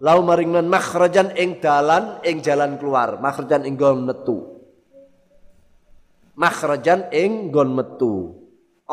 lau 0.00 0.18
maring 0.24 0.50
man 0.50 0.66
makhrajan 0.66 1.36
ing 1.36 1.60
dalan 1.60 2.18
ing 2.24 2.40
jalan 2.40 2.80
keluar 2.80 3.20
makhrajan 3.20 3.68
ing 3.68 3.76
metu 3.76 4.52
makhrajan 6.36 7.12
ing 7.12 7.52
gon 7.52 7.70
metu. 7.72 8.38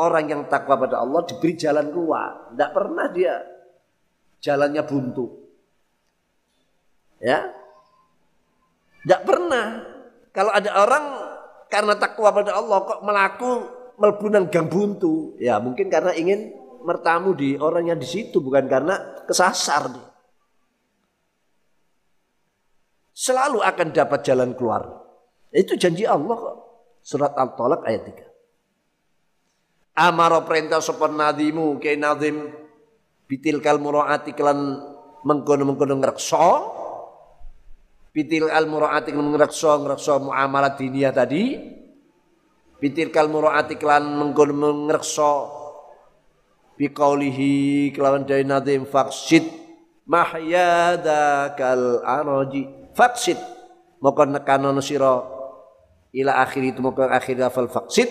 Orang 0.00 0.32
yang 0.32 0.42
takwa 0.48 0.80
pada 0.80 1.02
Allah 1.02 1.26
diberi 1.28 1.58
jalan 1.58 1.92
keluar. 1.92 2.52
Tidak 2.52 2.70
pernah 2.72 3.06
dia 3.12 3.36
jalannya 4.40 4.82
buntu. 4.84 5.24
Ya. 7.20 7.52
Tidak 9.04 9.22
pernah. 9.24 9.84
Kalau 10.32 10.52
ada 10.52 10.70
orang 10.76 11.04
karena 11.70 11.94
takwa 11.96 12.32
pada 12.34 12.56
Allah 12.56 12.78
kok 12.84 13.00
melaku 13.04 13.50
melbunan 14.00 14.48
gang 14.48 14.68
buntu. 14.68 15.36
Ya 15.36 15.60
mungkin 15.60 15.92
karena 15.92 16.16
ingin 16.16 16.52
mertamu 16.80 17.36
di 17.36 17.60
orang 17.60 17.92
yang 17.92 18.00
di 18.00 18.08
situ 18.08 18.40
bukan 18.40 18.66
karena 18.66 19.24
kesasar. 19.28 19.92
Selalu 23.12 23.60
akan 23.60 23.88
dapat 23.92 24.20
jalan 24.24 24.56
keluar. 24.56 25.04
Itu 25.52 25.76
janji 25.76 26.08
Allah. 26.08 26.56
Surat 27.00 27.32
Al-Talaq 27.36 27.84
ayat 27.84 28.02
3. 28.12 28.30
Amaro 30.00 30.44
perintah 30.48 30.80
sopan 30.80 31.16
nadimu 31.16 31.76
ke 31.80 31.96
nadim 31.96 32.59
bitil 33.30 33.62
kal 33.62 33.78
muraati 33.78 34.34
kelan 34.34 34.82
mengkono 35.22 35.62
mengkono 35.62 35.94
ngrekso 36.02 36.50
bitil 38.10 38.50
al 38.50 38.66
muraati 38.66 39.14
kelan 39.14 39.30
ngrekso 39.30 39.70
ngrekso 39.86 40.18
muamalah 40.26 40.74
dunia 40.74 41.14
tadi. 41.14 41.78
Bitil 42.82 43.14
kal 43.14 43.30
muraati 43.30 43.78
kelan 43.78 44.18
mengkono 44.18 44.90
ngrekso 44.90 45.32
biqaulihi 46.74 47.94
kelawan 47.94 48.26
dari 48.26 48.42
nadim 48.42 48.82
faksid 48.82 49.46
mahyada 50.10 51.54
kal 51.54 52.02
araji. 52.02 52.66
Faksid 52.98 53.38
moko 54.02 54.26
nekanono 54.26 54.82
sira 54.82 55.22
ila 56.10 56.42
akhir 56.42 56.74
itu 56.74 56.82
muka 56.82 57.06
akhir 57.06 57.38
lafal 57.38 57.70
faksid 57.70 58.10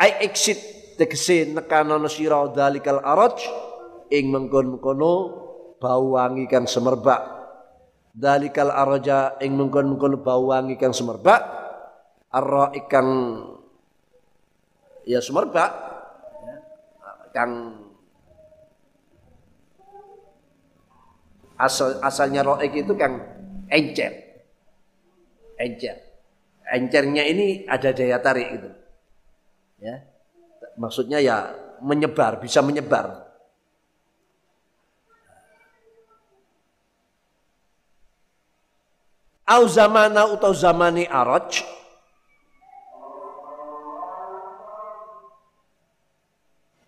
ai 0.00 0.24
exit 0.24 0.56
tegese 0.96 1.52
nekanono 1.52 2.08
sira 2.08 2.48
dalikal 2.48 3.04
araj 3.04 3.44
ing 4.14 4.30
mengkon-mengkono 4.30 5.12
bau 5.82 6.14
wangi 6.14 6.46
kang 6.46 6.70
semerbak 6.70 7.18
dalikal 8.14 8.70
araja 8.70 9.34
ing 9.42 9.58
mengkon-mengkono 9.58 10.22
bau 10.22 10.54
wangi 10.54 10.78
kang 10.78 10.94
semerbak 10.94 11.42
arra 12.30 12.70
ikang 12.78 13.10
ya 15.02 15.18
semerbak 15.18 15.70
kang 17.34 17.82
asal 21.58 21.98
asalnya 22.06 22.46
roek 22.46 22.70
itu 22.70 22.94
kang 22.94 23.18
encer 23.66 24.14
encer 25.58 26.14
encernya 26.72 27.22
ini 27.28 27.68
ada 27.68 27.92
daya 27.92 28.18
tarik 28.20 28.48
gitu. 28.56 28.70
Ya. 29.82 30.00
Maksudnya 30.80 31.20
ya 31.20 31.52
menyebar, 31.84 32.40
bisa 32.40 32.64
menyebar. 32.64 33.23
Au 39.44 39.68
zamana 39.68 40.24
atau 40.24 40.56
zamani 40.56 41.04
araj? 41.04 41.60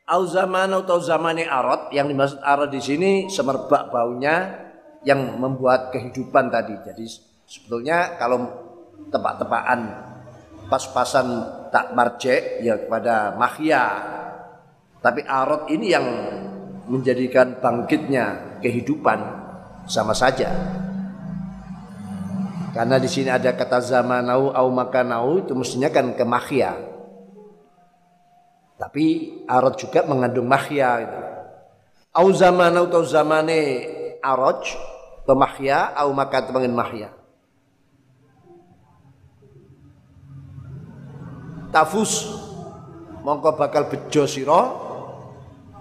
Au 0.09 0.24
zamana 0.24 0.80
atau 0.80 0.96
zamani 0.96 1.44
arad? 1.44 1.92
Yang 1.92 2.07
dimaksud 2.16 2.40
arad 2.40 2.72
di 2.72 2.80
sini 2.80 3.12
semerbak 3.28 3.92
baunya 3.92 4.64
yang 5.04 5.36
membuat 5.36 5.92
kehidupan 5.92 6.48
tadi. 6.48 6.80
Jadi 6.80 7.04
sebetulnya 7.44 8.16
kalau 8.16 8.48
tebak-tebakan 9.12 9.80
pas-pasan 10.72 11.26
tak 11.68 11.92
marje 11.92 12.64
ya 12.64 12.74
kepada 12.74 13.36
mahya 13.38 13.84
tapi 14.98 15.22
arot 15.22 15.70
ini 15.70 15.94
yang 15.94 16.07
menjadikan 16.90 17.62
bangkitnya 17.62 18.59
kehidupan 18.59 19.18
sama 19.86 20.11
saja 20.11 20.50
karena 22.76 23.00
di 23.00 23.08
sini 23.08 23.32
ada 23.32 23.56
kata 23.56 23.80
zamanau 23.80 24.52
au 24.52 24.68
makanau 24.68 25.40
itu 25.40 25.56
mestinya 25.56 25.88
kan 25.88 26.12
ke 26.12 26.28
mahya. 26.28 26.76
Tapi 28.76 29.32
arot 29.48 29.80
juga 29.80 30.04
mengandung 30.04 30.44
mahya 30.44 30.90
itu 31.00 31.20
au 32.12 32.28
zamanau 32.36 32.84
atau 32.84 33.00
zamane 33.00 33.88
aroj 34.20 34.76
pemahya 35.24 35.96
au 35.96 36.12
makan 36.12 36.44
mengin 36.52 36.76
mahya. 36.76 37.08
Tafus. 41.72 42.44
Mongko 43.24 43.56
bakal 43.56 43.88
bejo 43.88 44.28
sira. 44.28 44.60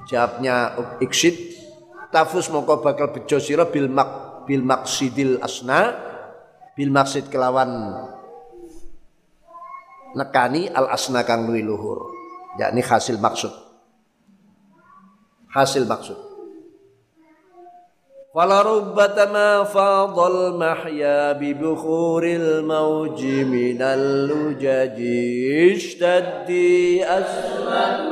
Jawabnya 0.08 0.80
iksid. 1.04 1.60
Tafus 2.08 2.48
mongko 2.48 2.80
bakal 2.80 3.12
bejo 3.12 3.36
sira 3.44 3.68
bil 3.68 3.92
mak 3.92 4.48
bil 4.48 4.64
maksidil 4.64 5.44
asna 5.44 6.05
bil 6.76 6.92
maksid 6.92 7.32
kelawan 7.32 7.72
nekani 10.16 10.68
al 10.70 10.92
asna 10.92 11.24
kang 11.24 11.48
luhur 11.48 12.12
yakni 12.60 12.84
hasil 12.84 13.18
maksud. 13.18 13.52
Hasil 15.56 15.88
maksud 15.88 16.35
فلربما 18.36 19.64
فاض 19.64 20.20
المحيا 20.20 21.32
ببخور 21.32 22.24
الموج 22.26 23.26
من 23.26 23.82
اللجج. 23.82 25.00
اشتدي 25.76 27.06
أسمد 27.06 28.06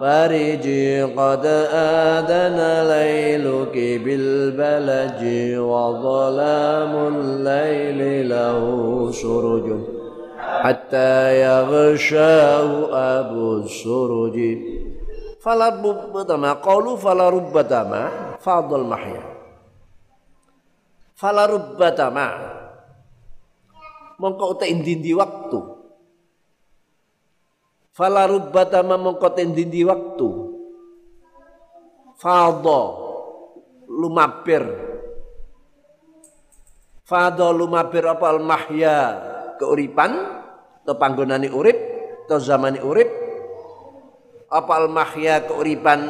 فرجي 0.00 1.02
قد 1.02 1.46
آذن 1.74 2.58
ليلك 2.88 3.74
بالبلج 4.04 5.22
وظلام 5.58 6.92
الليل 7.14 8.28
له 8.28 8.62
سرج 9.12 9.66
حتى 10.38 11.40
يغشاه 11.42 12.70
أبو 12.92 13.56
السرج. 13.56 14.58
فلربما 15.40 16.52
قالوا 16.52 16.96
فلربما 16.96 18.08
فاض 18.40 18.74
المحيا. 18.74 19.37
Falarubbatama 21.18 22.26
mongko 24.22 24.44
uta 24.54 24.66
indindi 24.70 25.10
waktu. 25.18 25.58
Falarubbatama 27.90 28.94
mongko 28.94 29.34
indindi 29.42 29.82
waktu. 29.82 30.28
Fadha 32.18 32.82
lumapir 33.86 34.62
fadha 37.06 37.54
lumapir 37.54 38.02
apa 38.04 38.26
al 38.26 38.42
mahya 38.42 38.96
keuripan 39.56 40.12
atau 40.82 40.98
panggonane 40.98 41.50
urip 41.50 41.78
atau 42.26 42.38
zamani 42.42 42.78
urip. 42.82 43.10
Apa 44.48 44.72
al 44.82 44.88
mahya 44.90 45.46
keuripan 45.46 46.00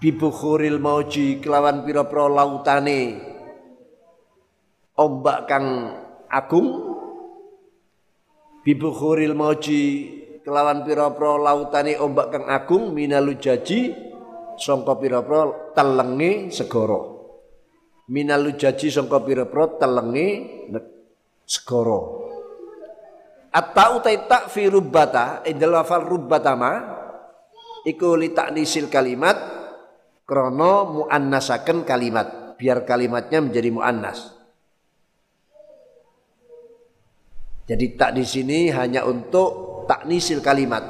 bibukhuril 0.00 0.80
mauji 0.80 1.44
kelawan 1.44 1.84
pira-pira 1.84 2.26
lautane 2.32 3.20
ombak 4.96 5.44
kang 5.44 5.66
agung. 6.32 6.88
Bibukhuril 8.64 9.36
mauji 9.36 9.82
kelawan 10.40 10.88
pira-pira 10.88 11.36
lautane 11.36 12.00
ombak 12.00 12.32
kang 12.32 12.44
agung 12.48 12.96
minalu 12.96 13.36
jaji 13.36 13.92
sangka 14.56 14.96
pira-pira 14.96 15.72
telenge 15.76 16.48
segara. 16.48 17.20
Minalu 18.08 18.56
jaji 18.56 18.88
sangka 18.88 19.20
pira-pira 19.20 19.76
telenge 19.76 20.28
segara. 21.44 22.00
Atau 23.50 23.98
utai 24.00 24.30
tak 24.30 24.48
fi 24.48 24.70
rubbata 24.70 25.42
indal 25.44 25.76
wafal 25.76 26.06
rubbatama 26.06 26.72
iku 27.82 28.14
li 28.14 28.30
nisil 28.54 28.86
kalimat 28.86 29.59
krono 30.30 31.02
muannasaken 31.02 31.82
kalimat 31.82 32.54
biar 32.54 32.86
kalimatnya 32.86 33.42
menjadi 33.42 33.74
muannas. 33.74 34.30
Jadi 37.66 37.98
tak 37.98 38.14
di 38.14 38.22
sini 38.22 38.70
hanya 38.70 39.02
untuk 39.02 39.82
taknisil 39.90 40.38
kalimat. 40.38 40.86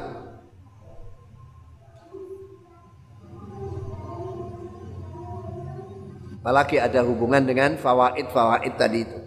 Apalagi 6.40 6.76
ada 6.80 7.00
hubungan 7.04 7.44
dengan 7.44 7.80
fawaid-fawaid 7.80 8.74
tadi 8.76 9.00
itu. 9.04 9.20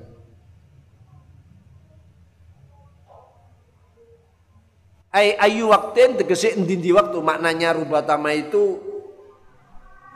Ay, 5.14 5.38
ayu 5.38 5.70
waktu 5.70 6.18
tegese 6.18 6.58
endi 6.58 6.90
waktu 6.90 7.22
maknanya 7.22 7.78
rubatama 7.78 8.34
itu 8.34 8.93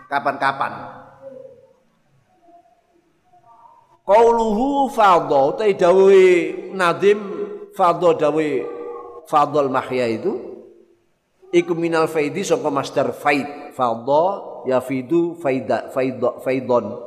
kapan-kapan. 0.07 0.73
Qauluhu 4.07 4.87
fadha 4.95 5.39
utai 5.51 5.75
dawe 5.75 6.23
nadim 6.71 7.19
fadha 7.75 8.15
dawe 8.15 8.47
fadhal 9.27 9.67
mahya 9.67 10.07
itu 10.07 10.63
iku 11.51 11.75
minal 11.75 12.07
faidi 12.07 12.47
saka 12.47 12.71
masdar 12.71 13.11
faid. 13.11 13.75
Fadha 13.75 14.23
yafidu 14.63 15.35
faida 15.43 15.91
faida 15.91 16.39
faidon. 16.39 17.03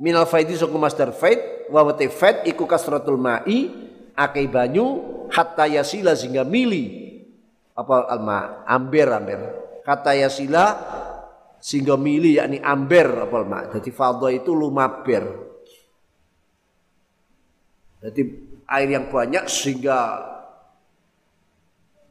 Minal 0.00 0.24
faidi 0.24 0.56
saka 0.56 0.74
masdar 0.80 1.12
faid 1.12 1.68
wa 1.68 1.84
wate 1.84 2.08
faid 2.08 2.48
iku 2.48 2.64
kasratul 2.64 3.20
ma'i 3.20 3.68
akeh 4.16 4.48
banyu 4.48 5.04
hatta 5.28 5.68
yasila 5.68 6.16
sehingga 6.16 6.48
mili. 6.48 7.12
Apa 7.76 8.08
alma 8.08 8.64
amber 8.64 9.10
amber 9.12 9.63
kata 9.84 10.16
yasila 10.16 10.66
sehingga 11.60 12.00
mili 12.00 12.40
yakni 12.40 12.58
amber 12.58 13.28
apa 13.28 13.38
mak. 13.44 13.64
Jadi 13.76 13.90
fadha 13.92 14.28
itu 14.32 14.52
lumaber. 14.56 15.24
Jadi 18.04 18.20
air 18.68 18.88
yang 18.88 19.08
banyak 19.08 19.44
sehingga 19.48 20.20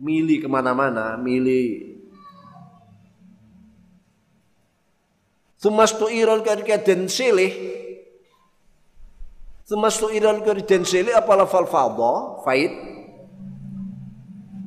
mili 0.01 0.41
ke 0.41 0.49
mana-mana, 0.49 1.17
mili 1.17 1.93
Tumastu 5.63 6.11
iron 6.11 6.43
ketika 6.43 6.75
den 6.75 7.07
silih. 7.07 7.55
Tumastu 9.63 10.11
iron 10.11 10.43
ketika 10.43 10.75
den 10.75 10.83
silih 10.83 11.15
apa 11.15 11.39
lafal 11.39 11.63
fadha 11.71 12.43
faid? 12.43 12.73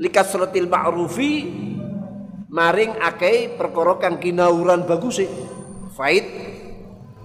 Likasratil 0.01 0.65
ma'rufi 0.65 1.66
maring 2.57 2.97
akei 2.97 3.53
perkara 3.53 4.01
kang 4.01 4.17
kinauran 4.17 4.89
bagus 4.89 5.21
faid 5.93 6.25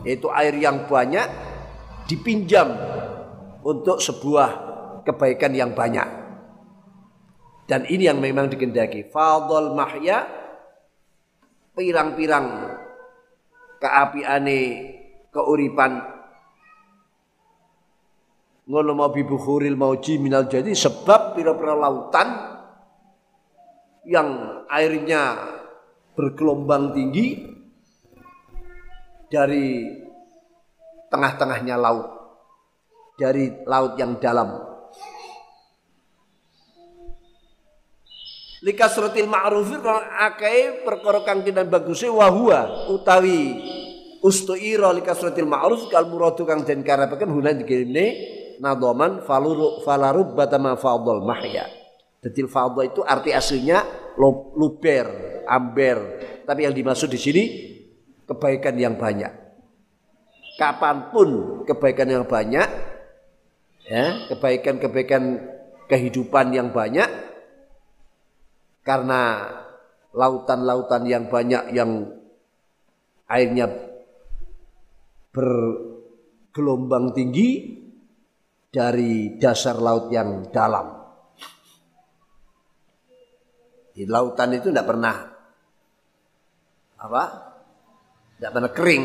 yaitu 0.04 0.28
air 0.36 0.52
yang 0.60 0.92
banyak 0.92 1.24
dipinjam 2.12 2.76
untuk 3.64 4.04
sebuah 4.04 4.50
kebaikan 5.08 5.56
yang 5.56 5.72
banyak. 5.72 6.20
Dan 7.70 7.88
ini 7.88 8.10
yang 8.10 8.20
memang 8.20 8.52
dikendaki. 8.52 9.08
Fadol 9.08 9.72
mahya 9.72 10.28
pirang-pirang 11.72 12.76
keapiane 13.80 14.60
keuripan 15.32 15.92
ngono 18.68 18.92
mau 18.92 19.10
bibukhuril 19.10 19.80
mauji 19.80 20.20
minal 20.20 20.52
jadi 20.52 20.70
sebab 20.76 21.34
pira-pira 21.34 21.74
lautan 21.74 22.51
yang 24.12 24.28
airnya 24.68 25.40
bergelombang 26.12 26.92
tinggi 26.92 27.48
dari 29.32 29.88
tengah-tengahnya 31.08 31.80
laut 31.80 32.08
dari 33.16 33.54
laut 33.64 33.96
yang 33.96 34.20
dalam. 34.20 34.50
Likasratil 38.62 39.26
ma'rufi 39.26 39.82
akai 40.22 40.86
perkara 40.86 41.26
kang 41.26 41.42
kinan 41.42 41.66
baguse 41.66 42.06
wa 42.06 42.30
huwa 42.30 42.92
utawi 42.94 43.58
ustuira 44.22 44.94
likasratil 44.94 45.50
ma'ruf 45.50 45.90
kal 45.90 46.06
muradu 46.06 46.46
kang 46.46 46.62
den 46.62 46.86
karapaken 46.86 47.34
hunan 47.34 47.58
dikirimne 47.58 48.06
nadoman 48.62 49.26
faluru 49.26 49.82
falarub 49.82 50.38
batama 50.38 50.78
fadol 50.78 51.26
mahya 51.26 51.81
Detil 52.22 52.46
fadol 52.46 52.86
itu 52.86 53.02
arti 53.02 53.34
aslinya 53.34 53.82
luber, 54.54 55.42
amber. 55.50 55.98
Tapi 56.46 56.70
yang 56.70 56.78
dimaksud 56.78 57.10
di 57.10 57.18
sini 57.18 57.44
kebaikan 58.30 58.78
yang 58.78 58.94
banyak. 58.94 59.34
Kapan 60.62 61.10
pun 61.10 61.30
kebaikan 61.66 62.06
yang 62.14 62.30
banyak, 62.30 62.70
ya 63.90 64.30
kebaikan-kebaikan 64.30 65.42
kehidupan 65.90 66.54
yang 66.54 66.70
banyak, 66.70 67.10
karena 68.86 69.50
lautan-lautan 70.14 71.10
yang 71.10 71.26
banyak 71.26 71.74
yang 71.74 72.06
airnya 73.26 73.66
bergelombang 75.34 77.18
tinggi 77.18 77.82
dari 78.70 79.42
dasar 79.42 79.82
laut 79.82 80.14
yang 80.14 80.46
dalam. 80.54 81.01
Di 84.02 84.10
lautan 84.10 84.50
itu 84.58 84.74
tidak 84.74 84.90
pernah 84.90 85.14
apa? 86.98 87.24
Tidak 88.34 88.50
pernah 88.50 88.74
kering. 88.74 89.04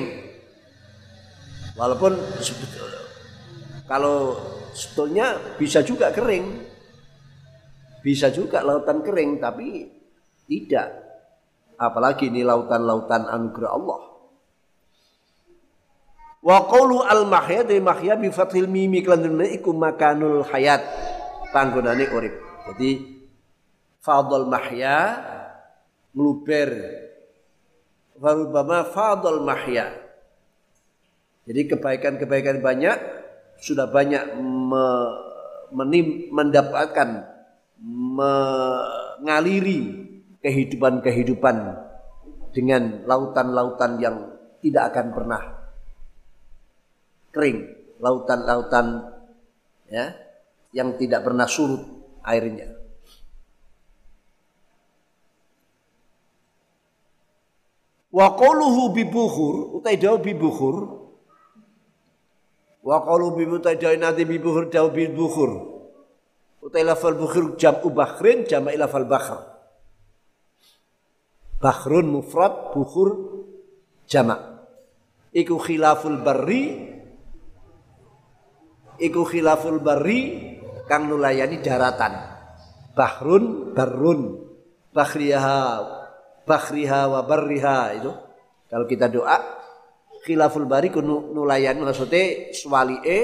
Walaupun 1.77 2.17
kalau 3.85 4.41
sebetulnya 4.73 5.37
bisa 5.61 5.85
juga 5.85 6.09
kering. 6.17 6.65
Bisa 8.01 8.33
juga 8.33 8.65
lautan 8.65 9.05
kering 9.05 9.37
tapi 9.37 9.85
tidak. 10.49 10.89
Apalagi 11.77 12.33
ini 12.33 12.41
lautan-lautan 12.41 13.29
anugerah 13.29 13.73
Allah. 13.77 14.01
Wa 16.41 16.65
qawlu 16.73 17.05
al 17.05 17.29
mahya 17.29 17.69
dari 17.69 17.85
mahya 17.85 18.17
bi 18.17 18.33
fathil 18.33 18.65
mimi 18.65 19.05
iku 19.05 19.77
makanul 19.77 20.41
hayat 20.49 20.81
panggonane 21.53 22.09
urip. 22.17 22.33
Jadi 22.73 23.16
fadl 24.07 24.47
mahya 24.47 25.19
meluber 26.15 26.71
warubama 28.23 28.87
fadl 28.87 29.43
mahya. 29.43 29.91
Jadi 31.47 31.75
kebaikan-kebaikan 31.75 32.63
banyak 32.63 32.99
sudah 33.59 33.91
banyak 33.91 34.39
me, 34.39 34.87
menim, 35.75 36.31
mendapatkan 36.31 37.27
mengaliri 37.83 40.07
kehidupan-kehidupan 40.43 41.57
dengan 42.55 43.05
lautan-lautan 43.05 43.93
yang 44.01 44.17
tidak 44.63 44.95
akan 44.95 45.07
pernah 45.13 45.43
kering, 47.37 47.69
lautan-lautan 48.01 49.13
ya 49.93 50.17
yang 50.73 50.97
tidak 50.97 51.21
pernah 51.21 51.45
surut 51.45 51.85
airnya. 52.25 52.76
Wa 58.17 58.33
qawluhu 58.33 58.97
bibukhur 58.97 59.77
utai 59.77 60.01
dawu 60.01 60.17
bibukhur 60.25 60.77
Wa 62.81 63.05
qawluhu 63.05 63.37
bibukhur 63.37 63.61
utai 63.61 63.77
dawu 63.77 63.93
nanti 64.01 64.25
bibukhur 64.25 64.73
dawu 64.73 64.89
bibukhur 64.89 65.53
utai 66.65 66.81
lafal 66.81 67.13
bukhur 67.13 67.61
jam'u 67.61 67.93
bakhrin 67.93 68.49
jama' 68.49 68.73
lafal 68.73 69.05
bakhr 69.05 69.37
Bakhrun 71.61 72.09
mufrad 72.09 72.73
bukhur 72.73 73.09
jama' 74.09 74.57
Iku 75.37 75.61
khilaful 75.61 76.25
barri 76.25 76.65
iku 78.97 79.29
khilaful 79.29 79.85
bari 79.85 80.57
kang 80.89 81.13
nulayani 81.13 81.61
daratan. 81.61 82.17
Bahrun 82.97 83.77
barun 83.77 84.41
bakhriha 84.97 85.61
bakhriha 86.47 87.11
wa 87.11 87.21
barriha 87.27 87.79
itu. 87.99 88.13
Kalau 88.71 88.87
kita 88.87 89.11
doa 89.11 89.37
khilaful 90.23 90.67
bari 90.67 90.91
nulayani 90.91 91.87
maksudnya 91.87 92.51
e 93.07 93.19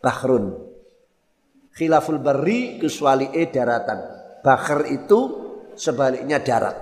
bahrun 0.00 0.68
khilaful 1.78 2.18
bari 2.18 2.80
e 2.80 3.42
daratan. 3.48 4.00
Bakhr 4.42 4.86
itu 4.90 5.18
sebaliknya 5.78 6.42
darat. 6.42 6.76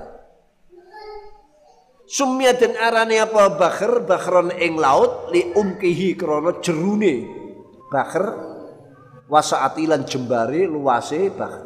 Sumya 2.07 2.55
dan 2.55 2.79
arane 2.79 3.19
apa? 3.19 3.59
Bakhr 3.59 4.07
bakhron 4.07 4.55
ing 4.55 4.79
laut 4.79 5.35
li 5.35 5.51
umkihi 5.51 6.15
krono 6.15 6.63
jerune. 6.63 7.27
Bakar 7.91 8.25
wasaatilan 9.27 10.07
jembare 10.07 10.71
luase 10.71 11.31
bakar 11.35 11.66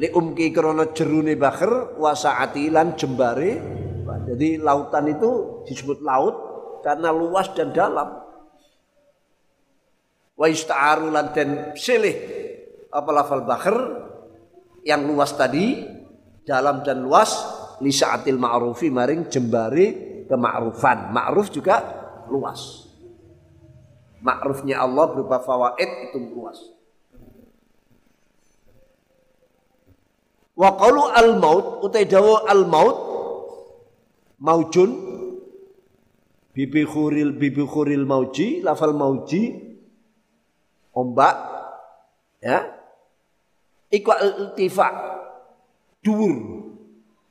li 0.00 0.08
umki 0.08 0.48
krono 0.48 0.96
jerune 0.96 1.36
bakar 1.36 1.94
wasaatilan 2.00 2.96
jembare 2.96 3.80
jadi 4.30 4.62
lautan 4.62 5.10
itu 5.10 5.62
disebut 5.66 6.06
laut 6.06 6.36
karena 6.86 7.10
luas 7.10 7.50
dan 7.50 7.74
dalam. 7.74 8.22
Wa 10.38 10.46
ista'aru 10.48 11.12
lan 11.12 11.34
den 11.34 11.50
silih 11.76 12.14
apa 12.94 13.10
lafal 13.12 13.44
bakar 13.44 13.76
yang 14.86 15.04
luas 15.04 15.36
tadi 15.36 15.84
dalam 16.46 16.80
dan 16.86 17.04
luas 17.04 17.36
li 17.84 17.92
sa'atil 17.92 18.40
ma'rufi 18.40 18.88
maring 18.88 19.28
jembare 19.28 19.86
kema'rufan. 20.30 21.12
Ma'ruf 21.12 21.52
juga 21.52 21.76
luas. 22.30 22.88
Ma'rufnya 24.22 24.78
Allah 24.78 25.10
berupa 25.10 25.42
fawaid 25.42 25.90
itu 26.06 26.18
luas. 26.32 26.79
Wa 30.60 30.76
qalu 30.76 31.08
al 31.08 31.40
maut 31.40 31.80
utai 31.80 32.04
dawa 32.04 32.44
al 32.44 32.68
maut 32.68 32.96
maujun 34.44 34.90
bibi 36.52 36.84
khuril 36.84 37.32
bibi 37.32 37.64
khuril 37.64 38.04
mauji 38.04 38.60
lafal 38.60 38.92
mauji 38.92 39.56
ombak 40.92 41.36
ya 42.44 42.76
iku 43.88 44.12
iltifa 44.20 44.88
dur 46.04 46.36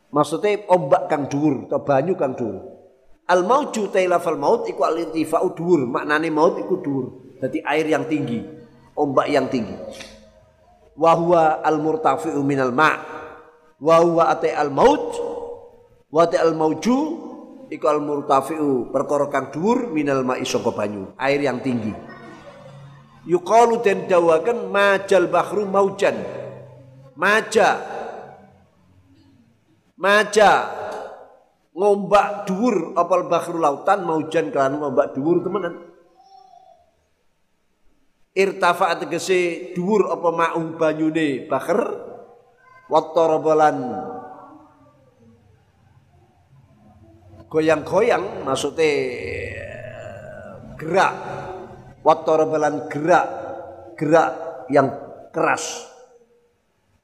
maksudnya 0.10 0.66
ombak 0.66 1.06
kang 1.06 1.30
dur 1.30 1.70
atau 1.70 1.86
banyu 1.86 2.18
kang 2.18 2.34
dur 2.34 2.80
Al 3.30 3.46
mauju 3.46 3.94
tailafal 3.94 4.42
maut 4.42 4.66
iku 4.66 4.82
al 4.90 5.06
irtifa'u 5.06 5.54
dhuwur. 5.54 5.86
Maknane 5.86 6.34
maut 6.34 6.58
iku 6.58 6.82
dhuwur. 6.82 7.06
Jadi 7.38 7.62
air 7.62 7.86
yang 7.86 8.10
tinggi, 8.10 8.42
ombak 8.98 9.30
yang 9.30 9.46
tinggi. 9.54 9.78
Wa 10.98 11.14
huwa 11.14 11.62
al 11.62 11.78
murtafi'u 11.78 12.42
minal 12.42 12.74
ma'. 12.74 13.19
Wa 13.80 14.04
huwa 14.04 14.36
al 14.36 14.72
maut 14.76 15.16
wa 16.12 16.24
al 16.28 16.54
mauju 16.56 16.98
iku 17.72 17.86
al 17.88 18.04
murtafi'u 18.04 18.92
perkara 18.92 19.32
kang 19.32 19.56
dhuwur 19.56 19.88
minal 19.94 20.28
ma'i 20.28 20.44
saka 20.44 20.74
banyu, 20.76 21.16
air 21.16 21.40
yang 21.40 21.64
tinggi. 21.64 21.96
Yuqalu 23.24 23.80
den 23.80 24.10
dawaken 24.10 24.68
majal 24.68 25.32
bahru 25.32 25.64
maujan. 25.64 26.18
Maja. 27.16 27.80
Maja 30.00 30.80
ngombak 31.80 32.44
dhuwur 32.44 32.98
apal 33.00 33.32
bakhru 33.32 33.56
lautan 33.64 34.04
mau 34.04 34.20
jan 34.28 34.52
kan 34.52 34.76
ngombak 34.76 35.16
dhuwur 35.16 35.40
temenan 35.40 35.80
irtafa 38.36 39.00
tegese 39.00 39.72
dhuwur 39.72 40.12
apa 40.12 40.30
ma'ung 40.36 40.76
banyune 40.76 41.48
bakhr 41.48 41.80
wattarabalan 42.90 43.78
goyang-goyang 47.50 48.44
maksudnya 48.46 48.90
gerak 50.76 51.14
Watorobalan 52.00 52.88
gerak 52.88 53.28
gerak 54.00 54.32
yang 54.72 54.88
keras. 55.36 55.84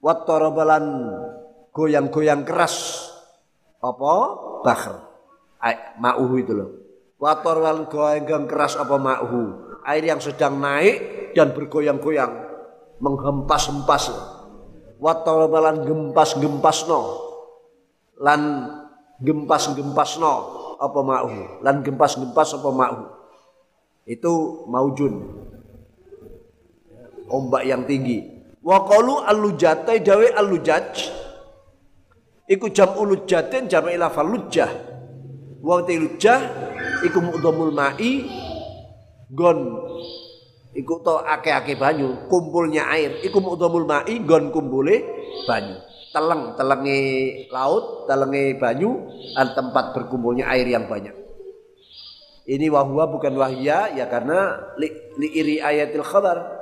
Watorobalan 0.00 0.84
goyang-goyang 1.76 2.48
keras. 2.48 3.06
Apa? 3.84 4.12
Bahr. 4.64 4.94
Ma'uhu 6.00 6.34
itu 6.40 6.52
loh. 6.56 6.70
Watorobalan 7.20 7.92
goyang-goyang 7.92 8.46
keras 8.48 8.80
apa 8.80 8.96
ma'uhu. 8.96 9.42
Air 9.84 10.04
yang 10.08 10.20
sedang 10.24 10.56
naik 10.58 11.30
dan 11.36 11.52
bergoyang-goyang. 11.52 12.32
Menghempas-hempas. 12.98 14.10
Watorobalan 14.96 15.84
gempas-gempas 15.84 16.88
no. 16.88 17.00
Lan 18.20 18.42
gempas-gempas 19.20 20.16
no. 20.16 20.34
Apa 20.76 21.00
ma'uhu. 21.00 21.60
Lan 21.64 21.84
gempas-gempas 21.84 22.56
apa 22.56 22.68
ma'uhu. 22.72 23.04
Itu 24.06 24.64
maujun. 24.70 25.14
Ombak 27.26 27.62
yang 27.66 27.82
tinggi. 27.84 28.22
Wa 28.62 28.86
qalu 28.86 29.22
al-lujatai 29.26 30.02
dawe 30.02 30.26
al-lujaj. 30.38 30.90
Iku 32.46 32.70
jam 32.70 32.94
ulujatin 32.94 33.66
jam 33.66 33.90
ila 33.90 34.06
falujah. 34.06 34.70
Wa 35.58 35.82
lujah 35.82 36.40
iku 37.02 37.18
mu'dhamul 37.18 37.74
ma'i 37.74 38.22
gon 39.34 39.58
iku 40.76 41.00
to 41.00 41.16
ake-ake 41.24 41.80
banyu, 41.80 42.28
kumpulnya 42.28 42.86
air. 42.92 43.24
Iku 43.24 43.40
mu'dhamul 43.40 43.88
ma'i 43.88 44.20
gon 44.22 44.52
kumpule 44.52 45.02
banyu. 45.48 45.80
Teleng, 46.12 46.56
telengi 46.56 47.00
laut, 47.52 48.08
telengi 48.08 48.56
banyu, 48.56 49.04
dan 49.36 49.52
tempat 49.52 49.96
berkumpulnya 49.96 50.48
air 50.52 50.68
yang 50.68 50.88
banyak. 50.88 51.12
Ini 52.46 52.70
wahwa 52.70 53.10
bukan 53.10 53.34
wahya 53.34 53.90
ya 53.98 54.06
karena 54.06 54.70
li, 54.78 54.86
li 55.18 55.28
iri 55.34 55.56
ayatil 55.58 56.06
khabar. 56.06 56.54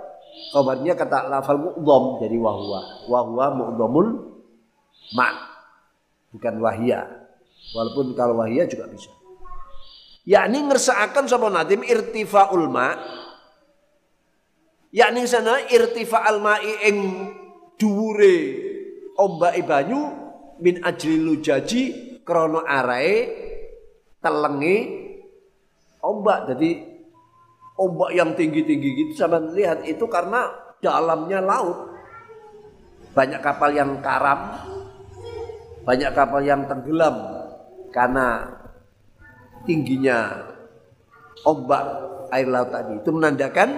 Khabarnya 0.51 0.97
kata 0.97 1.29
lafal 1.29 1.61
mu'dham 1.61 2.25
jadi 2.25 2.41
wahwa. 2.41 2.81
Wahwa 3.07 3.47
mu'dhamul 3.53 4.09
man. 5.13 5.37
Bukan 6.33 6.55
wahya. 6.65 7.05
Walaupun 7.77 8.17
kalau 8.17 8.41
wahya 8.41 8.65
juga 8.67 8.89
bisa. 8.89 9.13
Yakni 10.25 10.65
ngersaakan 10.73 11.29
sapa 11.29 11.53
nadim 11.53 11.85
irtifa'ul 11.85 12.67
ma. 12.73 12.97
Yakni 14.95 15.27
sana 15.27 15.59
irtifa'al 15.67 16.39
ma'i 16.39 16.87
ing 16.87 16.99
dhuwure 17.75 18.37
ombake 19.19 19.67
banyu 19.67 20.01
min 20.63 20.79
ajli 20.87 21.19
lujaji 21.19 21.83
krana 22.23 22.63
arae 22.63 23.27
telenge 24.23 24.77
ombak. 25.99 26.55
Jadi 26.55 26.71
ombak 27.75 28.11
yang 28.15 28.39
tinggi-tinggi 28.39 28.89
gitu 29.03 29.13
sama 29.19 29.43
lihat 29.51 29.83
itu 29.83 30.07
karena 30.07 30.47
dalamnya 30.79 31.43
laut. 31.43 31.91
Banyak 33.19 33.43
kapal 33.43 33.75
yang 33.75 33.99
karam 33.99 34.63
banyak 35.85 36.11
kapal 36.17 36.41
yang 36.41 36.65
tenggelam 36.65 37.13
karena 37.93 38.57
tingginya 39.69 40.49
ombak 41.45 41.85
air 42.33 42.49
laut 42.49 42.73
tadi. 42.73 42.95
Itu 43.03 43.11
menandakan 43.13 43.69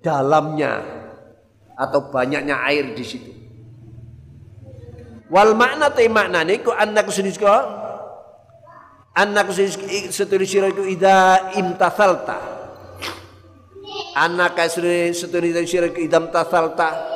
dalamnya 0.00 0.80
atau 1.76 2.12
banyaknya 2.12 2.60
air 2.68 2.92
di 2.92 3.04
situ. 3.04 3.32
Wal 5.30 5.54
makna 5.54 5.94
te 5.94 6.04
maknane 6.10 6.58
ku 6.60 6.74
anak 6.74 7.06
sendiri 7.14 7.38
anak 9.14 9.46
seturi 10.10 10.44
sira 10.44 10.68
iku 10.68 10.82
ida 10.84 11.52
imtathalta. 11.54 12.58
Anak 14.18 14.58
sira 14.68 15.86
iku 15.86 16.00
idam 16.02 16.28
tathalta 16.34 17.10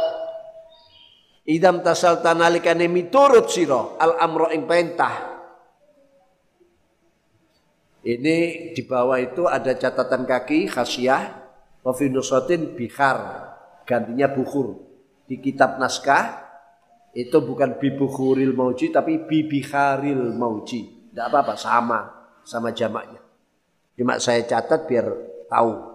idam 1.45 1.85
tasalta 1.85 2.33
nalikane 2.33 2.89
miturut 2.89 3.53
sira 3.53 4.01
al 4.01 4.17
amro 4.21 4.49
ing 4.49 4.65
perintah. 4.65 5.37
Ini 8.05 8.71
di 8.77 8.83
bawah 8.85 9.17
itu 9.17 9.49
ada 9.49 9.73
catatan 9.73 10.29
kaki 10.29 10.69
khasiah 10.69 11.44
wa 11.85 11.93
fi 11.93 12.09
nusatin 12.09 12.73
bihar 12.73 13.19
gantinya 13.85 14.33
bukhur 14.33 14.81
di 15.29 15.39
kitab 15.39 15.77
naskah 15.77 16.41
itu 17.13 17.39
bukan 17.45 17.77
bibukhuril 17.79 18.57
mauji 18.57 18.91
tapi 18.91 19.23
bibikharil 19.23 20.35
mauji 20.35 20.95
tidak 21.15 21.31
apa-apa, 21.31 21.55
sama. 21.55 22.01
Sama 22.43 22.75
jamaknya. 22.75 23.23
Cuma 23.95 24.19
saya 24.19 24.43
catat 24.43 24.91
biar 24.91 25.07
tahu. 25.47 25.95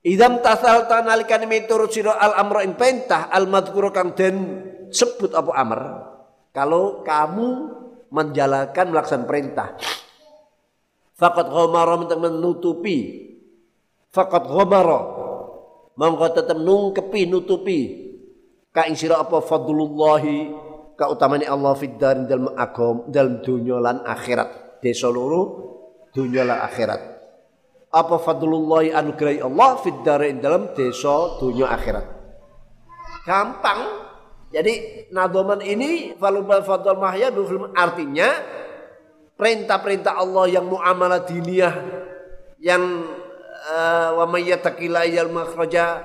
Idam 0.00 0.40
tasal 0.40 0.88
tanalikan 0.88 1.44
miturut 1.44 1.92
siro 1.92 2.08
al 2.08 2.40
amro 2.40 2.64
ing 2.64 2.72
pentah 2.72 3.28
al 3.28 3.44
madhkuru 3.44 3.92
kang 3.92 4.16
den 4.16 4.64
sebut 4.88 5.36
apa 5.36 5.52
amr. 5.52 5.80
Kalau 6.56 7.04
kamu 7.04 7.48
menjalankan 8.08 8.96
melaksanakan 8.96 9.28
perintah. 9.28 9.68
Fakat 11.20 11.52
ghomaro 11.52 12.00
menutupi. 12.00 13.28
Fakat 14.10 14.46
ghomaro. 14.46 15.00
Mongko 15.94 16.26
tetap 16.34 16.58
nungkepi 16.58 17.30
nutupi. 17.30 17.80
Ka 18.74 18.86
ing 18.86 18.98
sira 18.98 19.22
apa? 19.22 19.38
Fadlullahi. 19.38 20.50
Kautamane 20.98 21.48
Allah 21.48 21.72
fid 21.78 21.96
darin 21.96 22.28
dalam 22.28 22.52
agam 22.58 23.08
dalam 23.08 23.40
dunia 23.40 23.80
lan 23.80 24.04
akhirat. 24.04 24.82
Di 24.84 24.92
seluruh 24.92 25.46
dunia 26.12 26.44
lan 26.44 26.60
akhirat. 26.60 27.00
Apa 27.90 28.22
fadlullah 28.22 28.86
anugerah 29.02 29.50
Allah 29.50 29.70
fid 29.82 29.98
darin 30.06 30.38
dalam 30.38 30.70
desa 30.78 31.40
dunia 31.42 31.66
akhirat? 31.74 32.06
Gampang. 33.26 33.80
Jadi 34.50 35.06
nadoman 35.14 35.62
ini 35.62 36.14
falubal 36.18 36.62
fadl 36.66 36.98
mahya 36.98 37.30
artinya 37.78 38.30
perintah-perintah 39.38 40.18
Allah 40.18 40.50
yang 40.50 40.66
muamalah 40.66 41.22
diniyah 41.22 41.74
yang 42.58 42.82
uh, 43.68 44.08
wa 44.16 44.24
may 44.30 44.48
yattaqilla 44.48 45.04
yal 45.04 45.28
makhraja 45.28 46.04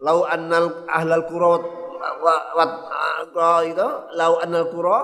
lau 0.00 0.26
annal 0.26 0.88
ahlal 0.88 1.24
qurat 1.28 1.62
wa 2.00 3.54
itu 3.62 3.88
lau 4.16 4.40
anal 4.40 4.66
qura 4.72 4.98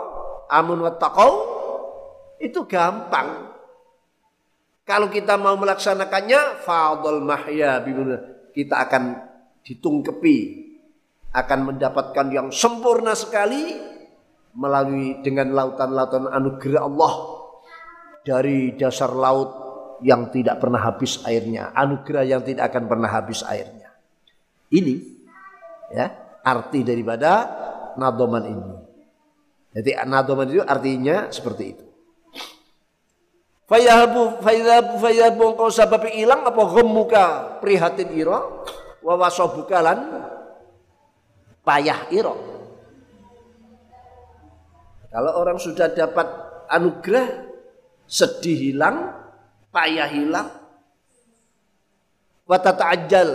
amun 0.50 0.80
wattaqau 0.86 1.32
itu 2.40 2.68
gampang. 2.68 3.52
Kalau 4.86 5.10
kita 5.10 5.34
mau 5.34 5.58
melaksanakannya 5.58 6.62
fadl 6.62 7.18
mahya 7.24 7.82
kita 8.54 8.86
akan 8.86 9.18
ditungkepi 9.66 10.38
akan 11.34 11.60
mendapatkan 11.74 12.26
yang 12.30 12.48
sempurna 12.54 13.18
sekali 13.18 13.76
melalui 14.56 15.20
dengan 15.20 15.52
lautan-lautan 15.52 16.30
anugerah 16.30 16.86
Allah 16.86 17.14
dari 18.22 18.78
dasar 18.78 19.10
laut 19.10 19.65
yang 20.04 20.28
tidak 20.28 20.60
pernah 20.60 20.80
habis 20.80 21.22
airnya, 21.24 21.72
anugerah 21.72 22.24
yang 22.26 22.42
tidak 22.44 22.72
akan 22.72 22.84
pernah 22.88 23.08
habis 23.08 23.40
airnya. 23.46 23.92
Ini 24.68 24.94
ya 25.94 26.06
arti 26.42 26.82
daripada 26.82 27.32
nadoman 27.96 28.44
ini. 28.44 28.74
Jadi 29.76 29.90
nadoman 30.08 30.46
itu 30.48 30.62
artinya 30.64 31.28
seperti 31.28 31.64
itu. 31.76 31.84
Fayahabu 33.66 34.40
fayahabu 34.46 34.94
fayahabu 35.02 35.44
kau 35.58 35.70
sebab 35.74 36.06
hilang 36.06 36.46
apa 36.46 36.62
gemuka 36.70 37.24
prihatin 37.58 38.14
iro 38.14 38.62
wawasobukalan 39.02 40.22
payah 41.66 42.06
iro. 42.14 42.34
Kalau 45.10 45.32
orang 45.34 45.58
sudah 45.58 45.90
dapat 45.90 46.28
anugerah 46.70 47.46
sedih 48.06 48.70
hilang, 48.70 49.10
payah 49.76 50.08
hilang, 50.08 50.48
watata 52.48 52.96
ajal 52.96 53.28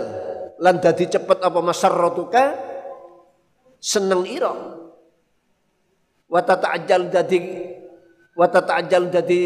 lan 0.58 0.82
dadi 0.82 1.06
cepet 1.06 1.38
apa 1.38 1.62
masarratuka? 1.62 2.58
Seneng 3.78 4.26
ira. 4.26 4.50
Wa 6.26 6.40
tata'ajjal 6.42 7.10
dadi 7.10 7.38
wa 8.34 8.46
tata'ajjal 8.46 9.10
dadi 9.10 9.42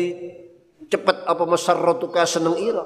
cepet 0.88 1.28
apa 1.28 1.44
masarratuka? 1.44 2.24
Seneng 2.24 2.56
ira. 2.56 2.84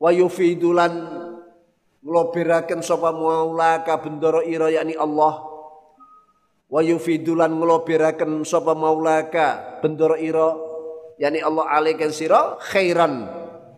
Wa 0.00 0.08
yufidulan 0.08 0.92
ngloberaken 2.00 2.80
sapa 2.80 3.12
maulaka 3.12 3.96
bendoro 4.00 4.40
ira 4.42 4.72
yakni 4.72 4.96
Allah 4.98 5.51
wa 6.72 6.80
yufidulan 6.80 7.52
ngloberaken 7.52 8.48
sapa 8.48 8.72
maulaka 8.72 9.78
bendoro 9.84 10.16
ira 10.16 10.56
yakni 11.20 11.44
Allah 11.44 11.68
alaikan 11.68 12.08
sira 12.08 12.56
khairan 12.56 13.28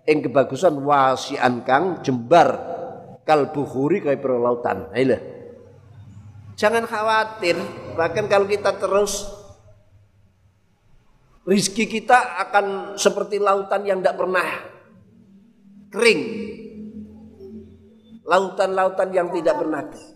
ing 0.06 0.22
kebagusan 0.22 0.78
wasian 0.78 1.66
kang 1.66 1.98
jembar 2.06 2.54
kal 3.24 3.50
bukhuri 3.50 4.04
kayak 4.04 4.20
perlautan. 4.20 4.92
Ayolah. 4.92 5.20
Jangan 6.54 6.86
khawatir, 6.86 7.58
bahkan 7.98 8.30
kalau 8.30 8.46
kita 8.46 8.78
terus 8.78 9.26
rizki 11.42 11.90
kita 11.90 12.38
akan 12.46 12.94
seperti 12.94 13.42
lautan 13.42 13.82
yang 13.82 13.98
tidak 13.98 14.16
pernah 14.22 14.46
kering. 15.90 16.22
Lautan-lautan 18.24 19.10
yang 19.10 19.28
tidak 19.34 19.58
pernah 19.58 19.82
kering. 19.90 20.13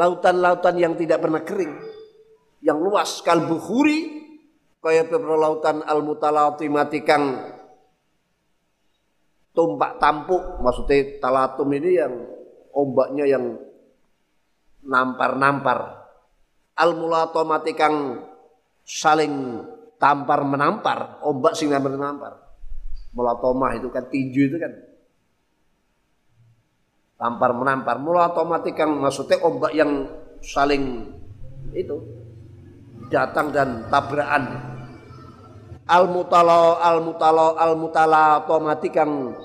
Lautan-lautan 0.00 0.80
yang 0.80 0.96
tidak 0.96 1.20
pernah 1.20 1.44
kering. 1.44 1.76
Yang 2.64 2.78
luas. 2.80 3.10
Kalbuhuri. 3.20 4.24
Kaya 4.80 5.04
lautan 5.12 5.84
al-mutalautimati 5.84 7.04
kang 7.04 7.36
tumpak 9.52 10.00
tampuk. 10.00 10.64
Maksudnya 10.64 11.20
talatum 11.20 11.68
ini 11.76 12.00
yang 12.00 12.14
ombaknya 12.72 13.28
yang 13.28 13.60
nampar-nampar. 14.80 16.00
Al-mulatomati 16.80 17.76
saling 18.88 19.60
tampar 20.00 20.40
menampar, 20.48 21.20
ombak 21.28 21.52
sing 21.52 21.68
nampar 21.68 21.92
menampar. 21.92 22.32
Mulatomah 23.12 23.76
itu 23.76 23.92
kan 23.92 24.08
tinju 24.08 24.48
itu 24.48 24.56
kan 24.56 24.72
tampar 27.20 27.52
menampar. 27.52 28.00
Mulatomati 28.00 28.72
kang 28.72 28.96
maksudnya 28.96 29.44
ombak 29.44 29.76
yang 29.76 30.08
saling 30.40 31.04
itu 31.76 32.00
datang 33.12 33.52
dan 33.52 33.84
tabrakan. 33.92 34.72
Al 35.84 36.08
mutalo 36.08 36.80
al 36.80 37.04
mutalo 37.04 37.60
al 37.60 37.76
mutala 37.76 38.40
otomatis 38.40 38.88
kang 38.94 39.36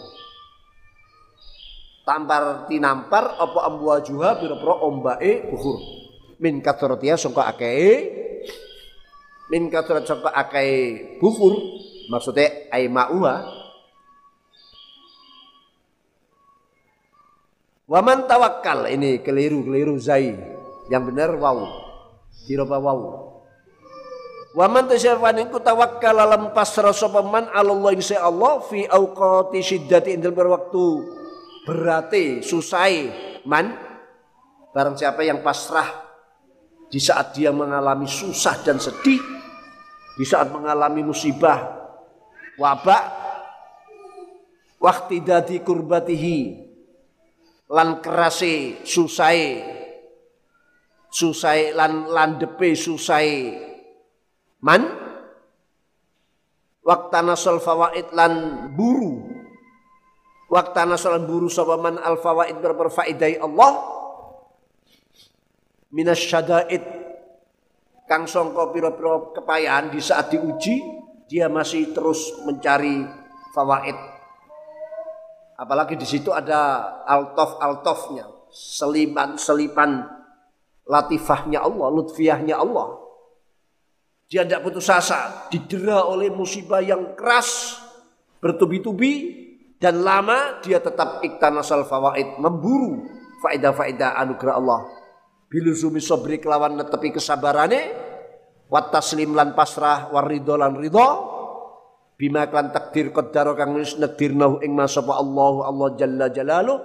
tampar 2.06 2.70
tinampar 2.70 3.36
apa 3.36 3.60
ambu 3.66 3.98
juha 4.06 4.38
pira-pira 4.38 4.78
ombake 4.86 5.50
buhur 5.50 5.82
min 6.38 6.62
kathratia 6.62 7.18
sangka 7.18 7.50
akeh 7.50 8.14
min 9.50 9.74
kathrat 9.74 10.06
sangka 10.06 10.30
akeh 10.30 11.18
buhur 11.18 11.58
maksudnya 12.14 12.70
ai 12.70 12.86
ma'uha 12.86 13.65
Waman 17.86 18.26
tawakal 18.26 18.90
ini 18.90 19.22
keliru 19.22 19.62
keliru 19.62 20.02
zai. 20.02 20.34
Yang 20.90 21.04
benar 21.14 21.34
wow 21.38 21.66
diroba 22.46 22.78
wow 22.78 23.00
Waman 24.56 24.88
tasyafan 24.88 25.50
ku 25.52 25.60
tawakkal 25.60 26.16
alam 26.16 26.56
pasrah 26.56 26.96
sapa 26.96 27.20
man 27.26 27.50
Allah 27.52 27.92
insya 27.92 28.24
Allah 28.24 28.64
fi 28.64 28.88
auqati 28.88 29.60
syiddati 29.60 30.16
indal 30.16 30.32
berwaktu 30.32 31.04
berarti 31.68 32.40
susai 32.40 33.12
man. 33.44 33.76
Barang 34.72 34.96
siapa 34.96 35.28
yang 35.28 35.44
pasrah 35.44 35.88
di 36.88 37.04
saat 37.04 37.36
dia 37.36 37.52
mengalami 37.52 38.08
susah 38.08 38.56
dan 38.64 38.80
sedih 38.80 39.20
di 40.16 40.24
saat 40.24 40.48
mengalami 40.52 41.04
musibah 41.04 41.92
wabak 42.56 43.04
waktu 44.80 45.20
dadi 45.20 45.60
kurbatihi 45.60 46.65
lan 47.70 48.02
kerasi 48.02 48.86
susai 48.86 49.76
susai 51.16 51.72
lan 51.72 52.12
landepe 52.12 52.76
susai. 52.76 53.56
Man 54.60 54.84
waktu 56.84 57.20
nasol 57.24 57.64
fawaid 57.64 58.12
lan 58.12 58.34
buru. 58.76 59.32
Waktu 60.46 60.86
nasalan 60.86 61.26
buru 61.26 61.50
sabaman 61.50 61.98
al 61.98 62.22
fawaid 62.22 62.62
berfaidai 62.62 63.42
Allah? 63.42 63.72
Minas 65.96 66.22
syadaid. 66.22 66.84
Kang 68.06 68.30
songko 68.30 68.70
piro-piro 68.70 69.34
kepayaan 69.34 69.90
di 69.90 69.98
saat 69.98 70.30
diuji 70.30 70.78
dia 71.26 71.50
masih 71.50 71.90
terus 71.90 72.38
mencari 72.46 73.02
fawaid 73.58 74.15
apalagi 75.56 75.96
di 75.96 76.08
situ 76.08 76.32
ada 76.32 76.92
altof 77.08 77.60
altofnya. 77.60 78.28
Selipan 78.56 79.36
selipan 79.36 80.08
latifahnya 80.88 81.64
Allah 81.64 81.88
lutfiahnya 81.92 82.56
Allah. 82.56 83.04
Dia 84.32 84.48
tidak 84.48 84.64
putus 84.64 84.88
asa. 84.88 85.50
Didera 85.52 86.08
oleh 86.08 86.32
musibah 86.32 86.80
yang 86.80 87.14
keras 87.20 87.82
bertubi-tubi 88.40 89.44
dan 89.76 90.02
lama 90.02 90.64
dia 90.64 90.80
tetap 90.80 91.20
iktanasal 91.22 91.84
fawaid 91.84 92.40
memburu 92.40 93.04
faedah-faedah 93.44 94.16
anugerah 94.24 94.56
Allah. 94.56 94.82
Biluzumi 95.52 96.00
sobri 96.02 96.40
kelawan 96.40 96.80
netepi 96.80 97.14
kesabarane 97.16 97.94
wat 98.72 98.90
taslim 98.90 99.36
lan 99.36 99.54
pasrah 99.54 100.10
warido 100.10 100.58
lan 100.58 100.74
ridho 100.80 101.35
bima 102.16 102.48
klan 102.48 102.72
takdir 102.72 103.12
qaddara 103.12 103.56
kang 103.56 103.76
wis 103.76 103.96
nakdirnahu 104.00 104.64
ing 104.64 104.72
masapa 104.72 105.20
Allah 105.20 105.68
Allah 105.68 105.88
jalla 106.00 106.26
jalaluh 106.32 106.80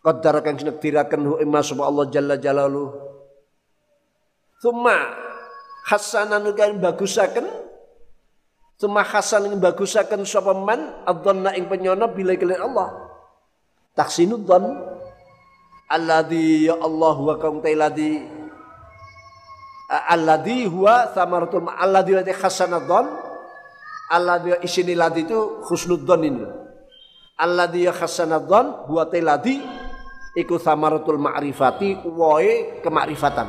qaddara 0.00 0.40
kang 0.40 0.56
nakdiraken 0.56 1.44
ing 1.44 1.50
masapa 1.52 1.84
Allah 1.84 2.04
jalla 2.08 2.34
jalaluh 2.40 3.06
Thumma 4.60 4.96
hasanan 5.88 6.48
kan 6.56 6.80
bagusaken. 6.80 7.46
Suma 8.76 9.00
hasan 9.00 9.48
yang 9.48 9.56
bagusakan 9.56 10.28
sapa 10.28 10.52
man? 10.52 11.00
Adzanna 11.08 11.56
ing 11.56 11.64
penyono 11.64 12.12
bila 12.12 12.36
kalian 12.36 12.60
Allah. 12.60 12.92
Taksinud 13.96 14.44
dzan 14.44 14.64
alladzi 15.88 16.68
ya 16.68 16.76
Allah 16.76 17.16
wa 17.16 17.34
kaum 17.40 17.64
tailadi 17.64 18.20
alladzi 19.88 20.68
huwa 20.68 21.08
samaratul 21.16 21.64
alladzi 21.64 22.12
lati 22.20 22.32
hasanad 22.36 22.84
dzan 22.84 23.06
alladzi 24.10 24.56
isini 24.62 24.94
ladi 24.94 25.26
itu 25.26 25.62
husnud 25.66 26.06
dzan 26.06 26.22
ini. 26.22 26.44
Alladzi 27.36 27.84
ya 27.84 27.92
hasanad 27.92 28.48
dzan 28.48 28.86
huwa 28.88 29.04
tailadi 29.08 29.60
iku 30.36 30.56
samaratul 30.60 31.20
ma'rifati 31.20 32.06
wae 32.06 32.80
kemakrifatan. 32.80 33.48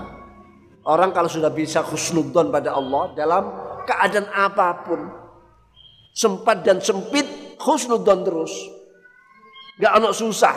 Orang 0.88 1.11
kalau 1.11 1.27
sudah 1.27 1.51
bisa 1.51 1.84
husnudzon 1.84 2.47
pada 2.47 2.75
Allah 2.75 3.11
dalam 3.11 3.43
keadaan 3.84 4.27
apa 4.31 4.88
pun 4.88 5.01
sempat 6.15 6.63
dan 6.63 6.81
sempit 6.81 7.27
khusnudon 7.61 8.25
terus 8.25 8.53
nggak 9.77 9.93
anak 9.93 10.13
susah 10.17 10.55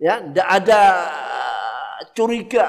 ya 0.00 0.22
tidak 0.24 0.48
ada 0.48 0.80
curiga 2.16 2.66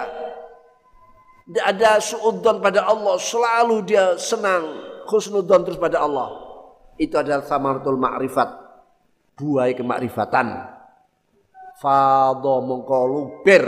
tidak 1.47 1.65
ada 1.65 1.91
suudon 2.03 2.60
pada 2.60 2.85
Allah 2.85 3.15
selalu 3.18 3.88
dia 3.88 4.19
senang 4.19 4.65
khusnudon 5.10 5.65
terus 5.65 5.81
pada 5.81 6.06
Allah. 6.06 6.30
Itu 7.02 7.18
adalah 7.18 7.41
samaratul 7.41 7.98
ma'rifat. 7.98 8.49
Buai 9.34 9.73
kemakrifatan. 9.73 10.77
Fadho 11.80 12.60
mongko 12.61 12.99
luber 13.07 13.64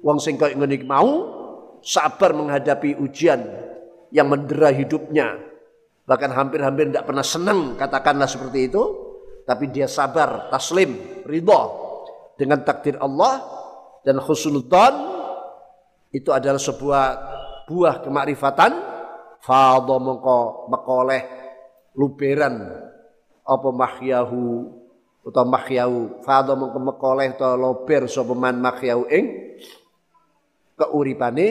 wong 0.00 0.18
sing 0.18 0.40
kaya 0.40 0.56
mau 0.88 1.36
sabar 1.84 2.32
menghadapi 2.32 2.96
ujian 2.96 3.44
yang 4.08 4.26
mendera 4.32 4.72
hidupnya. 4.72 5.36
Bahkan 6.08 6.30
hampir-hampir 6.32 6.88
tidak 6.88 7.04
pernah 7.04 7.22
senang 7.22 7.76
katakanlah 7.76 8.24
seperti 8.24 8.72
itu. 8.72 8.82
Tapi 9.44 9.72
dia 9.72 9.88
sabar, 9.88 10.52
taslim, 10.52 11.24
ridho 11.24 11.60
dengan 12.36 12.60
takdir 12.64 13.00
Allah 13.00 13.40
dan 14.04 14.20
khusnudzan 14.20 14.92
itu 16.12 16.28
adalah 16.32 16.60
sebuah 16.60 17.04
buah 17.68 18.04
kemakrifatan 18.04 18.72
fadha 19.42 19.96
mengko 19.98 20.70
mekoleh 20.70 21.22
luberan. 21.94 22.86
Apa 23.48 23.72
mahyahu 23.72 24.76
atau 25.24 25.44
mahyahu 25.48 26.20
fadha 26.20 26.52
mengko 26.52 26.78
mekoleh 26.80 27.32
atau 27.32 27.56
lober 27.56 28.04
sapa 28.08 28.36
man 28.36 28.60
mahyahu 28.60 29.08
ing 29.08 29.24
keuripane 30.78 31.46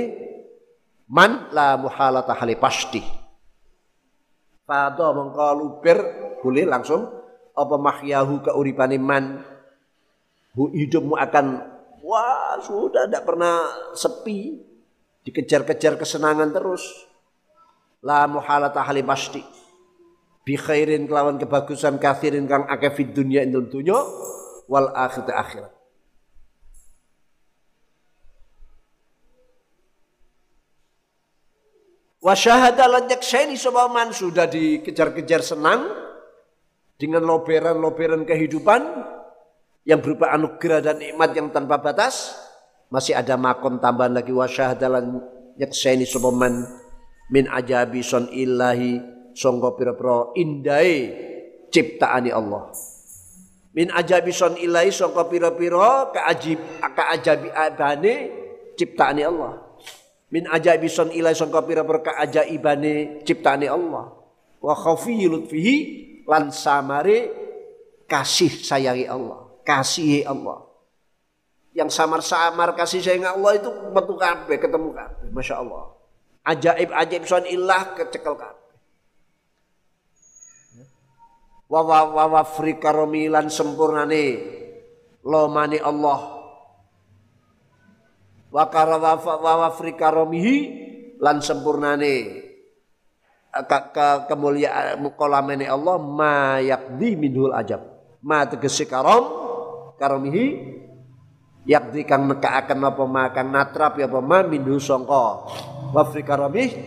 man 1.07 1.51
la 1.55 1.79
muhalata 1.79 2.35
pasti. 2.59 3.01
Fado 4.67 5.07
mengko 5.15 5.47
luber 5.55 5.97
boleh 6.43 6.67
langsung 6.67 7.07
apa 7.55 7.75
mahyahu 7.79 8.43
keuripane 8.43 8.99
man. 8.99 9.39
Hidupmu 10.57 11.15
akan 11.15 11.45
wah 12.03 12.59
sudah 12.59 13.07
tidak 13.07 13.23
pernah 13.23 13.63
sepi. 13.95 14.67
Dikejar-kejar 15.23 15.99
kesenangan 15.99 16.55
terus 16.55 17.06
la 18.07 18.23
muhalata 18.23 18.79
hali 18.79 19.03
pasti 19.03 19.43
bi 20.47 20.55
khairin 20.55 21.11
kelawan 21.11 21.35
kebagusan 21.35 21.99
kathirin 21.99 22.47
kang 22.47 22.63
akeh 22.71 22.95
fid 22.95 23.11
dunya 23.11 23.43
indun 23.43 23.67
dunya 23.67 23.99
wal 24.71 24.87
akhirat 24.95 25.35
akhirat 25.35 25.73
Wasyahada 32.17 32.91
lan 32.91 33.07
nyakseni 33.07 33.55
man 33.93 34.11
sudah 34.11 34.51
dikejar-kejar 34.51 35.39
senang 35.39 35.87
dengan 36.99 37.23
loberan-loberan 37.23 38.27
kehidupan 38.27 38.83
yang 39.87 40.03
berupa 40.03 40.35
anugerah 40.35 40.83
dan 40.83 40.99
nikmat 40.99 41.31
yang 41.37 41.47
tanpa 41.55 41.79
batas. 41.79 42.35
Masih 42.91 43.15
ada 43.15 43.39
makom 43.39 43.79
tambahan 43.79 44.11
lagi 44.11 44.35
wasyahada 44.35 44.91
lan 44.91 45.23
nyakseni 45.55 46.03
man 46.35 46.67
min 47.33 47.45
ajabi 47.47 48.03
son 48.03 48.31
ilahi 48.31 48.99
sangka 49.35 49.75
pira-pira 49.75 50.31
indai 50.39 51.11
ciptaane 51.69 52.31
Allah. 52.31 52.71
Min 53.77 53.93
ajabi 53.93 54.33
son 54.33 54.57
ilahi 54.57 54.89
sangka 54.89 55.27
pira-pira 55.29 56.09
kaajib 56.15 56.59
kaajabi 56.81 57.49
abane 57.53 58.13
ciptaane 58.79 59.21
Allah. 59.21 59.61
Min 60.33 60.47
ajabi 60.49 60.87
son 60.87 61.11
ilahi 61.11 61.35
sangka 61.35 61.63
pira-pira 61.63 62.01
kaajaibane 62.01 63.23
ciptaane 63.27 63.67
Allah. 63.69 64.13
Wa 64.57 64.73
khafi 64.73 65.29
lutfihi 65.29 65.75
lan 66.25 66.49
samare 66.49 67.29
kasih 68.09 68.49
sayangi 68.49 69.05
Allah 69.05 69.47
kasihi 69.67 70.23
Allah. 70.23 70.63
Yang 71.75 71.93
samar-samar 71.93 72.73
kasih 72.73 73.03
sayang 73.03 73.27
Allah 73.27 73.59
itu 73.59 73.69
metu 73.91 74.15
kabeh 74.15 74.57
ketemu 74.57 74.95
Masya 75.35 75.61
Allah 76.47 76.55
ajaib 76.55 76.89
ajaib 76.95 77.23
son 77.27 77.43
ilah 77.43 77.91
kecekel 77.99 78.39
kabeh. 78.39 78.55
Wa 81.67 81.83
wa 81.83 81.99
wa 82.07 82.25
wa 82.39 82.41
frikaromilan 82.47 83.51
sempurnane. 83.51 84.55
Lomane 85.27 85.83
Allah. 85.83 86.19
Wa 88.47 88.63
karawa 88.71 89.19
wa 89.19 89.53
wa 89.67 89.69
frikaromihi 89.75 90.55
lan 91.19 91.43
sempurnane. 91.43 92.47
Ke, 93.51 93.79
ke 93.91 94.07
kemuliaan 94.31 95.03
mukolamene 95.03 95.67
Allah 95.67 95.99
ma 95.99 96.63
yakdi 96.63 97.19
minhul 97.19 97.51
ajab. 97.51 97.83
Ma 98.23 98.47
tegesi 98.47 98.87
karom 98.87 99.27
karomihi 99.99 100.45
yakdi 101.67 102.07
kang 102.07 102.31
nekaaken 102.31 102.79
apa 102.79 103.03
ma 103.03 103.27
kang 103.35 103.51
natrap 103.51 103.99
ya 103.99 104.07
apa 104.07 104.23
ma 104.23 104.39
minhu 104.47 104.79
wa 105.97 106.05
frikaromihi 106.05 106.77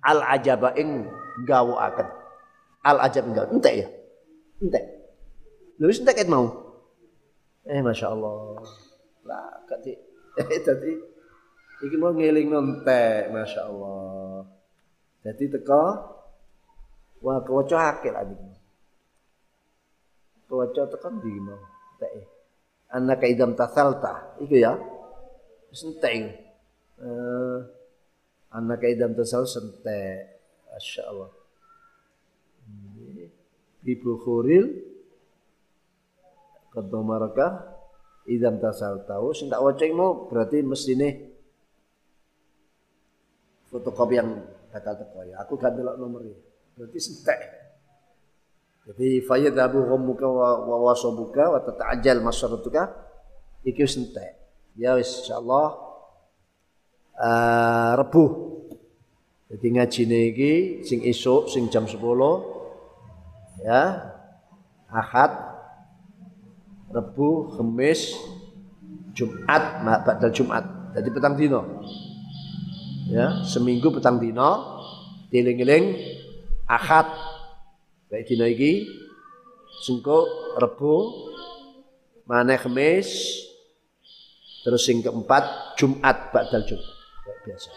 al 0.00 0.24
ajaba 0.24 0.72
ing 0.80 1.04
gawuaken 1.44 2.08
al 2.80 2.96
ajab 3.04 3.28
enggak 3.28 3.52
entek 3.52 3.74
ya? 3.76 3.88
Entek. 4.64 4.84
Lho 5.76 5.84
wis 5.84 6.00
entek 6.00 6.24
mau? 6.24 6.48
Eh 7.68 7.84
masya 7.84 8.16
Allah 8.16 8.64
lah 9.26 9.60
kati 9.68 9.92
eh 10.40 10.60
tadi 10.64 10.96
iki 11.84 11.96
mau 12.00 12.16
ngeling 12.16 12.48
nontek 12.48 13.28
masya 13.36 13.68
Allah 13.68 14.48
jadi 15.20 15.60
teko 15.60 15.84
wah 17.20 17.42
kewaca 17.44 18.00
akil 18.00 18.16
adik 18.16 18.40
kewaca 20.48 20.88
tekan 20.88 21.20
di 21.20 21.36
mau? 21.36 21.60
Entek 22.00 22.12
eh 22.16 22.26
anak 22.96 23.28
idam 23.28 23.52
tasalta. 23.52 24.40
Iku 24.40 24.56
ya? 24.56 24.72
Wis 25.68 25.84
entek 25.84 26.32
eh 26.96 27.75
anak 28.56 28.80
idam 28.88 29.12
tasal 29.12 29.44
sentek. 29.44 30.40
Masya 30.72 31.02
Allah. 31.08 31.30
Ibu 33.86 34.12
Khuril 34.18 34.66
Kedua 36.74 37.02
mereka 37.06 37.76
Idam 38.26 38.58
tasal 38.58 39.06
tahu. 39.06 39.30
Sing 39.30 39.46
tak 39.46 39.62
waceng 39.62 39.94
mau 39.94 40.26
berarti 40.26 40.60
mestine 40.66 41.30
Fotokopi 43.70 44.18
yang 44.18 44.42
bakal 44.74 44.98
teko 44.98 45.22
Aku 45.46 45.54
gak 45.56 45.78
delok 45.78 45.96
nomornya 45.96 46.34
Berarti 46.74 46.98
sentek. 46.98 47.38
Jadi 48.86 49.18
fayadhabu 49.24 49.82
ghammuka 49.82 50.26
wa, 50.26 50.62
wa 50.62 50.76
wasabuka 50.90 51.50
wa 51.50 51.58
tata'ajjal 51.58 52.22
masaratuka 52.22 52.94
iki 53.66 53.82
wis 53.82 53.98
entek. 53.98 54.38
Ya 54.78 54.94
insyaallah 54.94 55.85
uh, 57.20 57.96
rebuh. 57.96 58.30
Jadi 59.46 59.66
ngajine 59.78 60.18
iki 60.34 60.52
sing 60.82 61.06
esuk 61.06 61.48
sing 61.48 61.70
jam 61.70 61.86
10 61.86 61.96
ya. 63.62 64.12
Ahad 64.86 65.32
Rebu 66.90 67.58
Kamis 67.58 68.14
Jumat 69.14 69.82
badal 69.82 70.30
Jumat. 70.30 70.64
Jadi 70.94 71.08
petang 71.10 71.34
dino. 71.34 71.82
Ya 73.06 73.46
seminggu 73.46 73.90
petang 73.94 74.18
dino 74.18 74.82
tiling-iling 75.30 75.94
Ahad. 76.66 77.06
Baik 78.10 78.26
dino 78.30 78.46
iki 78.46 78.86
sengko 79.82 80.26
Rebu 80.58 80.94
mana 82.26 82.58
Kamis 82.58 83.06
terus 84.66 84.82
sing 84.82 84.98
keempat 84.98 85.78
Jumat 85.78 86.34
badal 86.34 86.66
Jumat 86.66 86.95
biasa 87.46 87.70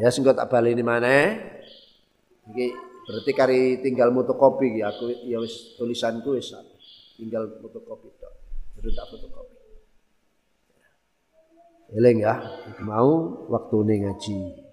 ya 0.00 0.08
sengko 0.08 0.32
tak 0.32 0.48
ini 0.72 0.80
mana 0.80 1.36
iki 2.48 2.88
Berarti 3.08 3.32
kari 3.32 3.80
tinggal 3.80 4.12
fotokopi 4.12 4.84
ya 4.84 4.92
aku 4.92 5.08
ya 5.24 5.40
wis 5.40 5.80
tulisanku 5.80 6.36
wis 6.36 6.52
tinggal 7.16 7.48
fotokopi 7.64 8.12
tok. 8.20 8.32
Jadi 8.76 8.88
tak 8.92 9.06
fotokopi. 9.08 9.56
Eling 11.96 12.20
ya, 12.20 12.36
mau 12.84 13.48
waktu 13.48 13.76
ngaji. 14.04 14.67